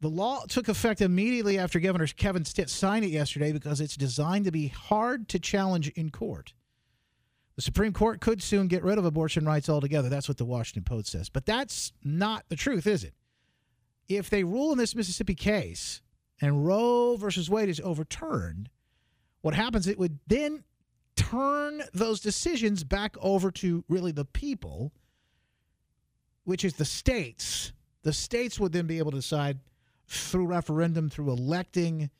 The 0.00 0.08
law 0.08 0.44
took 0.48 0.68
effect 0.68 1.00
immediately 1.00 1.58
after 1.58 1.78
Governor 1.78 2.08
Kevin 2.08 2.44
Stitt 2.44 2.68
signed 2.68 3.04
it 3.04 3.10
yesterday 3.10 3.52
because 3.52 3.80
it's 3.80 3.96
designed 3.96 4.46
to 4.46 4.50
be 4.50 4.68
hard 4.68 5.28
to 5.28 5.38
challenge 5.38 5.90
in 5.90 6.10
court. 6.10 6.54
The 7.54 7.62
Supreme 7.62 7.92
Court 7.92 8.20
could 8.20 8.42
soon 8.42 8.66
get 8.66 8.82
rid 8.82 8.98
of 8.98 9.04
abortion 9.04 9.44
rights 9.44 9.68
altogether. 9.68 10.08
That's 10.08 10.26
what 10.26 10.38
the 10.38 10.44
Washington 10.44 10.84
Post 10.84 11.10
says. 11.10 11.28
But 11.28 11.46
that's 11.46 11.92
not 12.02 12.44
the 12.48 12.56
truth, 12.56 12.86
is 12.86 13.04
it? 13.04 13.14
If 14.08 14.30
they 14.30 14.42
rule 14.42 14.72
in 14.72 14.78
this 14.78 14.96
Mississippi 14.96 15.34
case 15.34 16.00
and 16.42 16.66
Roe 16.66 17.16
versus 17.16 17.48
Wade 17.48 17.68
is 17.68 17.80
overturned, 17.80 18.68
what 19.40 19.54
happens, 19.54 19.86
it 19.86 19.98
would 19.98 20.18
then 20.26 20.64
turn 21.16 21.82
those 21.94 22.20
decisions 22.20 22.84
back 22.84 23.16
over 23.20 23.50
to 23.52 23.84
really 23.88 24.12
the 24.12 24.24
people, 24.24 24.92
which 26.44 26.64
is 26.64 26.74
the 26.74 26.84
states. 26.84 27.72
The 28.02 28.12
states 28.12 28.58
would 28.58 28.72
then 28.72 28.86
be 28.86 28.98
able 28.98 29.12
to 29.12 29.18
decide 29.18 29.60
through 30.08 30.46
referendum, 30.46 31.08
through 31.08 31.30
electing 31.30 32.10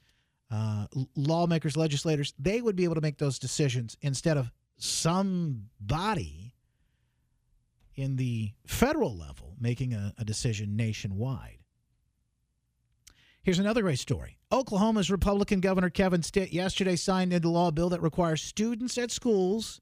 uh, 0.51 0.87
lawmakers, 1.17 1.77
legislators, 1.77 2.35
they 2.39 2.61
would 2.61 2.77
be 2.77 2.85
able 2.85 2.95
to 2.95 3.01
make 3.01 3.19
those 3.19 3.39
decisions 3.39 3.97
instead 4.03 4.37
of 4.37 4.53
somebody 4.77 6.55
in 7.95 8.17
the 8.17 8.53
federal 8.67 9.17
level 9.17 9.57
making 9.59 9.95
a, 9.95 10.13
a 10.19 10.25
decision 10.25 10.77
nationwide. 10.77 11.62
Here's 13.43 13.59
another 13.59 13.83
great 13.83 13.99
story. 13.99 14.39
Oklahoma's 14.53 15.11
Republican 15.11 15.59
Governor 15.59 15.91
Kevin 15.91 16.23
Stitt 16.23 16.53
yesterday 16.53 16.95
signed 16.95 17.33
into 17.33 17.49
law 17.49 17.69
a 17.69 17.73
bill 17.73 17.89
that 17.89 18.01
requires 18.01 18.41
students 18.41 18.97
at 18.99 19.11
schools 19.11 19.81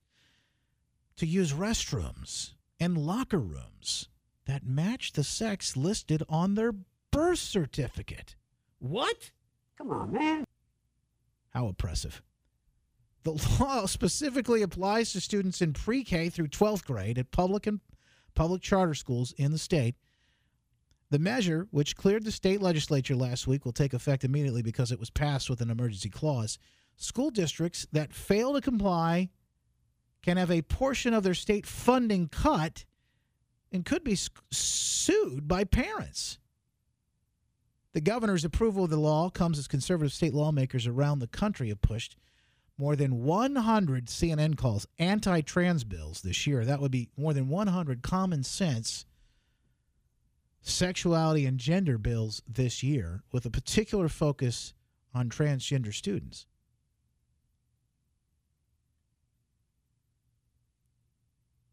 to 1.17 1.27
use 1.27 1.53
restrooms 1.53 2.55
and 2.79 2.97
locker 2.97 3.39
rooms 3.39 4.09
that 4.47 4.65
match 4.65 5.13
the 5.13 5.23
sex 5.23 5.77
listed 5.77 6.23
on 6.27 6.55
their 6.55 6.73
birth 7.11 7.39
certificate. 7.39 8.35
What? 8.79 9.31
Come 9.77 9.91
on, 9.91 10.13
man. 10.13 10.45
How 11.51 11.67
oppressive. 11.69 12.23
The 13.25 13.33
law 13.61 13.85
specifically 13.85 14.63
applies 14.63 15.13
to 15.13 15.21
students 15.21 15.61
in 15.61 15.75
pre 15.75 16.03
K 16.03 16.31
through 16.31 16.49
12th 16.49 16.87
grade 16.87 17.19
at 17.19 17.31
public 17.31 17.67
and 17.67 17.81
public 18.35 18.63
charter 18.63 18.95
schools 18.95 19.33
in 19.37 19.53
the 19.53 19.59
state. 19.59 19.97
The 21.11 21.19
measure, 21.19 21.67
which 21.73 21.97
cleared 21.97 22.25
the 22.25 22.31
state 22.31 22.63
legislature 22.63 23.17
last 23.17 23.47
week, 23.47 23.65
will 23.65 23.73
take 23.73 23.93
effect 23.93 24.25
immediately 24.25 24.63
because 24.63 24.93
it 24.93 25.01
was 25.01 25.11
passed 25.11 25.51
with 25.51 25.61
an 25.61 25.71
emergency 25.71 26.09
clause. 26.09 26.59
School 26.97 27.31
districts 27.31 27.87
that 27.93 28.15
fail 28.15 28.55
to 28.55 28.61
comply 28.61 29.31
can 30.23 30.37
have 30.37 30.51
a 30.51 30.63
portion 30.63 31.13
of 31.13 31.25
their 31.25 31.35
state 31.35 31.67
funding 31.67 32.29
cut 32.29 32.85
and 33.73 33.85
could 33.85 34.05
be 34.05 34.17
sued 34.51 35.49
by 35.49 35.65
parents. 35.65 36.39
The 37.93 38.01
governor's 38.01 38.45
approval 38.45 38.85
of 38.85 38.91
the 38.91 38.97
law 38.97 39.31
comes 39.31 39.59
as 39.59 39.67
conservative 39.67 40.13
state 40.13 40.35
lawmakers 40.35 40.87
around 40.87 41.19
the 41.19 41.27
country 41.27 41.71
have 41.71 41.83
pushed 41.83 42.17
more 42.79 42.95
than 42.95 43.25
100 43.25 44.07
CNN 44.07 44.57
calls 44.57 44.87
anti 44.99 45.41
trans 45.41 45.83
bills 45.83 46.23
this 46.23 46.47
year. 46.47 46.65
That 46.65 46.81
would 46.81 46.93
be 46.93 47.09
more 47.17 47.35
than 47.35 47.49
100 47.49 48.03
common 48.03 48.45
sense 48.45 49.05
sexuality 50.63 51.47
and 51.47 51.59
gender 51.59 51.99
bills 51.99 52.43
this 52.47 52.83
year 52.83 53.23
with 53.33 53.47
a 53.47 53.51
particular 53.51 54.09
focus 54.09 54.75
on 55.15 55.29
transgender 55.29 55.93
students. 55.93 56.47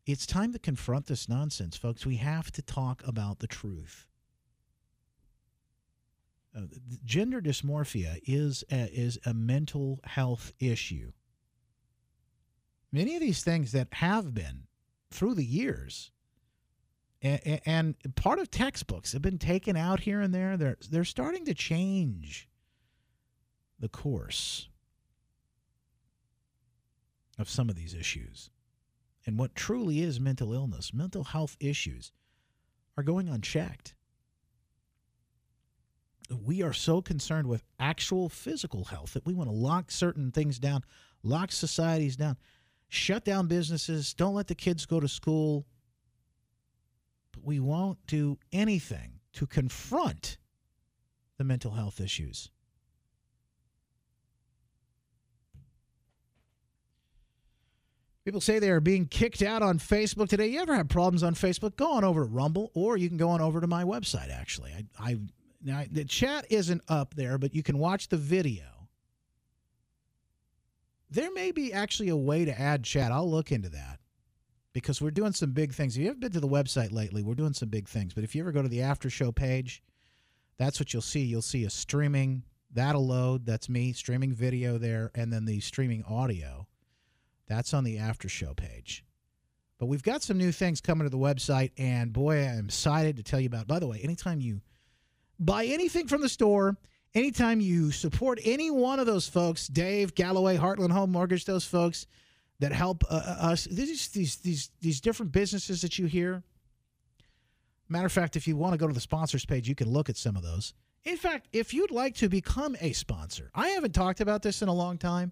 It's 0.05 0.25
time 0.25 0.53
to 0.53 0.59
confront 0.59 1.07
this 1.07 1.27
nonsense, 1.27 1.75
folks. 1.75 2.05
We 2.05 2.15
have 2.15 2.49
to 2.53 2.61
talk 2.61 3.05
about 3.05 3.39
the 3.39 3.47
truth. 3.47 4.07
Uh, 6.55 6.61
gender 7.03 7.41
dysmorphia 7.41 8.19
is 8.23 8.63
a, 8.71 8.89
is 8.91 9.19
a 9.25 9.33
mental 9.33 9.99
health 10.05 10.53
issue. 10.59 11.11
Many 12.91 13.15
of 13.15 13.21
these 13.21 13.43
things 13.43 13.73
that 13.73 13.89
have 13.95 14.33
been 14.33 14.63
through 15.11 15.35
the 15.35 15.45
years 15.45 16.11
and, 17.21 17.61
and 17.65 18.15
part 18.15 18.39
of 18.39 18.51
textbooks 18.51 19.13
have 19.13 19.21
been 19.21 19.39
taken 19.39 19.75
out 19.75 20.01
here 20.01 20.21
and 20.21 20.33
there. 20.33 20.55
They're 20.57 20.77
they're 20.89 21.03
starting 21.03 21.45
to 21.45 21.53
change 21.53 22.47
the 23.79 23.89
course 23.89 24.69
of 27.37 27.49
some 27.49 27.69
of 27.69 27.75
these 27.75 27.93
issues. 27.93 28.49
And 29.25 29.37
what 29.37 29.55
truly 29.55 30.01
is 30.01 30.19
mental 30.19 30.53
illness, 30.53 30.93
mental 30.93 31.25
health 31.25 31.57
issues, 31.59 32.11
are 32.95 33.03
going 33.03 33.27
unchecked. 33.27 33.93
We 36.29 36.61
are 36.61 36.73
so 36.73 37.01
concerned 37.01 37.47
with 37.47 37.63
actual 37.79 38.29
physical 38.29 38.85
health 38.85 39.13
that 39.13 39.25
we 39.25 39.33
want 39.33 39.49
to 39.49 39.55
lock 39.55 39.91
certain 39.91 40.31
things 40.31 40.59
down, 40.59 40.83
lock 41.23 41.51
societies 41.51 42.15
down, 42.15 42.37
shut 42.89 43.23
down 43.23 43.47
businesses, 43.47 44.13
don't 44.13 44.35
let 44.35 44.47
the 44.47 44.55
kids 44.55 44.85
go 44.85 44.99
to 44.99 45.07
school, 45.07 45.65
we 47.43 47.59
won't 47.59 47.97
do 48.07 48.37
anything 48.51 49.19
to 49.33 49.45
confront 49.45 50.37
the 51.37 51.43
mental 51.43 51.71
health 51.71 52.01
issues. 52.01 52.49
People 58.25 58.41
say 58.41 58.59
they 58.59 58.71
are 58.71 58.81
being 58.81 59.05
kicked 59.05 59.41
out 59.41 59.61
on 59.61 59.79
Facebook 59.79 60.27
today. 60.27 60.47
You 60.47 60.59
ever 60.59 60.75
have 60.75 60.89
problems 60.89 61.23
on 61.23 61.33
Facebook? 61.33 61.77
Go 61.77 61.93
on 61.93 62.03
over 62.03 62.25
to 62.25 62.29
Rumble, 62.29 62.71
or 62.73 62.97
you 62.97 63.07
can 63.07 63.17
go 63.17 63.29
on 63.29 63.39
over 63.39 63.61
to 63.61 63.67
my 63.67 63.85
website. 63.85 64.29
Actually, 64.29 64.73
I, 64.73 65.11
I 65.11 65.17
now 65.63 65.83
the 65.89 66.03
chat 66.03 66.45
isn't 66.49 66.81
up 66.89 67.15
there, 67.15 67.37
but 67.37 67.55
you 67.55 67.63
can 67.63 67.77
watch 67.77 68.09
the 68.09 68.17
video. 68.17 68.65
There 71.09 71.31
may 71.31 71.51
be 71.51 71.71
actually 71.71 72.09
a 72.09 72.17
way 72.17 72.43
to 72.43 72.59
add 72.59 72.83
chat. 72.83 73.13
I'll 73.13 73.31
look 73.31 73.53
into 73.53 73.69
that 73.69 73.99
because 74.81 75.01
we're 75.01 75.09
doing 75.09 75.33
some 75.33 75.53
big 75.53 75.73
things. 75.73 75.95
If 75.95 76.01
you 76.01 76.07
haven't 76.07 76.19
been 76.19 76.31
to 76.33 76.39
the 76.39 76.47
website 76.47 76.91
lately, 76.91 77.23
we're 77.23 77.33
doing 77.33 77.53
some 77.53 77.69
big 77.69 77.87
things. 77.87 78.13
But 78.13 78.23
if 78.23 78.35
you 78.35 78.43
ever 78.43 78.51
go 78.51 78.61
to 78.61 78.69
the 78.69 78.83
after 78.83 79.09
show 79.09 79.31
page, 79.31 79.81
that's 80.59 80.79
what 80.79 80.93
you'll 80.93 81.01
see. 81.01 81.21
You'll 81.21 81.41
see 81.41 81.65
a 81.65 81.69
streaming 81.71 82.43
that'll 82.71 83.07
load. 83.07 83.43
That's 83.43 83.69
me 83.69 83.91
streaming 83.91 84.33
video 84.33 84.77
there, 84.77 85.09
and 85.15 85.33
then 85.33 85.45
the 85.45 85.61
streaming 85.61 86.03
audio. 86.03 86.67
That's 87.47 87.73
on 87.73 87.85
the 87.85 87.97
after 87.97 88.29
show 88.29 88.53
page. 88.53 89.03
But 89.79 89.87
we've 89.87 90.03
got 90.03 90.21
some 90.21 90.37
new 90.37 90.51
things 90.51 90.79
coming 90.79 91.05
to 91.05 91.09
the 91.09 91.17
website, 91.17 91.71
and 91.75 92.13
boy, 92.13 92.45
I'm 92.45 92.65
excited 92.65 93.17
to 93.17 93.23
tell 93.23 93.39
you 93.39 93.47
about. 93.47 93.65
By 93.65 93.79
the 93.79 93.87
way, 93.87 93.99
anytime 94.03 94.41
you 94.41 94.61
buy 95.39 95.65
anything 95.65 96.07
from 96.07 96.21
the 96.21 96.29
store, 96.29 96.77
anytime 97.15 97.61
you 97.61 97.89
support 97.89 98.39
any 98.43 98.69
one 98.69 98.99
of 98.99 99.07
those 99.07 99.27
folks, 99.27 99.67
Dave, 99.67 100.13
Galloway, 100.13 100.55
Heartland 100.55 100.91
Home 100.91 101.11
Mortgage, 101.11 101.45
those 101.45 101.65
folks 101.65 102.05
that 102.59 102.71
help 102.71 103.03
uh, 103.09 103.13
us, 103.39 103.65
these 103.65 104.07
these 104.09 104.37
these 104.37 104.71
these 104.81 105.01
different 105.01 105.31
businesses 105.31 105.81
that 105.81 105.99
you 105.99 106.07
hear. 106.07 106.43
Matter 107.89 108.05
of 108.05 108.11
fact, 108.11 108.35
if 108.35 108.47
you 108.47 108.57
want 108.57 108.73
to 108.73 108.77
go 108.77 108.87
to 108.87 108.93
the 108.93 108.99
sponsors 108.99 109.45
page, 109.45 109.69
you 109.69 109.75
can 109.75 109.89
look 109.89 110.09
at 110.09 110.17
some 110.17 110.35
of 110.35 110.43
those. 110.43 110.73
In 111.05 111.15
fact, 111.15 111.47
if 111.53 111.73
you'd 111.73 111.91
like 111.91 112.15
to 112.15 112.27
become 112.27 112.75
a 112.81 112.91
sponsor, 112.91 113.49
I 113.55 113.69
haven't 113.69 113.93
talked 113.93 114.19
about 114.19 114.41
this 114.41 114.61
in 114.61 114.67
a 114.67 114.73
long 114.73 114.97
time, 114.97 115.31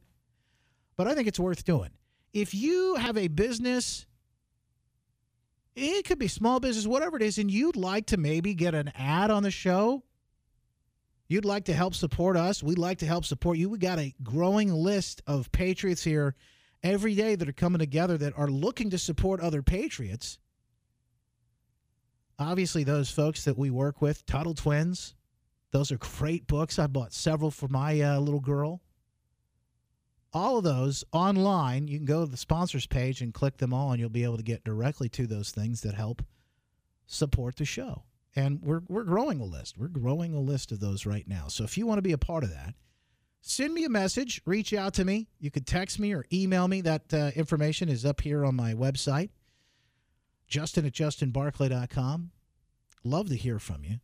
but 0.96 1.08
I 1.08 1.16
think 1.16 1.28
it's 1.28 1.40
worth 1.40 1.66
doing. 1.66 1.90
If 2.34 2.54
you 2.54 2.96
have 2.96 3.18
a 3.18 3.28
business, 3.28 4.06
it 5.76 6.06
could 6.06 6.20
be 6.20 6.30
small 6.30 6.62
business, 6.62 6.88
whatever 6.88 7.18
it 7.18 7.24
is, 7.24 7.38
and 7.38 7.52
you'd 7.52 7.76
like 7.76 8.06
to 8.08 8.18
maybe 8.18 8.54
get 8.54 8.74
an 8.74 8.92
ad 8.96 9.32
on 9.32 9.44
the 9.44 9.52
show, 9.52 10.04
you'd 11.28 11.44
like 11.44 11.66
to 11.66 11.74
help 11.74 11.94
support 11.94 12.38
us, 12.38 12.64
we'd 12.64 12.78
like 12.78 13.00
to 13.00 13.06
help 13.06 13.26
support 13.26 13.58
you. 13.58 13.70
We 13.70 13.78
got 13.78 14.00
a 14.00 14.14
growing 14.24 14.72
list 14.72 15.22
of 15.28 15.52
patriots 15.52 16.04
here 16.04 16.36
every 16.84 17.16
day 17.16 17.36
that 17.36 17.50
are 17.50 17.54
coming 17.54 17.80
together 17.80 18.18
that 18.18 18.38
are 18.38 18.50
looking 18.50 18.90
to 18.92 18.98
support 18.98 19.40
other 19.42 19.62
patriots. 19.62 20.40
Obviously, 22.38 22.84
those 22.84 23.10
folks 23.10 23.46
that 23.46 23.58
we 23.58 23.70
work 23.70 24.02
with, 24.02 24.26
Tuttle 24.26 24.54
Twins, 24.54 25.16
those 25.72 25.92
are 25.92 25.98
great 25.98 26.48
books. 26.48 26.80
I 26.80 26.88
bought 26.88 27.14
several 27.14 27.52
for 27.52 27.68
my 27.68 28.00
uh, 28.02 28.20
little 28.20 28.40
girl. 28.40 28.82
All 30.34 30.58
of 30.58 30.64
those 30.66 31.04
online, 31.14 31.88
you 31.88 31.98
can 31.98 32.06
go 32.06 32.26
to 32.26 32.32
the 32.32 32.38
sponsors 32.38 32.88
page 32.88 33.22
and 33.22 33.34
click 33.34 33.58
them 33.58 33.74
all, 33.74 33.92
and 33.92 34.00
you'll 34.00 34.10
be 34.10 34.26
able 34.26 34.38
to 34.38 34.44
get 34.44 34.66
directly 34.66 35.08
to 35.10 35.28
those 35.28 35.52
things 35.52 35.82
that 35.82 35.96
help 35.96 36.22
support 37.08 37.56
the 37.56 37.66
show. 37.66 38.04
And 38.36 38.62
we're, 38.62 38.82
we're 38.90 39.04
growing 39.04 39.40
a 39.40 39.46
list. 39.46 39.78
We're 39.78 39.88
growing 39.88 40.34
a 40.34 40.40
list 40.40 40.74
of 40.74 40.82
those 40.82 41.06
right 41.06 41.28
now. 41.28 41.48
So 41.48 41.64
if 41.64 41.78
you 41.78 41.88
want 41.88 42.00
to 42.00 42.02
be 42.02 42.12
a 42.12 42.18
part 42.18 42.44
of 42.44 42.50
that, 42.50 42.74
send 43.46 43.74
me 43.74 43.86
a 43.86 43.90
message, 43.90 44.42
reach 44.46 44.74
out 44.74 44.94
to 44.96 45.06
me. 45.06 45.28
You 45.40 45.52
could 45.52 45.68
text 45.68 46.00
me 46.00 46.14
or 46.14 46.26
email 46.34 46.68
me. 46.68 46.82
That 46.82 47.14
uh, 47.14 47.32
information 47.36 47.90
is 47.90 48.06
up 48.06 48.22
here 48.22 48.44
on 48.44 48.56
my 48.56 48.74
website, 48.74 49.30
justin 50.48 50.86
at 50.86 50.94
justinbarclay.com. 50.94 52.32
Love 53.04 53.30
to 53.30 53.36
hear 53.36 53.60
from 53.60 53.84
you. 53.84 54.00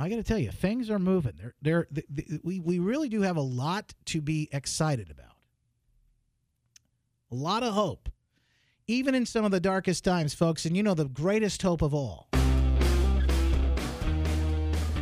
I 0.00 0.08
got 0.08 0.16
to 0.16 0.22
tell 0.22 0.38
you, 0.38 0.52
things 0.52 0.88
are 0.90 1.00
moving. 1.00 1.32
They're, 1.36 1.54
they're, 1.60 1.88
they, 1.90 2.38
we, 2.44 2.60
we 2.60 2.78
really 2.78 3.08
do 3.08 3.22
have 3.22 3.36
a 3.36 3.42
lot 3.42 3.92
to 4.06 4.22
be 4.22 4.48
excited 4.52 5.10
about. 5.10 5.26
A 7.32 7.34
lot 7.34 7.64
of 7.64 7.74
hope, 7.74 8.08
even 8.86 9.16
in 9.16 9.26
some 9.26 9.44
of 9.44 9.50
the 9.50 9.58
darkest 9.58 10.04
times, 10.04 10.32
folks. 10.32 10.64
And 10.64 10.76
you 10.76 10.84
know, 10.84 10.94
the 10.94 11.06
greatest 11.06 11.60
hope 11.62 11.82
of 11.82 11.92
all 11.92 12.28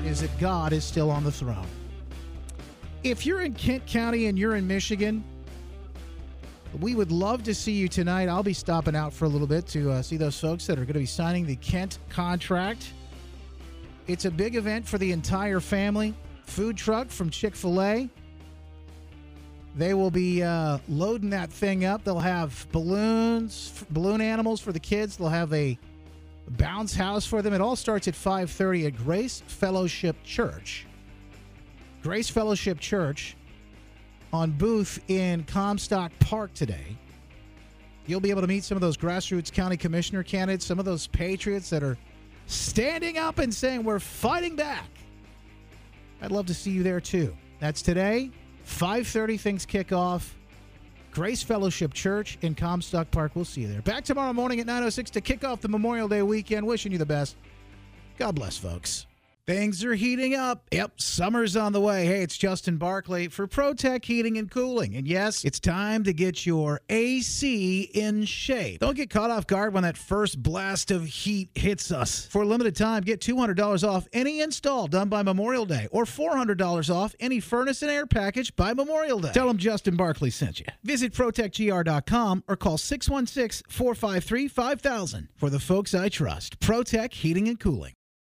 is 0.07 0.22
that 0.22 0.30
God 0.38 0.72
is 0.72 0.82
still 0.82 1.11
on 1.11 1.22
the 1.22 1.30
throne. 1.32 1.66
If 3.11 3.24
you're 3.24 3.42
in 3.42 3.54
Kent 3.54 3.86
County 3.86 4.26
and 4.26 4.36
you're 4.36 4.57
in 4.57 4.66
Michigan, 4.66 5.22
we 6.80 6.96
would 6.96 7.12
love 7.12 7.44
to 7.44 7.54
see 7.54 7.70
you 7.70 7.86
tonight. 7.86 8.28
I'll 8.28 8.42
be 8.42 8.52
stopping 8.52 8.96
out 8.96 9.12
for 9.12 9.26
a 9.26 9.28
little 9.28 9.46
bit 9.46 9.64
to 9.68 9.92
uh, 9.92 10.02
see 10.02 10.16
those 10.16 10.40
folks 10.40 10.66
that 10.66 10.72
are 10.72 10.82
going 10.82 10.94
to 10.94 10.98
be 10.98 11.07
signing 11.07 11.46
the 11.46 11.54
Kent 11.54 12.00
contract. 12.09 12.92
It's 14.09 14.24
a 14.24 14.30
big 14.30 14.57
event 14.57 14.88
for 14.88 14.98
the 14.98 15.12
entire 15.12 15.61
family. 15.61 16.14
Food 16.46 16.76
truck 16.76 17.09
from 17.09 17.30
Chick 17.30 17.54
fil 17.54 17.80
A. 17.80 18.11
They 19.76 19.94
will 19.94 20.11
be 20.11 20.42
uh, 20.42 20.78
loading 20.88 21.30
that 21.30 21.52
thing 21.52 21.84
up. 21.84 22.02
They'll 22.02 22.18
have 22.18 22.66
balloons, 22.72 23.84
balloon 23.90 24.20
animals 24.20 24.61
for 24.61 24.72
the 24.72 24.80
kids. 24.80 25.16
They'll 25.16 25.28
have 25.28 25.52
a 25.52 25.78
bounce 26.48 26.96
house 26.96 27.24
for 27.24 27.40
them. 27.40 27.54
It 27.54 27.61
all 27.61 27.76
starts 27.76 28.09
at 28.09 28.14
5:30 28.14 28.88
at 28.88 28.96
Grace 28.96 29.44
Fellowship 29.46 30.16
Church. 30.24 30.86
Grace 32.07 32.28
Fellowship 32.28 32.78
Church 32.78 33.36
on 34.32 34.52
booth 34.52 35.00
in 35.09 35.42
Comstock 35.42 36.12
Park 36.20 36.54
today. 36.54 36.96
You'll 38.07 38.20
be 38.20 38.30
able 38.30 38.42
to 38.42 38.46
meet 38.46 38.62
some 38.62 38.76
of 38.76 38.80
those 38.80 38.96
grassroots 38.96 39.52
county 39.52 39.76
commissioner 39.76 40.22
candidates, 40.22 40.64
some 40.64 40.78
of 40.78 40.84
those 40.84 41.09
patriots 41.09 41.68
that 41.70 41.82
are 41.82 41.98
standing 42.46 43.18
up 43.18 43.40
and 43.40 43.52
saying 43.52 43.82
we're 43.82 43.98
fighting 43.98 44.54
back. 44.54 44.88
I'd 46.22 46.30
love 46.30 46.46
to 46.46 46.54
see 46.54 46.70
you 46.70 46.84
there 46.84 47.00
too. 47.00 47.36
That's 47.59 47.82
today, 47.82 48.30
5:30 48.64 49.36
things 49.36 49.66
kick 49.66 49.90
off. 49.90 50.36
Grace 51.11 51.42
Fellowship 51.42 51.92
Church 51.92 52.38
in 52.40 52.54
Comstock 52.54 53.11
Park. 53.11 53.32
We'll 53.34 53.44
see 53.44 53.62
you 53.62 53.68
there. 53.68 53.82
Back 53.82 54.04
tomorrow 54.04 54.32
morning 54.32 54.61
at 54.61 54.66
9:06 54.68 55.11
to 55.11 55.20
kick 55.20 55.42
off 55.42 55.61
the 55.61 55.68
Memorial 55.68 56.07
Day 56.07 56.22
weekend. 56.22 56.68
Wishing 56.68 56.92
you 56.92 56.98
the 56.98 57.04
best. 57.04 57.34
God 58.16 58.36
bless, 58.36 58.57
folks. 58.57 59.07
Things 59.47 59.84
are 59.84 59.94
heating 59.94 60.34
up. 60.34 60.66
Yep, 60.72 61.01
summer's 61.01 61.57
on 61.57 61.72
the 61.72 61.80
way. 61.80 62.05
Hey, 62.05 62.22
it's 62.22 62.36
Justin 62.36 62.78
Barclay 62.78 63.28
for 63.28 63.47
ProTech 63.47 64.05
Heating 64.05 64.38
and 64.38 64.51
Cooling. 64.51 64.97
And 64.97 65.07
yes, 65.07 65.44
it's 65.44 65.61
time 65.61 66.03
to 66.03 66.12
get 66.12 66.44
your 66.44 66.80
AC 66.88 67.82
in 67.94 68.24
shape. 68.24 68.80
Don't 68.80 68.97
get 68.97 69.09
caught 69.09 69.30
off 69.30 69.47
guard 69.47 69.72
when 69.72 69.84
that 69.84 69.97
first 69.97 70.42
blast 70.42 70.90
of 70.90 71.07
heat 71.07 71.51
hits 71.55 71.92
us. 71.92 72.26
For 72.26 72.42
a 72.42 72.44
limited 72.44 72.74
time, 72.74 73.05
get 73.05 73.20
$200 73.20 73.88
off 73.88 74.09
any 74.12 74.40
install 74.40 74.88
done 74.88 75.09
by 75.09 75.22
Memorial 75.22 75.64
Day 75.64 75.86
or 75.92 76.07
$400 76.07 76.92
off 76.92 77.14
any 77.20 77.38
furnace 77.38 77.82
and 77.82 77.90
air 77.90 78.07
package 78.07 78.57
by 78.57 78.74
Memorial 78.74 79.20
Day. 79.20 79.30
Tell 79.32 79.47
them 79.47 79.59
Justin 79.59 79.94
Barclay 79.94 80.30
sent 80.30 80.59
you. 80.59 80.66
Visit 80.82 81.12
ProtechGR.com 81.12 82.42
or 82.49 82.57
call 82.57 82.78
616 82.78 83.64
453 83.70 84.49
5000 84.49 85.28
for 85.36 85.51
the 85.51 85.61
folks 85.61 85.94
I 85.94 86.09
trust. 86.09 86.59
ProTech 86.59 87.12
Heating 87.14 87.47
and 87.47 87.61
Cooling. 87.61 87.92